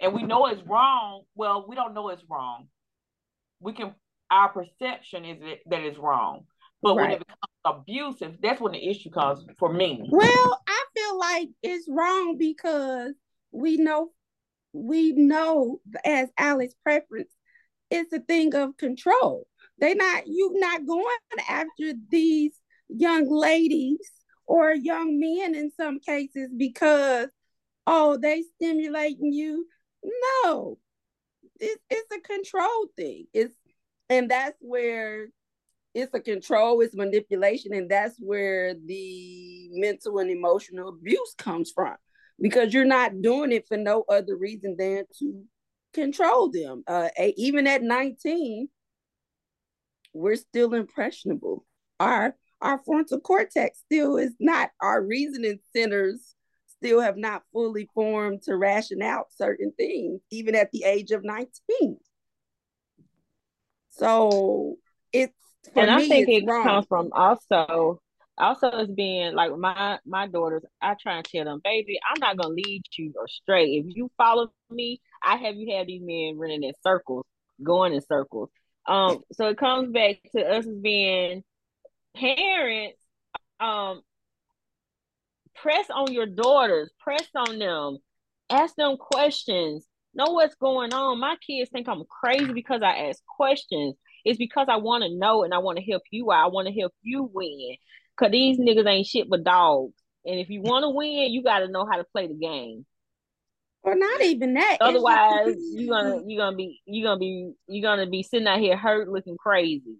and 0.00 0.12
we 0.12 0.22
know 0.22 0.46
it's 0.46 0.62
wrong. 0.66 1.22
Well, 1.34 1.64
we 1.68 1.74
don't 1.74 1.94
know 1.94 2.08
it's 2.10 2.22
wrong. 2.28 2.68
We 3.60 3.72
can 3.72 3.94
our 4.30 4.48
perception 4.50 5.24
is 5.24 5.40
that, 5.40 5.58
that 5.66 5.82
is 5.82 5.98
wrong. 5.98 6.44
But 6.82 6.96
right. 6.96 7.02
when 7.02 7.12
it 7.12 7.18
becomes 7.18 7.40
abusive, 7.64 8.38
that's 8.40 8.60
when 8.60 8.72
the 8.72 8.88
issue 8.88 9.10
comes 9.10 9.44
for 9.58 9.72
me. 9.72 10.04
Well, 10.10 10.62
I 10.66 10.84
feel 10.94 11.18
like 11.18 11.48
it's 11.62 11.88
wrong 11.88 12.36
because 12.38 13.14
we 13.50 13.76
know 13.76 14.10
we 14.72 15.12
know 15.12 15.80
as 16.04 16.28
Alex 16.38 16.74
preference, 16.82 17.32
it's 17.90 18.12
a 18.12 18.20
thing 18.20 18.54
of 18.54 18.76
control. 18.76 19.46
They 19.80 19.94
not 19.94 20.26
you 20.26 20.52
not 20.56 20.86
going 20.86 21.04
after 21.48 21.94
these 22.10 22.52
young 22.88 23.28
ladies 23.28 24.10
or 24.46 24.74
young 24.74 25.18
men 25.18 25.54
in 25.54 25.70
some 25.76 26.00
cases 26.00 26.50
because 26.56 27.28
oh 27.86 28.18
they 28.20 28.44
stimulating 28.56 29.32
you. 29.32 29.66
No, 30.44 30.78
it, 31.58 31.78
it's 31.90 32.14
a 32.14 32.20
control 32.20 32.86
thing. 32.96 33.26
It's 33.32 33.54
and 34.10 34.30
that's 34.30 34.56
where 34.60 35.28
it's 35.94 36.14
a 36.14 36.20
control 36.20 36.80
it's 36.80 36.94
manipulation 36.94 37.74
and 37.74 37.90
that's 37.90 38.16
where 38.18 38.74
the 38.74 39.68
mental 39.72 40.18
and 40.18 40.30
emotional 40.30 40.88
abuse 40.88 41.34
comes 41.38 41.72
from. 41.74 41.96
Because 42.40 42.72
you're 42.72 42.84
not 42.84 43.20
doing 43.20 43.50
it 43.50 43.66
for 43.66 43.76
no 43.76 44.04
other 44.08 44.36
reason 44.36 44.76
than 44.78 45.04
to 45.18 45.42
control 45.92 46.50
them. 46.50 46.84
Uh, 46.86 47.08
even 47.36 47.66
at 47.66 47.82
19 47.82 48.68
we're 50.12 50.36
still 50.36 50.74
impressionable. 50.74 51.64
Our 52.00 52.34
our 52.60 52.78
frontal 52.84 53.20
cortex 53.20 53.78
still 53.80 54.16
is 54.16 54.34
not 54.40 54.70
our 54.80 55.02
reasoning 55.02 55.60
centers 55.76 56.34
still 56.66 57.00
have 57.00 57.16
not 57.16 57.42
fully 57.52 57.88
formed 57.94 58.42
to 58.42 58.56
ration 58.56 59.02
out 59.02 59.26
certain 59.36 59.72
things 59.76 60.20
even 60.30 60.54
at 60.54 60.70
the 60.72 60.84
age 60.84 61.10
of 61.10 61.24
19 61.24 61.98
so 63.98 64.76
it's 65.12 65.34
and 65.74 65.90
I 65.90 66.06
think 66.06 66.28
it 66.28 66.44
wrong. 66.46 66.64
comes 66.64 66.86
from 66.86 67.10
also 67.12 68.00
also 68.38 68.68
as 68.70 68.88
being 68.88 69.34
like 69.34 69.56
my 69.56 69.98
my 70.06 70.26
daughters, 70.28 70.62
I 70.80 70.94
try 71.00 71.16
and 71.16 71.24
tell 71.24 71.44
them, 71.44 71.60
baby, 71.64 71.98
I'm 72.08 72.20
not 72.20 72.36
gonna 72.36 72.54
lead 72.54 72.82
you 72.96 73.12
astray. 73.24 73.76
If 73.76 73.86
you 73.96 74.10
follow 74.16 74.52
me, 74.70 75.00
I 75.22 75.36
have 75.36 75.56
you 75.56 75.76
have 75.76 75.86
these 75.86 76.02
men 76.02 76.38
running 76.38 76.62
in 76.62 76.72
circles, 76.82 77.26
going 77.62 77.94
in 77.94 78.02
circles. 78.02 78.50
Um, 78.86 79.22
so 79.32 79.48
it 79.48 79.58
comes 79.58 79.92
back 79.92 80.20
to 80.36 80.42
us 80.42 80.66
being 80.66 81.42
parents. 82.16 82.98
Um, 83.60 84.02
press 85.56 85.86
on 85.90 86.12
your 86.12 86.26
daughters, 86.26 86.90
press 87.00 87.26
on 87.34 87.58
them, 87.58 87.98
ask 88.50 88.76
them 88.76 88.96
questions, 88.96 89.84
know 90.18 90.32
what's 90.32 90.56
going 90.56 90.92
on. 90.92 91.20
My 91.20 91.36
kids 91.46 91.70
think 91.70 91.88
I'm 91.88 92.04
crazy 92.04 92.52
because 92.52 92.82
I 92.82 93.08
ask 93.08 93.24
questions. 93.24 93.94
It's 94.24 94.38
because 94.38 94.66
I 94.68 94.76
want 94.76 95.04
to 95.04 95.16
know 95.16 95.44
and 95.44 95.54
I 95.54 95.58
want 95.58 95.78
to 95.78 95.84
help 95.84 96.02
you 96.10 96.30
out. 96.32 96.44
I 96.44 96.48
want 96.48 96.68
to 96.68 96.74
help 96.78 96.92
you 97.02 97.30
win. 97.32 97.76
Cause 98.18 98.32
these 98.32 98.58
niggas 98.58 98.86
ain't 98.86 99.06
shit 99.06 99.30
but 99.30 99.44
dogs. 99.44 99.94
And 100.26 100.40
if 100.40 100.50
you 100.50 100.60
want 100.60 100.82
to 100.82 100.90
win, 100.90 101.32
you 101.32 101.42
got 101.42 101.60
to 101.60 101.68
know 101.68 101.86
how 101.90 101.96
to 101.96 102.04
play 102.12 102.26
the 102.26 102.34
game. 102.34 102.84
Or 103.84 103.94
not 103.94 104.20
even 104.20 104.54
that. 104.54 104.78
Otherwise, 104.80 105.54
you're 105.72 105.88
gonna 105.88 106.20
you're 106.26 106.44
gonna 106.44 106.56
be 106.56 106.80
you're 106.84 107.06
gonna 107.08 107.20
be 107.20 107.52
you're 107.68 107.88
gonna 107.88 108.10
be 108.10 108.24
sitting 108.24 108.48
out 108.48 108.58
here 108.58 108.76
hurt, 108.76 109.08
looking 109.08 109.36
crazy. 109.38 109.96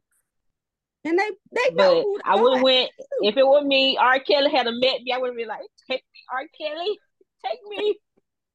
And 1.05 1.17
they 1.17 1.31
they 1.53 1.75
know. 1.75 2.19
But 2.25 2.31
I 2.31 2.43
would 2.43 2.55
have 2.57 2.63
went 2.63 2.91
if 3.23 3.37
it 3.37 3.47
were 3.47 3.63
me. 3.63 3.97
R. 3.97 4.19
Kelly 4.19 4.51
had 4.51 4.67
a 4.67 4.73
met 4.73 5.01
me. 5.03 5.13
I 5.15 5.19
would 5.19 5.29
have 5.29 5.37
been 5.37 5.49
like, 5.49 5.61
take 5.89 6.03
me, 6.13 6.21
R. 6.31 6.43
Kelly, 6.59 6.99
take 7.47 7.61
me, 7.69 7.97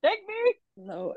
take 0.04 0.20
me. 0.28 0.54
No, 0.76 1.14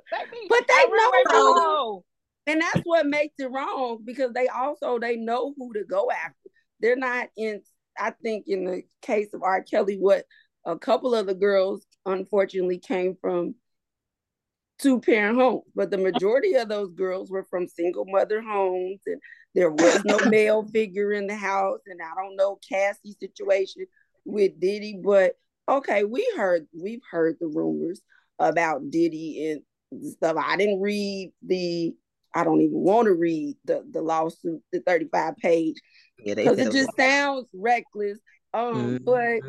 but 0.48 0.68
they 0.68 0.84
know, 0.88 1.12
know, 1.32 2.04
and 2.46 2.60
that's 2.60 2.82
what 2.84 3.06
makes 3.06 3.34
it 3.38 3.50
wrong 3.50 4.00
because 4.04 4.32
they 4.32 4.48
also 4.48 4.98
they 4.98 5.16
know 5.16 5.54
who 5.56 5.72
to 5.72 5.84
go 5.84 6.10
after. 6.10 6.50
They're 6.80 6.96
not 6.96 7.28
in. 7.36 7.62
I 7.98 8.10
think 8.10 8.44
in 8.46 8.64
the 8.64 8.82
case 9.00 9.32
of 9.32 9.42
R. 9.42 9.62
Kelly, 9.62 9.96
what 9.96 10.24
a 10.64 10.78
couple 10.78 11.14
of 11.14 11.26
the 11.26 11.34
girls 11.34 11.86
unfortunately 12.04 12.78
came 12.78 13.16
from 13.20 13.54
two 14.78 15.00
parent 15.00 15.38
homes, 15.38 15.62
but 15.74 15.90
the 15.90 15.98
majority 15.98 16.54
of 16.54 16.68
those 16.68 16.92
girls 16.92 17.30
were 17.30 17.44
from 17.44 17.66
single 17.66 18.04
mother 18.06 18.42
homes, 18.42 19.00
and 19.06 19.20
there 19.54 19.70
was 19.70 20.04
no 20.04 20.18
male 20.28 20.64
figure 20.64 21.12
in 21.12 21.26
the 21.26 21.36
house. 21.36 21.80
And 21.86 22.00
I 22.02 22.14
don't 22.20 22.36
know 22.36 22.58
Cassie's 22.68 23.16
situation 23.18 23.86
with 24.24 24.60
Diddy, 24.60 25.00
but 25.02 25.34
okay, 25.68 26.04
we 26.04 26.30
heard 26.36 26.66
we've 26.78 27.02
heard 27.10 27.36
the 27.40 27.48
rumors 27.48 28.00
about 28.38 28.90
Diddy 28.90 29.50
and 29.50 30.12
stuff. 30.12 30.36
I 30.38 30.56
didn't 30.56 30.80
read 30.80 31.32
the. 31.42 31.94
I 32.34 32.44
don't 32.44 32.60
even 32.60 32.78
want 32.78 33.06
to 33.06 33.14
read 33.14 33.56
the 33.64 33.84
the 33.90 34.02
lawsuit, 34.02 34.62
the 34.72 34.80
thirty 34.80 35.08
five 35.10 35.36
page, 35.38 35.76
because 36.18 36.58
yeah, 36.58 36.66
it 36.66 36.72
just 36.72 36.94
sounds 36.96 37.46
reckless. 37.54 38.18
Um, 38.52 38.98
mm-hmm. 38.98 39.04
but 39.04 39.40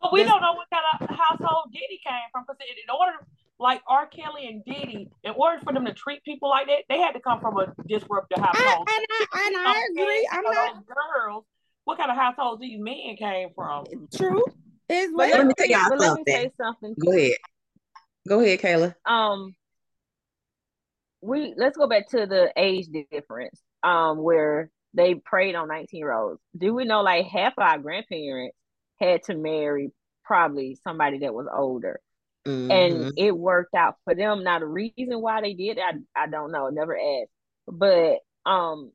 but 0.00 0.12
we 0.12 0.22
don't 0.22 0.40
know 0.40 0.52
what 0.52 0.68
kind 0.70 1.10
of 1.10 1.16
household 1.16 1.72
Diddy 1.72 2.00
came 2.04 2.28
from 2.32 2.44
because 2.46 2.56
in 2.60 2.90
order 2.90 3.18
like 3.58 3.82
R. 3.88 4.06
Kelly 4.06 4.46
and 4.46 4.64
Diddy, 4.64 5.10
in 5.24 5.32
order 5.36 5.60
for 5.62 5.72
them 5.72 5.84
to 5.84 5.92
treat 5.92 6.22
people 6.24 6.48
like 6.48 6.66
that, 6.68 6.84
they 6.88 6.98
had 6.98 7.12
to 7.12 7.20
come 7.20 7.40
from 7.40 7.58
a 7.58 7.74
disruptive 7.88 8.38
household. 8.38 8.86
I, 8.88 8.96
and 8.96 9.06
I, 9.10 9.46
and 9.46 9.56
I 9.56 9.86
agree. 9.90 10.28
I'm 10.30 10.44
not 10.44 10.84
girls. 10.86 11.44
What 11.84 11.98
kind 11.98 12.10
of 12.10 12.16
households 12.16 12.60
these 12.60 12.78
men 12.78 13.16
came 13.18 13.48
from? 13.54 13.86
True. 14.14 14.44
Is 14.88 15.10
well. 15.12 15.30
Let 15.30 15.46
me 15.46 15.54
tell 15.56 15.66
y'all 15.66 15.98
something. 15.98 16.24
Let 16.26 16.26
me 16.26 16.32
say 16.32 16.52
something. 16.56 16.94
Go 16.98 17.12
ahead. 17.12 17.32
Go 18.28 18.40
ahead, 18.40 18.60
Kayla. 18.60 18.94
Um, 19.04 19.54
we 21.20 21.54
let's 21.56 21.76
go 21.76 21.88
back 21.88 22.08
to 22.10 22.26
the 22.26 22.52
age 22.56 22.86
difference. 23.10 23.60
Um, 23.82 24.18
where 24.18 24.70
they 24.94 25.14
preyed 25.14 25.54
on 25.54 25.68
19 25.68 25.98
year 25.98 26.12
olds. 26.12 26.40
Do 26.56 26.74
we 26.74 26.84
know 26.84 27.02
like 27.02 27.26
half 27.26 27.54
of 27.56 27.62
our 27.62 27.78
grandparents 27.78 28.56
had 29.00 29.22
to 29.24 29.36
marry 29.36 29.92
probably 30.24 30.78
somebody 30.82 31.20
that 31.20 31.34
was 31.34 31.46
older? 31.52 32.00
Mm-hmm. 32.46 32.70
And 32.70 33.12
it 33.16 33.36
worked 33.36 33.74
out 33.74 33.96
for 34.04 34.14
them. 34.14 34.42
Now 34.42 34.58
the 34.58 34.66
reason 34.66 35.20
why 35.20 35.40
they 35.40 35.54
did, 35.54 35.78
I 35.78 35.92
I 36.16 36.26
don't 36.26 36.52
know, 36.52 36.68
never 36.68 36.96
asked. 36.96 37.30
But 37.66 38.18
um 38.46 38.92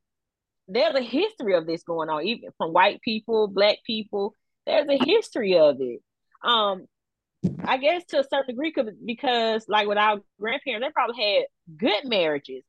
there's 0.66 0.94
a 0.94 1.02
history 1.02 1.54
of 1.54 1.66
this 1.66 1.82
going 1.82 2.08
on, 2.08 2.24
even 2.24 2.50
from 2.56 2.72
white 2.72 3.00
people, 3.02 3.48
black 3.48 3.78
people. 3.86 4.34
There's 4.66 4.88
a 4.88 5.04
history 5.04 5.58
of 5.58 5.76
it. 5.80 6.00
Um, 6.42 6.86
I 7.64 7.76
guess 7.78 8.04
to 8.06 8.20
a 8.20 8.24
certain 8.24 8.54
degree, 8.54 8.74
because 9.04 9.64
like 9.68 9.88
with 9.88 9.98
our 9.98 10.20
grandparents, 10.40 10.86
they 10.86 10.92
probably 10.92 11.22
had 11.22 11.44
good 11.76 12.08
marriages. 12.08 12.62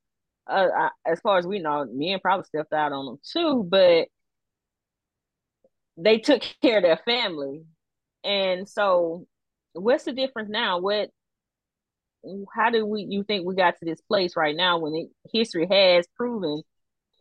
Uh, 0.48 0.68
I, 0.76 0.90
as 1.04 1.20
far 1.20 1.38
as 1.38 1.46
we 1.46 1.58
know, 1.58 1.86
men 1.90 2.20
probably 2.20 2.44
stepped 2.44 2.72
out 2.72 2.92
on 2.92 3.06
them 3.06 3.18
too, 3.32 3.66
but 3.68 4.08
they 5.96 6.18
took 6.18 6.42
care 6.62 6.78
of 6.78 6.82
their 6.84 7.00
family. 7.04 7.62
And 8.24 8.68
so 8.68 9.26
what's 9.72 10.04
the 10.04 10.12
difference 10.12 10.50
now? 10.50 10.78
What 10.80 11.10
how 12.54 12.70
do 12.70 12.84
we 12.84 13.06
you 13.08 13.22
think 13.22 13.46
we 13.46 13.54
got 13.54 13.78
to 13.78 13.84
this 13.84 14.00
place 14.00 14.36
right 14.36 14.56
now 14.56 14.78
when 14.78 14.94
it, 14.94 15.08
history 15.32 15.66
has 15.70 16.06
proven 16.16 16.62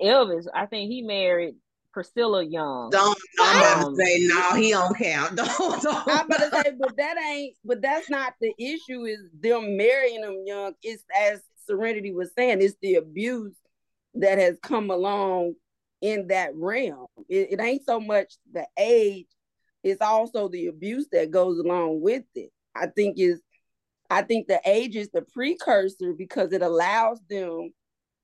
Elvis, 0.02 0.46
I 0.54 0.66
think 0.66 0.90
he 0.92 1.02
married 1.02 1.56
Priscilla 1.96 2.44
Young. 2.44 2.90
Don't 2.90 3.18
I'm 3.40 3.58
about 3.58 3.96
to 3.96 4.04
say 4.04 4.18
no, 4.28 4.54
he 4.56 4.72
don't 4.72 4.98
count. 4.98 5.34
Don't, 5.38 5.82
don't. 5.82 6.08
I'm 6.10 6.26
about 6.26 6.40
to 6.40 6.50
say, 6.52 6.72
but 6.78 6.98
that 6.98 7.16
ain't 7.18 7.56
but 7.64 7.82
that's 7.82 8.10
not 8.10 8.34
the 8.42 8.54
issue, 8.60 9.06
is 9.06 9.22
them 9.40 9.78
marrying 9.78 10.20
them 10.20 10.44
young. 10.46 10.74
It's 10.84 11.06
as 11.18 11.40
Serenity 11.66 12.12
was 12.12 12.32
saying, 12.38 12.62
it's 12.62 12.76
the 12.82 12.96
abuse 12.96 13.56
that 14.16 14.40
has 14.40 14.58
come 14.62 14.92
along 14.92 15.54
in 16.02 16.28
that 16.28 16.54
realm. 16.54 17.08
It, 17.30 17.54
it 17.54 17.62
ain't 17.62 17.86
so 17.86 18.02
much 18.02 18.34
the 18.52 18.68
age, 18.78 19.28
it's 19.82 20.02
also 20.02 20.50
the 20.50 20.68
abuse 20.68 21.08
that 21.14 21.32
goes 21.32 21.60
along 21.60 22.02
with 22.02 22.26
it. 22.36 22.52
I 22.76 22.88
think 22.88 23.18
is 23.20 23.40
I 24.10 24.24
think 24.24 24.48
the 24.48 24.60
age 24.66 24.98
is 24.98 25.08
the 25.14 25.22
precursor 25.22 26.12
because 26.12 26.52
it 26.52 26.62
allows 26.62 27.22
them 27.30 27.72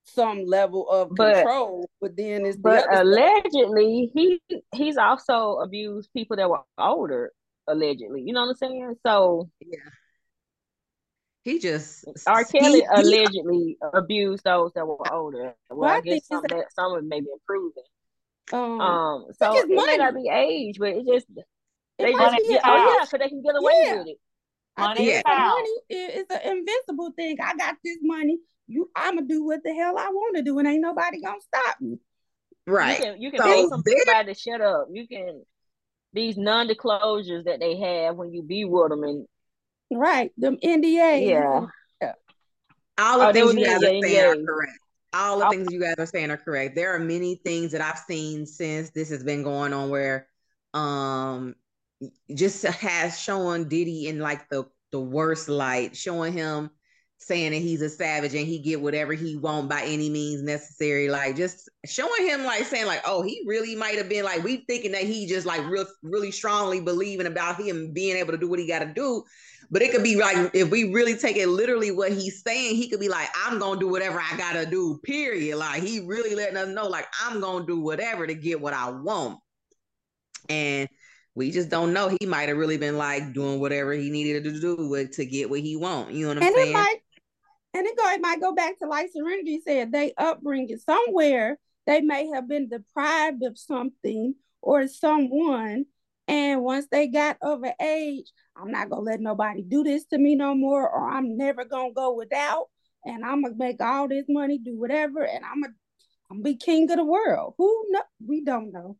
some 0.03 0.45
level 0.45 0.89
of 0.89 1.09
control, 1.15 1.89
but 1.99 2.15
then 2.15 2.45
it's 2.45 2.57
but 2.57 2.85
allegedly 2.93 4.09
stuff. 4.11 4.39
he 4.49 4.61
he's 4.73 4.97
also 4.97 5.57
abused 5.57 6.09
people 6.13 6.37
that 6.37 6.49
were 6.49 6.61
older, 6.77 7.31
allegedly. 7.67 8.21
You 8.21 8.33
know 8.33 8.41
what 8.41 8.49
I'm 8.49 8.55
saying? 8.55 8.95
So 9.05 9.49
yeah. 9.61 9.77
He 11.43 11.57
just 11.57 12.05
R. 12.27 12.43
Kelly 12.43 12.81
he, 12.81 12.85
allegedly 12.93 13.57
he, 13.57 13.77
abused 13.93 14.43
those 14.43 14.71
that 14.73 14.85
were 14.85 15.11
older. 15.11 15.55
Well, 15.69 15.79
well 15.79 15.89
I, 15.89 15.97
I 15.97 16.01
guess 16.01 16.27
some 16.27 16.43
that 16.49 16.65
some 16.73 16.93
of 16.93 17.03
may 17.03 17.19
be 17.19 17.27
improving. 17.33 17.83
Um, 18.53 18.81
um 18.81 19.25
so 19.39 19.55
it 19.57 19.67
may 19.67 19.97
not 19.97 20.13
be 20.13 20.29
age, 20.31 20.77
but 20.77 20.89
it 20.89 21.05
just 21.07 21.27
they 21.97 22.11
just 22.11 22.35
oh 22.63 22.97
yeah, 22.97 23.05
so 23.05 23.17
they 23.17 23.29
can 23.29 23.41
get 23.41 23.55
away 23.55 23.73
yeah. 23.83 23.97
with 23.97 24.07
it. 24.07 24.17
Money, 24.77 25.07
yeah. 25.07 25.21
money 25.25 25.69
is 25.89 26.25
an 26.29 26.57
invincible 26.57 27.11
thing. 27.15 27.37
I 27.41 27.55
got 27.55 27.75
this 27.83 27.97
money. 28.01 28.39
You, 28.67 28.89
I'm 28.95 29.15
gonna 29.15 29.27
do 29.27 29.43
what 29.43 29.61
the 29.63 29.73
hell 29.73 29.97
I 29.97 30.07
want 30.09 30.37
to 30.37 30.43
do, 30.43 30.57
and 30.59 30.67
ain't 30.67 30.81
nobody 30.81 31.21
gonna 31.21 31.41
stop 31.41 31.81
me. 31.81 31.99
Right. 32.65 32.99
You 32.99 33.05
can, 33.05 33.21
you 33.21 33.31
can 33.31 33.39
so 33.39 33.45
pay 33.45 33.67
somebody 33.67 34.33
to 34.33 34.39
shut 34.39 34.61
up. 34.61 34.87
You 34.91 35.07
can 35.07 35.43
these 36.13 36.37
non-disclosures 36.37 37.45
that 37.45 37.59
they 37.59 37.77
have 37.77 38.15
when 38.15 38.33
you 38.33 38.43
be 38.43 38.65
with 38.65 38.89
them, 38.89 39.03
and 39.03 39.27
right, 39.91 40.31
them 40.37 40.57
NDA. 40.63 41.27
Yeah. 41.27 41.65
yeah. 42.01 42.13
All 42.97 43.19
the 43.19 43.27
oh, 43.27 43.33
things 43.33 43.55
you 43.55 43.65
guys 43.65 43.83
are 43.83 44.01
saying 44.01 44.19
are 44.19 44.45
correct. 44.45 44.79
All 45.13 45.39
the 45.39 45.47
oh. 45.47 45.49
things 45.49 45.71
you 45.71 45.81
guys 45.81 45.95
are 45.97 46.05
saying 46.05 46.31
are 46.31 46.37
correct. 46.37 46.75
There 46.75 46.95
are 46.95 46.99
many 46.99 47.35
things 47.43 47.73
that 47.73 47.81
I've 47.81 47.99
seen 47.99 48.45
since 48.45 48.91
this 48.91 49.09
has 49.09 49.23
been 49.23 49.43
going 49.43 49.73
on 49.73 49.89
where 49.89 50.27
um 50.73 51.55
just 52.33 52.63
has 52.63 53.19
shown 53.19 53.67
Diddy 53.67 54.07
in 54.07 54.19
like 54.19 54.49
the 54.49 54.65
the 54.91 54.99
worst 54.99 55.47
light, 55.49 55.95
showing 55.95 56.33
him 56.33 56.69
saying 57.21 57.51
that 57.51 57.59
he's 57.59 57.81
a 57.81 57.89
savage 57.89 58.33
and 58.33 58.47
he 58.47 58.57
get 58.57 58.81
whatever 58.81 59.13
he 59.13 59.35
want 59.35 59.69
by 59.69 59.83
any 59.83 60.09
means 60.09 60.41
necessary. 60.41 61.07
Like 61.07 61.35
just 61.35 61.69
showing 61.85 62.25
him 62.25 62.43
like 62.43 62.65
saying 62.65 62.87
like, 62.87 63.01
oh, 63.05 63.21
he 63.21 63.43
really 63.45 63.75
might 63.75 63.97
have 63.97 64.09
been 64.09 64.25
like 64.25 64.43
we 64.43 64.65
thinking 64.67 64.91
that 64.93 65.03
he 65.03 65.27
just 65.27 65.45
like 65.45 65.63
real 65.67 65.85
really 66.01 66.31
strongly 66.31 66.81
believing 66.81 67.27
about 67.27 67.61
him 67.61 67.93
being 67.93 68.17
able 68.17 68.31
to 68.31 68.37
do 68.39 68.49
what 68.49 68.59
he 68.59 68.67
got 68.67 68.79
to 68.79 68.91
do. 68.93 69.23
But 69.69 69.81
it 69.81 69.91
could 69.91 70.03
be 70.03 70.15
like 70.17 70.51
if 70.53 70.69
we 70.69 70.91
really 70.91 71.15
take 71.15 71.37
it 71.37 71.47
literally 71.47 71.91
what 71.91 72.11
he's 72.11 72.41
saying, 72.43 72.75
he 72.75 72.89
could 72.89 72.99
be 72.99 73.07
like, 73.07 73.29
I'm 73.45 73.59
gonna 73.59 73.79
do 73.79 73.87
whatever 73.87 74.19
I 74.19 74.35
gotta 74.35 74.65
do, 74.65 74.99
period. 75.03 75.57
Like 75.57 75.83
he 75.83 75.99
really 75.99 76.35
letting 76.35 76.57
us 76.57 76.67
know, 76.67 76.87
like, 76.87 77.07
I'm 77.23 77.39
gonna 77.39 77.65
do 77.65 77.79
whatever 77.79 78.27
to 78.27 78.33
get 78.33 78.59
what 78.59 78.73
I 78.73 78.89
want. 78.89 79.39
And 80.49 80.89
we 81.35 81.51
just 81.51 81.69
don't 81.69 81.93
know. 81.93 82.15
He 82.19 82.25
might 82.25 82.49
have 82.49 82.57
really 82.57 82.77
been 82.77 82.97
like 82.97 83.33
doing 83.33 83.59
whatever 83.59 83.93
he 83.93 84.09
needed 84.09 84.43
to 84.43 84.59
do 84.59 84.89
with, 84.89 85.11
to 85.11 85.25
get 85.25 85.49
what 85.49 85.61
he 85.61 85.75
want. 85.75 86.11
You 86.11 86.23
know 86.23 86.29
what 86.29 86.37
I'm 86.37 86.43
and 86.43 86.55
saying? 86.55 86.69
It 86.69 86.73
might, 86.73 86.97
and 87.73 87.87
it, 87.87 87.97
go, 87.97 88.11
it 88.11 88.21
might 88.21 88.41
go 88.41 88.53
back 88.53 88.79
to 88.79 88.87
like 88.87 89.11
Serenity 89.13 89.61
said, 89.65 89.91
they 89.91 90.13
upbringing 90.17 90.77
somewhere 90.77 91.57
they 91.87 92.01
may 92.01 92.27
have 92.27 92.47
been 92.47 92.69
deprived 92.69 93.43
of 93.43 93.57
something 93.57 94.35
or 94.61 94.87
someone. 94.87 95.85
And 96.27 96.61
once 96.61 96.87
they 96.91 97.07
got 97.07 97.37
over 97.41 97.73
age, 97.81 98.31
I'm 98.55 98.71
not 98.71 98.89
gonna 98.89 99.01
let 99.01 99.19
nobody 99.19 99.63
do 99.63 99.83
this 99.83 100.05
to 100.05 100.17
me 100.17 100.35
no 100.35 100.53
more, 100.53 100.87
or 100.89 101.09
I'm 101.09 101.35
never 101.37 101.65
gonna 101.65 101.93
go 101.93 102.13
without, 102.13 102.67
and 103.03 103.25
I'm 103.25 103.41
gonna 103.41 103.55
make 103.57 103.81
all 103.81 104.07
this 104.07 104.25
money, 104.29 104.57
do 104.57 104.77
whatever, 104.77 105.23
and 105.23 105.43
I'm 105.43 105.61
gonna, 105.61 105.73
I'm 106.29 106.37
gonna 106.37 106.43
be 106.43 106.55
king 106.55 106.89
of 106.91 106.97
the 106.97 107.05
world. 107.05 107.55
Who 107.57 107.85
know? 107.89 108.03
We 108.25 108.43
don't 108.43 108.71
know. 108.71 108.97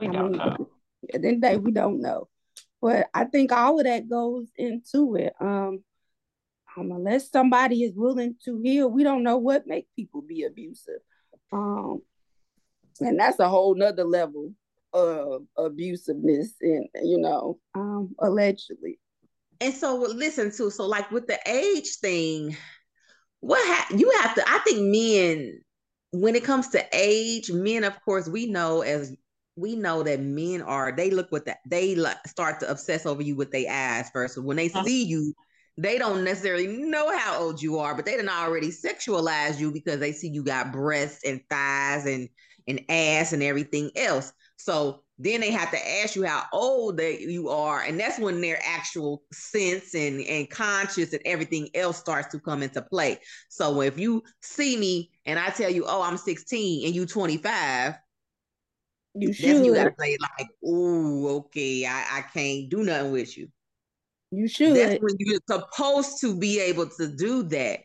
We 0.00 0.08
I 0.08 0.12
don't 0.12 0.32
mean, 0.32 0.38
know 0.38 0.68
at 1.12 1.22
the 1.22 1.28
end 1.28 1.36
of 1.36 1.40
the 1.42 1.48
day, 1.48 1.56
we 1.56 1.72
don't 1.72 2.00
know. 2.00 2.28
But 2.80 3.08
I 3.14 3.24
think 3.24 3.50
all 3.50 3.78
of 3.78 3.86
that 3.86 4.08
goes 4.08 4.48
into 4.56 5.16
it. 5.16 5.34
Um, 5.40 5.82
um, 6.76 6.90
unless 6.90 7.30
somebody 7.30 7.82
is 7.82 7.94
willing 7.94 8.36
to 8.44 8.60
heal, 8.62 8.90
we 8.90 9.04
don't 9.04 9.22
know 9.22 9.38
what 9.38 9.66
makes 9.66 9.88
people 9.96 10.22
be 10.22 10.44
abusive. 10.44 11.00
Um, 11.52 12.02
and 13.00 13.18
that's 13.18 13.38
a 13.38 13.48
whole 13.48 13.74
nother 13.74 14.04
level 14.04 14.52
of 14.92 15.42
abusiveness 15.58 16.48
and 16.60 16.88
you 17.02 17.18
know, 17.18 17.58
um, 17.74 18.14
allegedly. 18.20 18.98
And 19.60 19.74
so 19.74 19.96
listen 19.96 20.50
to 20.52 20.70
so 20.70 20.86
like 20.86 21.10
with 21.10 21.26
the 21.26 21.38
age 21.46 21.96
thing, 22.00 22.56
what 23.40 23.60
ha- 23.64 23.96
you 23.96 24.10
have 24.22 24.34
to 24.34 24.44
I 24.46 24.58
think 24.58 24.80
men 24.80 25.60
when 26.12 26.36
it 26.36 26.44
comes 26.44 26.68
to 26.68 26.84
age, 26.92 27.50
men 27.50 27.84
of 27.84 28.00
course 28.04 28.28
we 28.28 28.46
know 28.46 28.82
as 28.82 29.14
we 29.56 29.76
know 29.76 30.02
that 30.02 30.20
men 30.20 30.62
are 30.62 30.92
they 30.92 31.10
look 31.10 31.30
with 31.30 31.44
that 31.44 31.58
they 31.66 31.94
like 31.94 32.16
start 32.26 32.60
to 32.60 32.70
obsess 32.70 33.06
over 33.06 33.22
you 33.22 33.36
with 33.36 33.50
their 33.50 33.70
eyes 33.70 34.10
first. 34.12 34.42
When 34.42 34.56
they 34.56 34.68
uh-huh. 34.68 34.84
see 34.84 35.04
you, 35.04 35.34
they 35.76 35.98
don't 35.98 36.24
necessarily 36.24 36.66
know 36.66 37.16
how 37.16 37.40
old 37.40 37.62
you 37.62 37.78
are, 37.78 37.94
but 37.94 38.04
they 38.04 38.12
didn't 38.12 38.28
already 38.28 38.70
sexualize 38.70 39.58
you 39.58 39.72
because 39.72 39.98
they 39.98 40.12
see 40.12 40.28
you 40.28 40.42
got 40.42 40.72
breasts 40.72 41.24
and 41.24 41.40
thighs 41.48 42.06
and 42.06 42.28
and 42.66 42.80
ass 42.88 43.32
and 43.32 43.42
everything 43.42 43.90
else. 43.96 44.32
So 44.56 45.02
then 45.18 45.40
they 45.40 45.52
have 45.52 45.70
to 45.70 46.00
ask 46.02 46.16
you 46.16 46.24
how 46.24 46.44
old 46.52 46.96
that 46.96 47.20
you 47.20 47.48
are, 47.48 47.82
and 47.82 48.00
that's 48.00 48.18
when 48.18 48.40
their 48.40 48.58
actual 48.66 49.22
sense 49.32 49.94
and 49.94 50.20
and 50.22 50.50
conscious 50.50 51.12
and 51.12 51.22
everything 51.24 51.68
else 51.74 51.98
starts 51.98 52.28
to 52.32 52.40
come 52.40 52.62
into 52.62 52.82
play. 52.82 53.20
So 53.48 53.82
if 53.82 53.98
you 53.98 54.22
see 54.42 54.76
me 54.76 55.10
and 55.26 55.38
I 55.38 55.50
tell 55.50 55.70
you, 55.70 55.84
"Oh, 55.86 56.02
I'm 56.02 56.16
16," 56.16 56.86
and 56.86 56.94
you 56.94 57.06
25, 57.06 57.94
you 59.14 59.32
should. 59.32 59.64
you 59.64 59.74
gotta 59.74 59.94
say 59.98 60.16
like, 60.20 60.48
"Oh, 60.64 61.36
okay, 61.36 61.86
I, 61.86 62.18
I 62.18 62.22
can't 62.32 62.68
do 62.68 62.82
nothing 62.82 63.12
with 63.12 63.36
you." 63.36 63.48
You 64.30 64.48
should. 64.48 64.76
That's 64.76 65.00
when 65.00 65.14
you're 65.18 65.40
supposed 65.48 66.20
to 66.22 66.36
be 66.36 66.60
able 66.60 66.88
to 66.88 67.08
do 67.08 67.44
that. 67.44 67.80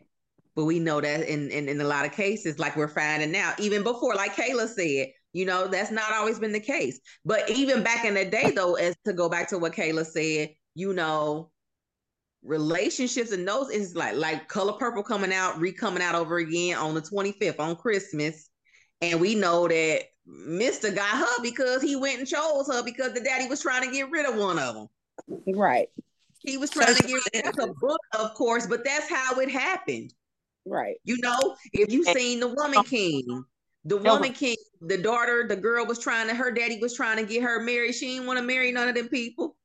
But 0.56 0.64
we 0.64 0.80
know 0.80 1.00
that 1.00 1.28
in, 1.28 1.48
in, 1.50 1.68
in 1.68 1.80
a 1.80 1.84
lot 1.84 2.04
of 2.04 2.12
cases, 2.12 2.58
like 2.58 2.76
we're 2.76 2.88
finding 2.88 3.30
now, 3.30 3.54
even 3.58 3.84
before, 3.84 4.16
like 4.16 4.34
Kayla 4.34 4.68
said, 4.68 5.12
you 5.32 5.46
know, 5.46 5.68
that's 5.68 5.92
not 5.92 6.12
always 6.12 6.40
been 6.40 6.52
the 6.52 6.60
case. 6.60 6.98
But 7.24 7.48
even 7.48 7.84
back 7.84 8.04
in 8.04 8.14
the 8.14 8.24
day, 8.24 8.50
though, 8.50 8.74
as 8.74 8.96
to 9.04 9.12
go 9.12 9.28
back 9.28 9.48
to 9.50 9.58
what 9.58 9.74
Kayla 9.74 10.04
said, 10.04 10.50
you 10.74 10.92
know, 10.92 11.50
relationships 12.42 13.32
and 13.32 13.46
those 13.46 13.70
is 13.70 13.94
like 13.94 14.16
like 14.16 14.48
color 14.48 14.72
purple 14.72 15.02
coming 15.02 15.32
out, 15.32 15.60
re 15.60 15.72
coming 15.72 16.02
out 16.02 16.14
over 16.14 16.38
again 16.38 16.76
on 16.76 16.94
the 16.94 17.02
25th 17.02 17.60
on 17.60 17.76
Christmas. 17.76 18.50
And 19.00 19.20
we 19.20 19.34
know 19.34 19.68
that 19.68 20.02
Mr. 20.30 20.94
got 20.94 21.18
her 21.18 21.42
because 21.42 21.82
he 21.82 21.96
went 21.96 22.18
and 22.18 22.28
chose 22.28 22.66
her 22.68 22.82
because 22.84 23.12
the 23.12 23.20
daddy 23.20 23.48
was 23.48 23.60
trying 23.60 23.84
to 23.84 23.90
get 23.90 24.10
rid 24.10 24.26
of 24.26 24.36
one 24.36 24.58
of 24.58 24.74
them. 24.74 24.88
Right. 25.54 25.88
He 26.38 26.56
was 26.56 26.70
trying 26.70 26.94
to 26.94 27.02
get 27.02 27.20
it's 27.34 27.58
a 27.58 27.66
book, 27.66 28.00
of 28.18 28.34
course, 28.34 28.66
but 28.66 28.84
that's 28.84 29.08
how 29.08 29.38
it 29.40 29.50
happened. 29.50 30.14
Right. 30.64 30.96
You 31.04 31.18
know, 31.20 31.56
if 31.72 31.92
you 31.92 32.04
seen 32.04 32.40
the 32.40 32.48
Woman 32.48 32.82
King, 32.84 33.44
the 33.84 33.98
Woman 33.98 34.32
King, 34.32 34.56
the 34.80 34.98
daughter, 34.98 35.46
the 35.48 35.56
girl 35.56 35.84
was 35.86 35.98
trying 35.98 36.28
to, 36.28 36.34
her 36.34 36.50
daddy 36.50 36.78
was 36.78 36.94
trying 36.94 37.18
to 37.18 37.24
get 37.24 37.42
her 37.42 37.60
married. 37.60 37.94
She 37.94 38.14
didn't 38.14 38.26
want 38.26 38.38
to 38.38 38.44
marry 38.44 38.72
none 38.72 38.88
of 38.88 38.94
them 38.94 39.08
people. 39.08 39.56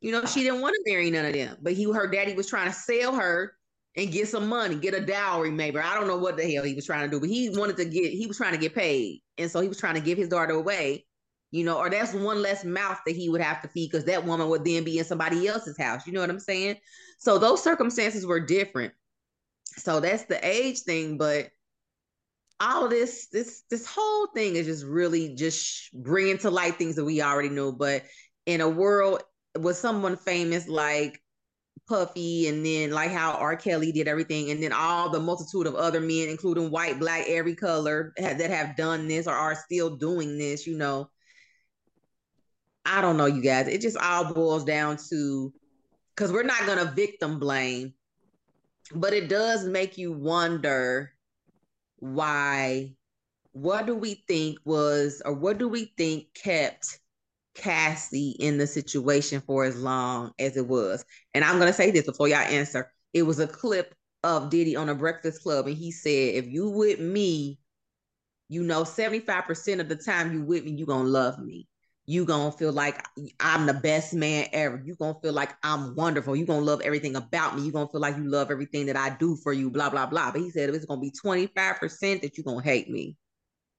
You 0.00 0.12
know, 0.12 0.24
she 0.26 0.42
didn't 0.42 0.60
want 0.60 0.74
to 0.74 0.92
marry 0.92 1.10
none 1.10 1.24
of 1.24 1.32
them. 1.32 1.56
But 1.62 1.72
he, 1.72 1.84
her 1.84 2.06
daddy 2.06 2.34
was 2.34 2.48
trying 2.48 2.68
to 2.68 2.72
sell 2.72 3.14
her 3.14 3.54
and 3.96 4.12
get 4.12 4.28
some 4.28 4.48
money, 4.48 4.76
get 4.76 4.94
a 4.94 5.00
dowry, 5.00 5.50
maybe. 5.50 5.78
I 5.78 5.94
don't 5.94 6.06
know 6.06 6.18
what 6.18 6.36
the 6.36 6.50
hell 6.50 6.64
he 6.64 6.74
was 6.74 6.86
trying 6.86 7.08
to 7.08 7.10
do, 7.10 7.20
but 7.20 7.28
he 7.28 7.50
wanted 7.50 7.76
to 7.78 7.84
get, 7.84 8.12
he 8.12 8.26
was 8.26 8.36
trying 8.36 8.52
to 8.52 8.58
get 8.58 8.74
paid. 8.74 9.22
And 9.38 9.50
so 9.50 9.60
he 9.60 9.68
was 9.68 9.78
trying 9.78 9.94
to 9.94 10.00
give 10.00 10.18
his 10.18 10.28
daughter 10.28 10.52
away 10.52 11.06
you 11.50 11.64
know, 11.64 11.78
or 11.78 11.88
that's 11.88 12.12
one 12.12 12.42
less 12.42 12.64
mouth 12.64 12.98
that 13.06 13.16
he 13.16 13.28
would 13.28 13.40
have 13.40 13.62
to 13.62 13.68
feed 13.68 13.90
because 13.90 14.04
that 14.04 14.24
woman 14.24 14.48
would 14.48 14.64
then 14.64 14.84
be 14.84 14.98
in 14.98 15.04
somebody 15.04 15.46
else's 15.48 15.78
house. 15.78 16.06
You 16.06 16.12
know 16.12 16.20
what 16.20 16.30
I'm 16.30 16.40
saying? 16.40 16.76
So 17.18 17.38
those 17.38 17.62
circumstances 17.62 18.26
were 18.26 18.40
different. 18.40 18.92
So 19.64 20.00
that's 20.00 20.24
the 20.24 20.44
age 20.46 20.80
thing, 20.80 21.16
but 21.16 21.48
all 22.60 22.88
this, 22.88 23.28
this, 23.28 23.62
this 23.70 23.86
whole 23.86 24.26
thing 24.34 24.56
is 24.56 24.66
just 24.66 24.84
really 24.84 25.34
just 25.36 25.92
bringing 25.94 26.38
to 26.38 26.50
light 26.50 26.76
things 26.76 26.96
that 26.96 27.04
we 27.04 27.22
already 27.22 27.48
knew. 27.48 27.72
But 27.72 28.04
in 28.44 28.60
a 28.60 28.68
world 28.68 29.22
with 29.58 29.76
someone 29.76 30.16
famous 30.16 30.68
like 30.68 31.22
Puffy, 31.88 32.48
and 32.48 32.64
then 32.64 32.90
like 32.90 33.10
how 33.10 33.32
R. 33.32 33.56
Kelly 33.56 33.92
did 33.92 34.08
everything, 34.08 34.50
and 34.50 34.62
then 34.62 34.72
all 34.72 35.08
the 35.10 35.20
multitude 35.20 35.66
of 35.66 35.74
other 35.74 36.00
men, 36.00 36.28
including 36.28 36.70
white, 36.70 36.98
black, 36.98 37.24
every 37.28 37.54
color, 37.54 38.12
that 38.18 38.50
have 38.50 38.76
done 38.76 39.08
this 39.08 39.26
or 39.26 39.34
are 39.34 39.54
still 39.54 39.96
doing 39.96 40.38
this, 40.38 40.66
you 40.66 40.76
know 40.76 41.10
I 42.90 43.02
don't 43.02 43.18
know, 43.18 43.26
you 43.26 43.42
guys. 43.42 43.68
It 43.68 43.82
just 43.82 43.98
all 43.98 44.32
boils 44.32 44.64
down 44.64 44.96
to 45.10 45.52
because 46.14 46.32
we're 46.32 46.42
not 46.42 46.64
going 46.64 46.78
to 46.78 46.92
victim 46.92 47.38
blame, 47.38 47.92
but 48.94 49.12
it 49.12 49.28
does 49.28 49.66
make 49.66 49.98
you 49.98 50.12
wonder 50.12 51.12
why. 51.98 52.94
What 53.52 53.86
do 53.86 53.94
we 53.94 54.24
think 54.26 54.58
was, 54.64 55.20
or 55.24 55.34
what 55.34 55.58
do 55.58 55.68
we 55.68 55.92
think 55.98 56.32
kept 56.32 56.98
Cassie 57.58 58.36
in 58.40 58.58
the 58.58 58.66
situation 58.66 59.42
for 59.46 59.64
as 59.64 59.76
long 59.76 60.32
as 60.38 60.56
it 60.56 60.66
was? 60.66 61.04
And 61.34 61.44
I'm 61.44 61.56
going 61.58 61.68
to 61.68 61.72
say 61.72 61.90
this 61.90 62.06
before 62.06 62.28
y'all 62.28 62.38
answer. 62.38 62.90
It 63.12 63.22
was 63.24 63.38
a 63.38 63.46
clip 63.46 63.94
of 64.22 64.50
Diddy 64.50 64.76
on 64.76 64.88
a 64.88 64.94
Breakfast 64.94 65.42
Club, 65.42 65.66
and 65.66 65.76
he 65.76 65.92
said, 65.92 66.34
"If 66.34 66.46
you 66.46 66.70
with 66.70 67.00
me, 67.00 67.58
you 68.48 68.62
know, 68.62 68.84
75% 68.84 69.80
of 69.80 69.88
the 69.88 69.96
time 69.96 70.32
you 70.32 70.42
with 70.42 70.64
me, 70.64 70.72
you 70.72 70.86
gonna 70.86 71.08
love 71.08 71.38
me." 71.38 71.68
you 72.08 72.24
gonna 72.24 72.50
feel 72.50 72.72
like 72.72 73.04
I'm 73.38 73.66
the 73.66 73.74
best 73.74 74.14
man 74.14 74.46
ever. 74.54 74.82
You 74.82 74.94
gonna 74.94 75.18
feel 75.22 75.34
like 75.34 75.50
I'm 75.62 75.94
wonderful. 75.94 76.34
You 76.34 76.46
gonna 76.46 76.64
love 76.64 76.80
everything 76.80 77.16
about 77.16 77.54
me. 77.54 77.62
You 77.62 77.70
gonna 77.70 77.86
feel 77.86 78.00
like 78.00 78.16
you 78.16 78.26
love 78.26 78.50
everything 78.50 78.86
that 78.86 78.96
I 78.96 79.10
do 79.10 79.36
for 79.36 79.52
you. 79.52 79.70
Blah 79.70 79.90
blah 79.90 80.06
blah. 80.06 80.32
But 80.32 80.40
he 80.40 80.48
said 80.48 80.70
it's 80.70 80.86
gonna 80.86 81.02
be 81.02 81.10
25 81.10 81.76
percent 81.76 82.22
that 82.22 82.38
you 82.38 82.44
gonna 82.44 82.62
hate 82.62 82.88
me. 82.88 83.18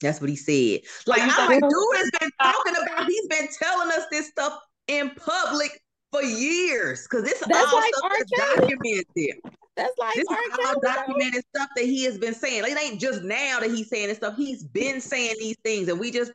That's 0.02 0.22
what 0.22 0.30
he 0.30 0.36
said. 0.36 0.82
Like 1.06 1.22
I'm 1.22 1.50
like, 1.50 1.62
dude 1.62 1.98
has 1.98 2.12
been 2.20 2.30
talking 2.42 2.74
about. 2.84 3.06
He's 3.06 3.28
been 3.28 3.48
telling 3.62 3.90
us 3.90 4.06
this 4.12 4.28
stuff 4.28 4.60
in 4.88 5.12
public 5.12 5.82
for 6.12 6.24
years 6.24 7.04
because 7.04 7.24
this 7.24 7.44
that's 7.48 7.74
all 7.74 7.80
like 7.80 7.94
stuff 7.96 8.12
that's 8.18 8.58
documented. 8.58 9.42
That's 9.76 9.98
like 9.98 10.16
this 10.16 10.24
is 10.24 10.66
all 10.66 10.80
documented 10.82 11.44
stuff 11.56 11.70
that 11.76 11.86
he 11.86 12.04
has 12.04 12.18
been 12.18 12.34
saying. 12.34 12.64
Like, 12.64 12.72
it 12.74 12.82
ain't 12.82 13.00
just 13.00 13.24
now 13.24 13.60
that 13.60 13.70
he's 13.70 13.90
saying 13.90 14.08
this 14.08 14.18
stuff. 14.18 14.36
He's 14.36 14.64
been 14.64 15.00
saying 15.02 15.36
these 15.40 15.58
things, 15.64 15.88
and 15.88 16.00
we 16.00 16.12
just 16.12 16.32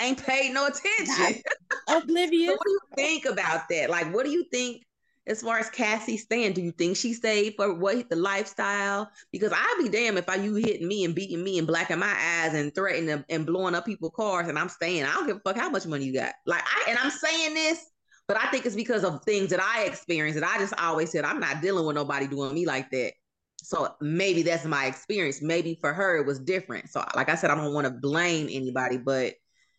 ain't 0.00 0.24
paid 0.24 0.52
no 0.52 0.66
attention. 0.66 1.42
Oblivious. 1.88 2.50
so 2.50 2.56
what 2.56 2.64
do 2.64 2.70
you 2.70 2.80
think 2.96 3.24
about 3.26 3.68
that? 3.68 3.90
Like, 3.90 4.12
what 4.14 4.24
do 4.24 4.30
you 4.30 4.44
think 4.50 4.84
as 5.26 5.42
far 5.42 5.58
as 5.58 5.70
Cassie 5.70 6.16
stand? 6.16 6.54
Do 6.54 6.62
you 6.62 6.72
think 6.72 6.96
she 6.96 7.12
stayed 7.12 7.54
for 7.56 7.74
what 7.74 8.08
the 8.08 8.16
lifestyle? 8.16 9.10
Because 9.32 9.52
I'd 9.54 9.80
be 9.82 9.88
damn 9.88 10.16
if 10.16 10.28
I 10.28 10.36
you 10.36 10.54
hitting 10.54 10.88
me 10.88 11.04
and 11.04 11.14
beating 11.14 11.42
me 11.42 11.58
and 11.58 11.66
blacking 11.66 11.98
my 11.98 12.14
eyes 12.42 12.54
and 12.54 12.74
threatening 12.74 13.24
and 13.28 13.46
blowing 13.46 13.74
up 13.74 13.86
people's 13.86 14.12
cars 14.16 14.48
and 14.48 14.58
I'm 14.58 14.68
staying. 14.68 15.04
I 15.04 15.12
don't 15.12 15.26
give 15.26 15.36
a 15.36 15.40
fuck 15.40 15.56
how 15.56 15.70
much 15.70 15.86
money 15.86 16.04
you 16.04 16.14
got. 16.14 16.34
Like 16.46 16.62
I 16.64 16.90
and 16.90 16.98
I'm 16.98 17.10
saying 17.10 17.54
this, 17.54 17.84
but 18.26 18.38
I 18.38 18.50
think 18.50 18.66
it's 18.66 18.74
because 18.74 19.04
of 19.04 19.22
things 19.24 19.50
that 19.50 19.60
I 19.60 19.84
experienced. 19.84 20.36
And 20.36 20.44
I 20.44 20.58
just 20.58 20.74
always 20.78 21.10
said 21.10 21.24
I'm 21.24 21.40
not 21.40 21.60
dealing 21.60 21.86
with 21.86 21.96
nobody 21.96 22.26
doing 22.26 22.54
me 22.54 22.66
like 22.66 22.90
that. 22.90 23.12
So 23.58 23.94
maybe 24.00 24.42
that's 24.42 24.64
my 24.64 24.86
experience. 24.86 25.42
Maybe 25.42 25.78
for 25.80 25.92
her 25.92 26.16
it 26.16 26.26
was 26.26 26.40
different. 26.40 26.88
So 26.88 27.04
like 27.14 27.28
I 27.28 27.34
said, 27.34 27.50
I 27.50 27.54
don't 27.54 27.74
want 27.74 27.86
to 27.86 27.92
blame 27.92 28.48
anybody, 28.50 28.96
but 28.96 29.34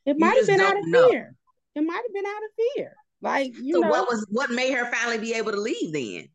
it 0.06 0.20
might 0.20 0.38
have 0.38 0.48
been 0.48 0.62
out 0.62 0.78
of 0.78 0.88
know. 0.88 1.10
fear. 1.10 1.36
It 1.76 1.82
might 1.82 1.96
have 1.96 2.14
been 2.14 2.26
out 2.26 2.44
of 2.44 2.76
fear. 2.76 2.96
Like 3.22 3.54
you 3.56 3.76
so 3.76 3.82
know, 3.82 3.90
what 3.90 4.08
was 4.08 4.26
what 4.30 4.50
made 4.50 4.74
her 4.74 4.92
finally 4.92 5.20
be 5.20 5.34
able 5.34 5.52
to 5.52 5.60
leave 5.60 5.94
then? 5.94 6.30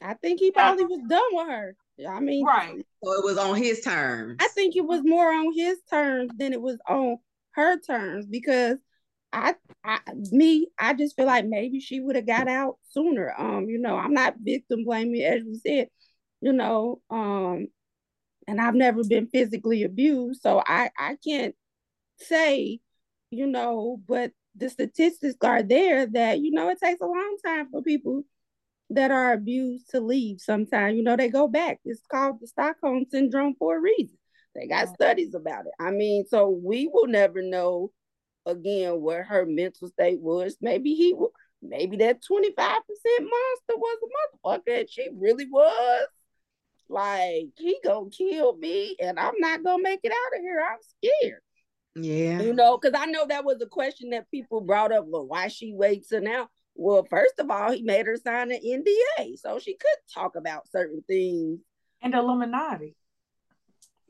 I 0.00 0.14
think 0.14 0.40
he 0.40 0.50
probably 0.50 0.84
was 0.84 1.00
done 1.08 1.22
with 1.32 1.48
her. 1.48 1.76
I 2.08 2.20
mean, 2.20 2.44
right. 2.44 2.84
So 3.02 3.12
it 3.12 3.24
was 3.24 3.38
on 3.38 3.56
his 3.56 3.80
terms. 3.80 4.36
I 4.40 4.48
think 4.48 4.76
it 4.76 4.84
was 4.84 5.02
more 5.04 5.32
on 5.32 5.52
his 5.54 5.78
terms 5.88 6.30
than 6.36 6.52
it 6.52 6.60
was 6.60 6.78
on 6.88 7.18
her 7.52 7.78
terms 7.78 8.26
because 8.26 8.78
I, 9.32 9.54
I, 9.84 10.00
me, 10.30 10.68
I 10.78 10.94
just 10.94 11.16
feel 11.16 11.26
like 11.26 11.46
maybe 11.46 11.80
she 11.80 12.00
would 12.00 12.16
have 12.16 12.26
got 12.26 12.48
out 12.48 12.78
sooner. 12.90 13.34
Um, 13.38 13.68
you 13.68 13.78
know, 13.78 13.96
I'm 13.96 14.12
not 14.12 14.34
victim 14.40 14.84
blaming, 14.84 15.22
as 15.22 15.42
we 15.44 15.54
said, 15.54 15.88
you 16.40 16.52
know, 16.52 17.00
um, 17.10 17.68
and 18.46 18.60
I've 18.60 18.74
never 18.74 19.04
been 19.04 19.28
physically 19.28 19.84
abused, 19.84 20.42
so 20.42 20.62
I, 20.64 20.90
I 20.98 21.16
can't 21.24 21.54
say, 22.18 22.80
you 23.30 23.46
know, 23.46 24.00
but 24.06 24.32
the 24.56 24.68
statistics 24.68 25.36
are 25.42 25.62
there 25.62 26.06
that, 26.06 26.40
you 26.40 26.50
know, 26.50 26.68
it 26.68 26.78
takes 26.82 27.00
a 27.00 27.06
long 27.06 27.36
time 27.44 27.68
for 27.70 27.82
people 27.82 28.24
that 28.90 29.10
are 29.10 29.32
abused 29.32 29.90
to 29.90 30.00
leave 30.00 30.40
sometimes. 30.40 30.96
You 30.96 31.02
know, 31.02 31.16
they 31.16 31.28
go 31.28 31.48
back. 31.48 31.80
It's 31.84 32.02
called 32.10 32.40
the 32.40 32.46
Stockholm 32.46 33.06
Syndrome 33.10 33.54
for 33.58 33.76
a 33.76 33.80
reason. 33.80 34.18
They 34.54 34.66
got 34.66 34.88
studies 34.94 35.34
about 35.34 35.66
it. 35.66 35.72
I 35.80 35.90
mean, 35.90 36.26
so 36.28 36.48
we 36.50 36.88
will 36.92 37.06
never 37.06 37.42
know 37.42 37.90
again 38.44 39.00
what 39.00 39.24
her 39.24 39.46
mental 39.46 39.88
state 39.88 40.20
was. 40.20 40.56
Maybe 40.60 40.94
he 40.94 41.14
maybe 41.62 41.96
that 41.98 42.20
25% 42.22 42.58
monster 42.58 43.76
was 43.76 43.98
a 44.02 44.48
motherfucker 44.48 44.80
and 44.80 44.90
she 44.90 45.08
really 45.14 45.46
was. 45.46 46.06
Like 46.88 47.48
he 47.56 47.78
gonna 47.82 48.10
kill 48.10 48.56
me 48.56 48.96
and 49.00 49.18
I'm 49.18 49.34
not 49.38 49.64
gonna 49.64 49.82
make 49.82 50.00
it 50.02 50.12
out 50.12 50.38
of 50.38 50.42
here. 50.42 50.60
I'm 50.60 50.78
scared. 50.82 51.40
Yeah. 51.94 52.40
You 52.40 52.54
know, 52.54 52.78
because 52.78 52.98
I 52.98 53.06
know 53.06 53.26
that 53.26 53.44
was 53.44 53.60
a 53.60 53.66
question 53.66 54.10
that 54.10 54.30
people 54.30 54.60
brought 54.60 54.92
up. 54.92 55.06
Well, 55.06 55.26
why 55.26 55.48
she 55.48 55.72
waits 55.74 56.08
so 56.08 56.20
now? 56.20 56.48
Well, 56.74 57.06
first 57.10 57.38
of 57.38 57.50
all, 57.50 57.70
he 57.72 57.82
made 57.82 58.06
her 58.06 58.16
sign 58.16 58.50
an 58.50 58.60
NDA, 58.64 59.38
so 59.38 59.58
she 59.58 59.74
could 59.74 59.98
talk 60.12 60.36
about 60.36 60.70
certain 60.70 61.02
things. 61.06 61.60
And 62.00 62.14
Illuminati. 62.14 62.96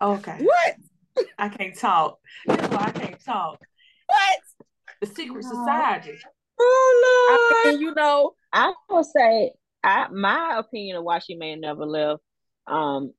Okay. 0.00 0.38
What? 0.40 1.26
I 1.38 1.48
can't 1.48 1.76
talk. 1.76 2.18
That's 2.46 2.68
why 2.68 2.84
I 2.86 2.90
can't 2.92 3.24
talk. 3.24 3.60
What? 4.06 4.38
The 5.00 5.06
secret 5.06 5.44
society. 5.44 6.18
Oh 6.60 7.58
no! 7.64 7.70
I 7.70 7.72
mean, 7.72 7.80
you 7.80 7.94
know, 7.94 8.34
I 8.52 8.72
will 8.88 9.04
say, 9.04 9.52
I 9.82 10.08
my 10.08 10.58
opinion 10.58 10.96
of 10.96 11.04
why 11.04 11.18
she 11.18 11.34
may 11.34 11.50
have 11.50 11.58
never 11.58 11.84
left. 11.84 12.22
Um, 12.66 13.12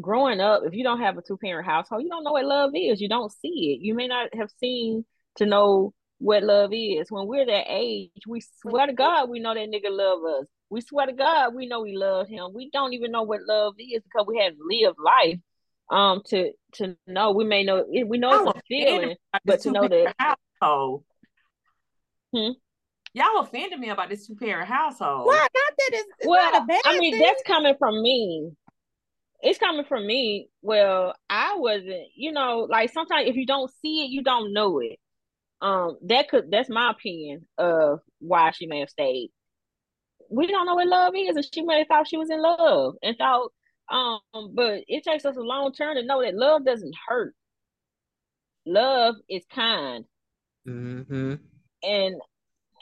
growing 0.00 0.40
up, 0.40 0.62
if 0.64 0.74
you 0.74 0.84
don't 0.84 1.00
have 1.00 1.18
a 1.18 1.22
two 1.22 1.36
parent 1.36 1.66
household, 1.66 2.02
you 2.02 2.08
don't 2.08 2.24
know 2.24 2.32
what 2.32 2.44
love 2.44 2.72
is. 2.74 3.00
You 3.00 3.08
don't 3.08 3.32
see 3.32 3.76
it. 3.76 3.84
You 3.84 3.94
may 3.94 4.08
not 4.08 4.34
have 4.34 4.50
seen 4.58 5.04
to 5.36 5.46
know 5.46 5.92
what 6.18 6.42
love 6.42 6.70
is. 6.72 7.10
When 7.10 7.26
we're 7.26 7.46
that 7.46 7.66
age, 7.68 8.10
we 8.26 8.42
swear 8.60 8.86
to 8.86 8.92
God 8.92 9.30
we 9.30 9.40
know 9.40 9.54
that 9.54 9.68
nigga 9.68 9.90
love 9.90 10.20
us. 10.40 10.46
We 10.70 10.80
swear 10.80 11.06
to 11.06 11.12
God 11.12 11.54
we 11.54 11.66
know 11.66 11.80
we 11.80 11.96
love 11.96 12.28
him. 12.28 12.52
We 12.54 12.70
don't 12.70 12.92
even 12.92 13.10
know 13.10 13.22
what 13.22 13.40
love 13.46 13.74
is 13.78 14.02
because 14.02 14.26
we 14.26 14.38
haven't 14.38 14.60
lived 14.60 14.98
life 15.04 15.38
um 15.90 16.20
to 16.26 16.52
to 16.74 16.94
know 17.06 17.32
we 17.32 17.44
may 17.44 17.64
know 17.64 17.82
we 17.88 18.18
know 18.18 18.48
it's 18.48 18.58
a 18.58 18.62
feeling, 18.68 19.16
but 19.44 19.60
to 19.60 19.70
know 19.70 19.88
that 19.88 20.14
household. 20.18 21.04
Hmm? 22.34 22.50
Y'all 23.14 23.40
offended 23.40 23.80
me 23.80 23.88
about 23.88 24.10
this 24.10 24.26
two 24.26 24.36
parent 24.36 24.68
household. 24.68 25.26
Well, 25.26 25.36
not 25.36 25.50
that 25.52 25.90
it's, 25.92 26.08
it's 26.18 26.28
well, 26.28 26.52
not 26.52 26.62
a 26.62 26.66
bad 26.66 26.82
I 26.84 26.98
mean, 26.98 27.14
thing. 27.14 27.22
that's 27.22 27.42
coming 27.46 27.74
from 27.78 28.02
me 28.02 28.50
it's 29.40 29.58
coming 29.58 29.84
from 29.84 30.06
me. 30.06 30.48
Well, 30.62 31.14
I 31.30 31.56
wasn't, 31.56 32.08
you 32.16 32.32
know, 32.32 32.66
like 32.68 32.92
sometimes 32.92 33.28
if 33.28 33.36
you 33.36 33.46
don't 33.46 33.70
see 33.82 34.04
it, 34.04 34.10
you 34.10 34.22
don't 34.22 34.52
know 34.52 34.80
it. 34.80 34.98
Um, 35.60 35.98
that 36.06 36.28
could 36.28 36.50
that's 36.50 36.68
my 36.68 36.90
opinion 36.90 37.46
of 37.56 38.00
why 38.20 38.52
she 38.52 38.66
may 38.66 38.80
have 38.80 38.90
stayed. 38.90 39.30
We 40.30 40.46
don't 40.46 40.66
know 40.66 40.74
what 40.74 40.86
love 40.86 41.14
is, 41.16 41.36
and 41.36 41.44
she 41.52 41.62
may 41.62 41.78
have 41.78 41.88
thought 41.88 42.08
she 42.08 42.16
was 42.16 42.30
in 42.30 42.40
love 42.40 42.94
and 43.02 43.16
thought, 43.16 43.50
um, 43.90 44.20
but 44.54 44.82
it 44.86 45.02
takes 45.02 45.24
us 45.24 45.36
a 45.36 45.40
long 45.40 45.72
term 45.72 45.96
to 45.96 46.04
know 46.04 46.22
that 46.22 46.34
love 46.34 46.64
doesn't 46.64 46.94
hurt. 47.08 47.34
Love 48.66 49.16
is 49.28 49.44
kind. 49.52 50.04
Mm-hmm. 50.68 51.34
And 51.82 52.20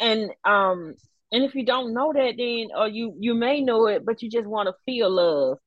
and 0.00 0.30
um 0.44 0.94
and 1.32 1.44
if 1.44 1.54
you 1.54 1.64
don't 1.64 1.94
know 1.94 2.12
that 2.12 2.34
then 2.36 2.68
or 2.76 2.88
you 2.88 3.14
you 3.18 3.34
may 3.34 3.60
know 3.60 3.86
it 3.86 4.04
but 4.04 4.22
you 4.22 4.30
just 4.30 4.46
want 4.46 4.68
to 4.68 4.74
feel 4.84 5.10
love 5.10 5.58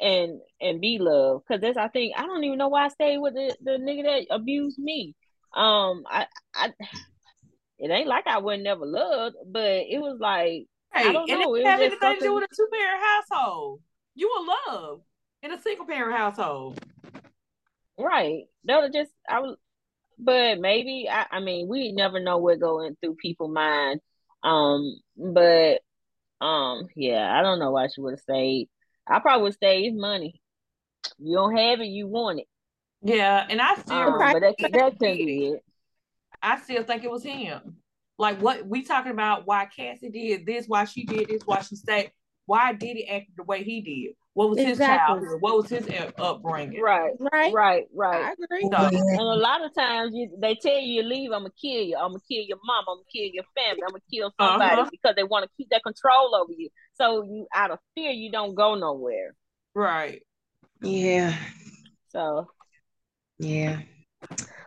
and 0.00 0.40
and 0.60 0.80
be 0.80 0.98
loved 0.98 1.44
because 1.46 1.60
that's 1.60 1.76
I 1.76 1.88
think 1.88 2.14
I 2.16 2.22
don't 2.22 2.44
even 2.44 2.58
know 2.58 2.68
why 2.68 2.84
I 2.84 2.88
stayed 2.88 3.18
with 3.18 3.34
the, 3.34 3.56
the 3.62 3.72
nigga 3.72 4.04
that 4.04 4.34
abused 4.34 4.78
me. 4.78 5.14
Um, 5.54 6.04
I 6.08 6.26
I 6.54 6.72
it 7.78 7.90
ain't 7.90 8.08
like 8.08 8.26
I 8.26 8.38
would 8.38 8.60
never 8.60 8.86
loved, 8.86 9.36
but 9.46 9.62
it 9.62 10.00
was 10.00 10.18
like 10.20 10.66
Hey, 10.92 11.08
I 11.08 11.12
don't 11.12 11.28
know. 11.28 11.54
it 11.54 11.60
It 11.60 11.64
was 11.64 11.80
anything 11.80 12.18
to 12.18 12.20
do 12.20 12.34
with 12.34 12.44
a 12.44 12.54
two 12.54 12.68
parent 12.72 13.02
household. 13.02 13.80
You 14.14 14.28
will 14.28 14.46
love 14.72 15.00
in 15.42 15.52
a 15.52 15.60
single 15.60 15.86
parent 15.86 16.16
household. 16.16 16.80
Right. 17.98 18.44
That 18.64 18.80
was 18.80 18.90
just 18.92 19.12
I 19.28 19.40
was 19.40 19.56
but 20.18 20.58
maybe 20.58 21.08
I, 21.10 21.26
I 21.30 21.40
mean 21.40 21.68
we 21.68 21.92
never 21.92 22.20
know 22.20 22.38
what 22.38 22.60
going 22.60 22.96
through 23.00 23.16
people's 23.16 23.52
mind. 23.52 24.00
Um 24.42 25.00
but 25.16 25.80
um 26.40 26.88
yeah, 26.96 27.36
I 27.36 27.42
don't 27.42 27.58
know 27.58 27.72
why 27.72 27.88
she 27.88 28.00
would 28.00 28.14
have 28.14 28.20
stayed. 28.20 28.68
I 29.08 29.18
probably 29.20 29.44
would 29.44 29.54
stay 29.54 29.82
it's 29.82 29.96
money. 29.98 30.40
You 31.18 31.36
don't 31.36 31.56
have 31.56 31.80
it, 31.80 31.86
you 31.86 32.06
want 32.06 32.40
it. 32.40 32.46
Yeah, 33.02 33.46
and 33.48 33.60
I 33.60 33.74
still 33.76 33.94
Um, 33.94 34.32
but 34.32 34.40
that 34.40 34.56
that 34.72 34.98
couldn't 34.98 35.16
be 35.16 35.46
it. 35.46 35.64
I 36.42 36.58
still 36.60 36.82
think 36.82 37.04
it 37.04 37.10
was 37.10 37.22
him. 37.22 37.76
Like 38.18 38.40
what 38.40 38.66
we 38.66 38.82
talking 38.82 39.12
about 39.12 39.46
why 39.46 39.66
Cassie 39.66 40.10
did 40.10 40.44
this, 40.46 40.66
why 40.66 40.84
she 40.84 41.04
did 41.04 41.28
this, 41.28 41.42
why 41.44 41.60
she 41.60 41.76
stayed, 41.76 42.10
why 42.46 42.72
did 42.72 42.96
he 42.96 43.06
act 43.08 43.26
the 43.36 43.44
way 43.44 43.62
he 43.62 43.80
did? 43.80 44.14
What 44.34 44.50
was 44.50 44.58
his 44.58 44.70
Exactly. 44.70 45.14
childhood? 45.14 45.40
What 45.40 45.56
was 45.56 45.68
his 45.70 45.88
upbringing? 46.18 46.80
Right, 46.80 47.12
Right? 47.32 47.52
right, 47.52 47.84
right. 47.94 48.24
I 48.24 48.32
agree. 48.32 48.68
So, 48.72 48.78
And 48.78 49.20
a 49.20 49.34
lot 49.34 49.64
of 49.64 49.74
times 49.74 50.12
you, 50.14 50.30
they 50.40 50.54
tell 50.54 50.78
you 50.78 51.02
to 51.02 51.08
leave, 51.08 51.30
I'm 51.32 51.40
gonna 51.40 51.50
kill 51.60 51.82
you, 51.82 51.96
I'm 51.96 52.10
gonna 52.10 52.20
kill 52.30 52.42
your 52.46 52.58
mom, 52.64 52.84
I'm 52.88 52.96
gonna 52.96 53.04
kill 53.12 53.28
your 53.32 53.44
family, 53.56 53.82
I'm 53.82 53.90
gonna 53.90 54.02
kill 54.12 54.32
somebody 54.40 54.80
Uh-huh. 54.82 54.90
because 54.90 55.14
they 55.16 55.24
want 55.24 55.44
to 55.44 55.50
keep 55.56 55.68
that 55.70 55.82
control 55.82 56.34
over 56.34 56.52
you. 56.56 56.68
So 57.00 57.22
you 57.22 57.46
out 57.54 57.70
of 57.70 57.78
fear 57.94 58.10
you 58.10 58.30
don't 58.30 58.54
go 58.54 58.74
nowhere. 58.74 59.34
right. 59.74 60.22
Yeah, 60.80 61.36
So 62.10 62.48
yeah. 63.38 63.80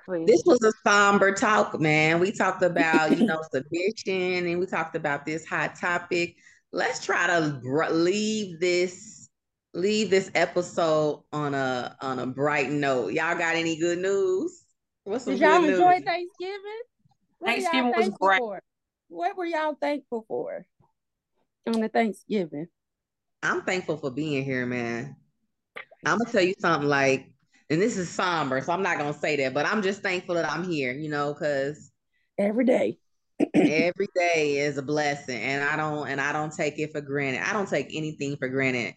please. 0.05 0.27
This 0.27 0.43
was 0.45 0.61
a 0.63 0.73
somber 0.85 1.33
talk, 1.33 1.79
man. 1.79 2.19
We 2.19 2.31
talked 2.31 2.63
about, 2.63 3.17
you 3.17 3.25
know, 3.25 3.39
submission 3.53 4.47
and 4.47 4.59
we 4.59 4.65
talked 4.65 4.95
about 4.95 5.25
this 5.25 5.45
hot 5.45 5.75
topic. 5.75 6.35
Let's 6.73 7.05
try 7.05 7.27
to 7.27 7.59
br- 7.61 7.85
leave 7.91 8.59
this 8.59 9.29
leave 9.73 10.09
this 10.09 10.29
episode 10.35 11.23
on 11.31 11.53
a 11.53 11.95
on 12.01 12.19
a 12.19 12.27
bright 12.27 12.69
note. 12.69 13.13
Y'all 13.13 13.37
got 13.37 13.55
any 13.55 13.77
good 13.77 13.99
news? 13.99 14.65
What's 15.05 15.25
some 15.25 15.33
Did 15.35 15.43
y'all 15.43 15.63
enjoy 15.63 15.95
news? 15.95 16.03
Thanksgiving? 16.05 16.81
What 17.39 17.49
Thanksgiving 17.51 17.93
was 17.95 18.09
great. 18.19 18.39
for? 18.39 18.61
What 19.07 19.37
were 19.37 19.45
y'all 19.45 19.75
thankful 19.81 20.25
for 20.27 20.65
on 21.67 21.79
the 21.79 21.89
Thanksgiving? 21.89 22.67
I'm 23.43 23.61
thankful 23.61 23.97
for 23.97 24.11
being 24.11 24.43
here, 24.43 24.65
man. 24.65 25.15
I'm 26.05 26.17
gonna 26.17 26.31
tell 26.31 26.41
you 26.41 26.53
something 26.59 26.89
like, 26.89 27.31
and 27.69 27.81
this 27.81 27.97
is 27.97 28.09
somber, 28.09 28.61
so 28.61 28.73
I'm 28.73 28.83
not 28.83 28.97
gonna 28.97 29.13
say 29.13 29.35
that, 29.37 29.53
but 29.53 29.65
I'm 29.65 29.81
just 29.81 30.01
thankful 30.01 30.35
that 30.35 30.49
I'm 30.49 30.63
here, 30.63 30.93
you 30.93 31.09
know, 31.09 31.33
because 31.33 31.91
Every 32.37 32.65
day. 32.65 32.97
every 33.55 34.07
day 34.15 34.57
is 34.57 34.77
a 34.77 34.81
blessing 34.81 35.41
and 35.41 35.63
i 35.63 35.75
don't 35.75 36.07
and 36.07 36.21
i 36.21 36.31
don't 36.31 36.53
take 36.53 36.77
it 36.79 36.91
for 36.91 37.01
granted 37.01 37.41
i 37.41 37.51
don't 37.51 37.69
take 37.69 37.87
anything 37.93 38.37
for 38.37 38.47
granted 38.47 38.93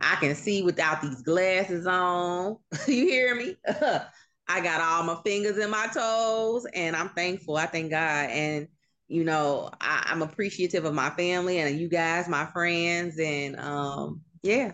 i 0.00 0.16
can 0.16 0.34
see 0.34 0.62
without 0.62 1.00
these 1.02 1.22
glasses 1.22 1.86
on 1.86 2.56
you 2.88 3.06
hear 3.06 3.34
me 3.34 3.54
i 4.48 4.60
got 4.60 4.80
all 4.80 5.04
my 5.04 5.20
fingers 5.24 5.58
in 5.58 5.70
my 5.70 5.86
toes 5.88 6.66
and 6.74 6.96
i'm 6.96 7.10
thankful 7.10 7.56
i 7.56 7.66
thank 7.66 7.90
god 7.90 8.30
and 8.30 8.66
you 9.12 9.24
know 9.24 9.70
I, 9.80 10.06
i'm 10.10 10.22
appreciative 10.22 10.84
of 10.84 10.94
my 10.94 11.10
family 11.10 11.58
and 11.58 11.78
you 11.78 11.88
guys 11.88 12.28
my 12.28 12.46
friends 12.46 13.18
and 13.18 13.58
um 13.60 14.22
yeah 14.42 14.72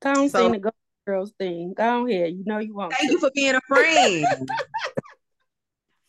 Go 0.00 0.10
on 0.10 0.28
So- 0.28 0.50
sing 0.52 0.60
the 0.60 0.72
Girls 1.06 1.32
thing. 1.38 1.72
Go 1.74 2.06
ahead. 2.06 2.34
You 2.34 2.44
know 2.44 2.58
you 2.58 2.74
want 2.74 2.92
thank 2.92 3.08
to. 3.08 3.12
you 3.14 3.18
for 3.18 3.30
being 3.34 3.54
a 3.54 3.60
friend 3.66 4.26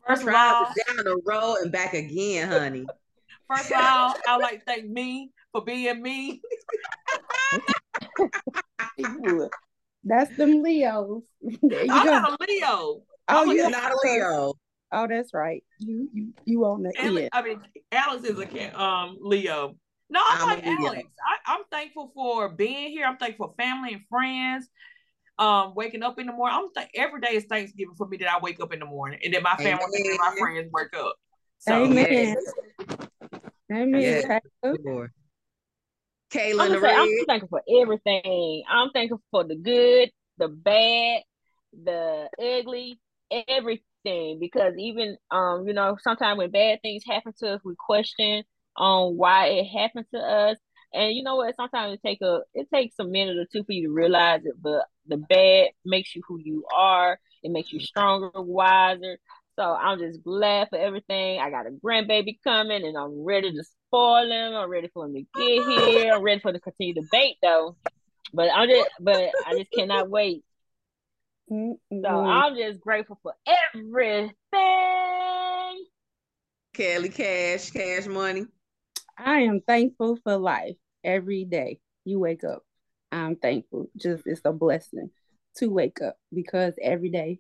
First 0.06 0.24
of 0.24 0.28
all, 0.28 0.66
down 0.66 0.98
the 1.06 1.22
road 1.26 1.60
and 1.62 1.72
back 1.72 1.94
again 1.94 2.50
honey 2.50 2.86
first 3.50 3.72
of 3.72 3.78
all, 3.78 4.14
I 4.28 4.38
like 4.38 4.60
to 4.60 4.66
thank 4.66 4.90
me 4.90 5.32
for 5.54 5.64
being 5.64 6.02
me. 6.02 6.42
That's 10.04 10.36
them 10.38 10.64
Leos. 10.64 11.24
I'm 11.46 11.60
go. 11.70 11.86
not 11.86 12.32
a 12.42 12.44
Leo. 12.46 12.66
Oh, 12.68 13.04
I'm 13.28 13.48
you 13.50 13.54
you're 13.56 13.70
not 13.70 13.92
a 13.92 13.98
leo 14.04 14.54
Oh, 14.92 15.08
that's 15.08 15.34
right. 15.34 15.64
You 15.80 16.10
you 16.14 16.34
you 16.46 16.66
on 16.66 16.84
the 16.84 16.94
Ale- 17.00 17.18
end. 17.20 17.30
I 17.32 17.42
mean, 17.42 17.62
Alex 17.92 18.24
is 18.24 18.40
a 18.40 18.46
ca- 18.46 18.74
um 18.76 19.18
Leo. 19.22 19.76
No, 20.10 20.20
I 20.20 20.38
I'm 20.42 20.48
like 20.48 20.66
Alex. 20.66 21.10
I, 21.24 21.54
I'm 21.54 21.62
thankful 21.72 22.12
for 22.16 22.50
being 22.50 22.90
here. 22.92 23.06
I'm 23.06 23.18
thankful 23.18 23.50
for 23.50 23.56
family 23.56 23.94
and 23.94 24.02
friends. 24.10 24.68
Um, 25.38 25.74
waking 25.74 26.04
up 26.04 26.20
in 26.20 26.26
the 26.28 26.34
morning. 26.34 26.58
I'm 26.60 26.74
th- 26.74 26.90
every 26.96 27.22
day 27.22 27.36
is 27.36 27.46
Thanksgiving 27.46 27.96
for 27.96 28.08
me 28.08 28.18
that 28.18 28.30
I 28.30 28.40
wake 28.40 28.60
up 28.60 28.74
in 28.74 28.80
the 28.80 28.86
morning 28.86 29.20
and 29.24 29.34
that 29.34 29.44
my 29.44 29.56
family 29.56 29.86
and 29.94 30.20
my 30.20 30.36
friends 30.38 30.70
wake 30.74 30.94
up. 30.98 31.16
So 31.60 31.74
Amen. 31.76 32.08
yes. 32.10 32.36
Amen. 33.72 34.02
Yes. 34.02 34.24
Taylor. 34.24 34.42
Good 34.64 34.82
Lord. 34.84 35.12
I'm 36.34 36.40
Kayla 36.40 36.52
in 36.52 36.58
gonna 36.58 36.70
the 36.74 36.82
say 36.82 36.94
I'm 36.94 37.26
thankful 37.28 37.50
for 37.50 37.82
everything. 37.82 38.64
I'm 38.70 38.90
thankful 38.92 39.22
for 39.32 39.44
the 39.46 39.56
good, 39.56 40.12
the 40.38 40.48
bad, 40.48 41.22
the 41.74 42.30
ugly, 42.40 43.00
everything. 43.48 43.84
Thing 44.04 44.40
because 44.40 44.74
even 44.78 45.18
um, 45.30 45.68
you 45.68 45.74
know, 45.74 45.98
sometimes 46.02 46.38
when 46.38 46.52
bad 46.52 46.82
things 46.82 47.04
happen 47.06 47.34
to 47.40 47.56
us, 47.56 47.62
we 47.66 47.76
question 47.78 48.44
on 48.78 49.18
why 49.18 49.48
it 49.48 49.66
happened 49.66 50.06
to 50.14 50.20
us. 50.20 50.58
And 50.94 51.14
you 51.14 51.22
know 51.24 51.36
what? 51.36 51.56
Sometimes 51.56 51.96
it 51.96 52.02
take 52.06 52.22
a 52.22 52.40
it 52.54 52.68
takes 52.74 52.96
a 53.00 53.04
minute 53.04 53.38
or 53.38 53.46
two 53.52 53.64
for 53.64 53.74
you 53.74 53.88
to 53.90 53.94
realize 53.94 54.42
it, 54.46 54.56
but 54.62 54.86
the 55.08 55.18
bad 55.18 55.72
makes 55.86 56.16
you 56.16 56.22
who 56.28 56.40
you 56.40 56.66
are. 56.74 57.20
It 57.44 57.52
makes 57.52 57.74
you 57.74 57.80
stronger, 57.80 58.32
wiser. 58.36 59.18
So 59.60 59.64
I'm 59.64 60.00
just 60.00 60.24
glad 60.24 60.70
for 60.70 60.78
everything. 60.78 61.42
I 61.42 61.50
got 61.50 61.68
a 61.68 61.72
grandbaby 61.72 62.40
coming, 62.44 62.86
and 62.86 62.98
I'm 62.98 63.26
ready 63.26 63.52
to 63.52 63.64
spoil 63.64 64.32
him. 64.32 64.54
I'm 64.56 64.70
ready 64.70 64.90
for 64.94 65.06
him 65.06 65.14
to 65.14 65.24
get 65.36 65.66
here. 65.66 66.14
I'm 66.14 66.24
ready 66.24 66.40
for 66.40 66.54
the 66.54 66.62
continued 66.62 67.04
debate, 67.04 67.36
though. 67.42 67.76
But 68.34 68.50
I'm 68.56 68.70
just, 68.70 68.90
but 69.02 69.32
I 69.46 69.58
just 69.58 69.72
cannot 69.72 70.10
wait. 70.10 70.46
Mm-mm. 71.52 71.78
So 72.04 72.08
I'm 72.08 72.56
just 72.56 72.80
grateful 72.80 73.20
for 73.24 73.34
everything. 73.74 74.34
Kelly 76.74 77.10
Cash, 77.10 77.72
Cash 77.72 78.06
Money. 78.08 78.46
I 79.18 79.40
am 79.42 79.62
thankful 79.62 80.18
for 80.24 80.38
life 80.38 80.76
every 81.04 81.46
day. 81.46 81.80
You 82.06 82.20
wake 82.20 82.44
up. 82.44 82.64
I'm 83.12 83.36
thankful. 83.36 83.90
Just 83.98 84.24
it's 84.26 84.42
a 84.46 84.54
blessing 84.54 85.10
to 85.58 85.68
wake 85.68 86.02
up 86.02 86.16
because 86.34 86.74
every 86.82 87.10
day, 87.10 87.40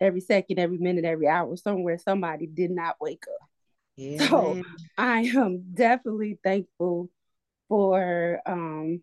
every 0.00 0.20
second, 0.20 0.58
every 0.58 0.78
minute, 0.78 1.04
every 1.04 1.26
hour, 1.28 1.56
somewhere 1.56 1.98
somebody 1.98 2.46
did 2.46 2.70
not 2.70 2.96
wake 3.00 3.24
up. 3.26 3.48
Yeah, 3.96 4.28
So- 4.28 4.62
I 4.98 5.20
am 5.22 5.64
definitely 5.74 6.38
thankful 6.44 7.08
for 7.68 8.40
um 8.46 9.00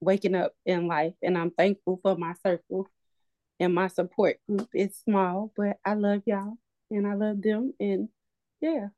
waking 0.00 0.34
up 0.34 0.52
in 0.66 0.86
life 0.86 1.14
and 1.22 1.36
I'm 1.38 1.50
thankful 1.50 1.98
for 2.02 2.16
my 2.16 2.34
circle 2.44 2.86
and 3.60 3.74
my 3.74 3.88
support 3.88 4.36
group. 4.48 4.68
is 4.74 4.96
small, 5.04 5.52
but 5.56 5.78
I 5.84 5.94
love 5.94 6.22
y'all 6.26 6.54
and 6.90 7.06
I 7.06 7.14
love 7.14 7.40
them 7.42 7.72
and 7.80 8.08
yeah. 8.60 8.88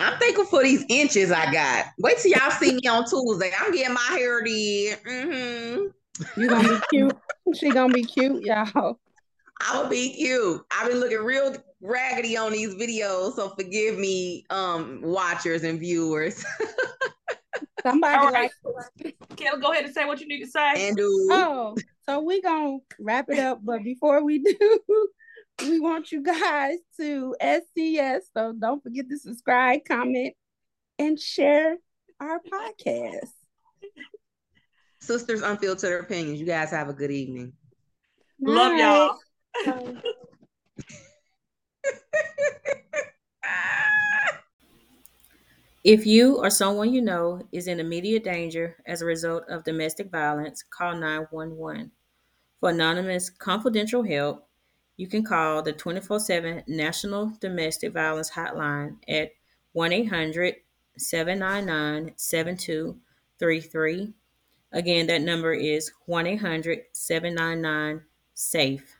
I'm 0.00 0.18
thankful 0.20 0.44
for 0.44 0.62
these 0.62 0.84
inches 0.88 1.32
I 1.32 1.50
got. 1.52 1.86
Wait 1.98 2.18
till 2.18 2.30
y'all 2.30 2.50
see 2.52 2.72
me 2.72 2.88
on 2.88 3.04
Tuesday. 3.04 3.50
I'm 3.58 3.72
getting 3.72 3.94
my 3.94 4.00
hair 4.10 4.42
did. 4.42 4.98
Mm-hmm. 5.02 6.40
You 6.40 6.48
gonna 6.48 6.68
be 6.68 6.80
cute. 6.90 7.16
She 7.54 7.70
gonna 7.70 7.92
be 7.92 8.04
cute, 8.04 8.42
y'all. 8.44 9.00
I 9.60 9.80
will 9.82 9.88
be 9.88 10.14
cute. 10.14 10.62
I've 10.70 10.88
been 10.88 11.00
looking 11.00 11.18
real 11.18 11.56
raggedy 11.80 12.36
on 12.36 12.52
these 12.52 12.74
videos, 12.76 13.34
so 13.34 13.48
forgive 13.50 13.98
me, 13.98 14.44
um, 14.50 15.00
watchers 15.02 15.64
and 15.64 15.80
viewers. 15.80 16.44
Somebody 17.82 18.16
All 18.18 18.30
right. 18.30 18.50
like 18.64 19.16
Kelly, 19.36 19.60
go 19.60 19.72
ahead 19.72 19.84
and 19.84 19.94
say 19.94 20.04
what 20.04 20.20
you 20.20 20.28
need 20.28 20.44
to 20.44 20.50
say. 20.50 20.88
and 20.88 20.96
do 20.96 21.28
Oh, 21.32 21.74
so 22.08 22.20
we 22.20 22.40
gonna 22.40 22.78
wrap 22.98 23.28
it 23.28 23.38
up. 23.38 23.60
But 23.62 23.84
before 23.84 24.24
we 24.24 24.38
do, 24.38 25.08
we 25.62 25.78
want 25.78 26.10
you 26.10 26.22
guys 26.22 26.78
to 26.98 27.36
SCS. 27.40 28.20
So 28.34 28.54
don't 28.58 28.82
forget 28.82 29.08
to 29.10 29.18
subscribe, 29.18 29.80
comment, 29.86 30.34
and 30.98 31.20
share 31.20 31.76
our 32.18 32.40
podcast. 32.40 33.32
Sisters 35.00 35.42
Unfiltered 35.42 36.00
Opinions. 36.02 36.40
You 36.40 36.46
guys 36.46 36.70
have 36.70 36.88
a 36.88 36.94
good 36.94 37.10
evening. 37.10 37.52
Love 38.40 38.76
y'all. 38.78 39.18
If 45.84 46.04
you 46.06 46.36
or 46.36 46.50
someone 46.50 46.92
you 46.92 47.00
know 47.00 47.40
is 47.52 47.66
in 47.66 47.80
immediate 47.80 48.24
danger 48.24 48.76
as 48.86 49.00
a 49.00 49.06
result 49.06 49.44
of 49.48 49.64
domestic 49.64 50.10
violence, 50.10 50.62
call 50.70 50.94
911. 50.94 51.90
For 52.60 52.70
anonymous 52.70 53.30
confidential 53.30 54.02
help, 54.02 54.48
you 54.96 55.06
can 55.06 55.24
call 55.24 55.62
the 55.62 55.72
24 55.72 56.18
7 56.20 56.64
National 56.66 57.32
Domestic 57.40 57.92
Violence 57.92 58.32
Hotline 58.32 58.96
at 59.08 59.30
1 59.72 59.92
800 59.92 60.56
799 60.96 62.14
7233. 62.16 64.14
Again, 64.72 65.06
that 65.06 65.22
number 65.22 65.54
is 65.54 65.92
1 66.06 66.26
800 66.26 66.80
799 66.92 68.02
SAFE. 68.34 68.97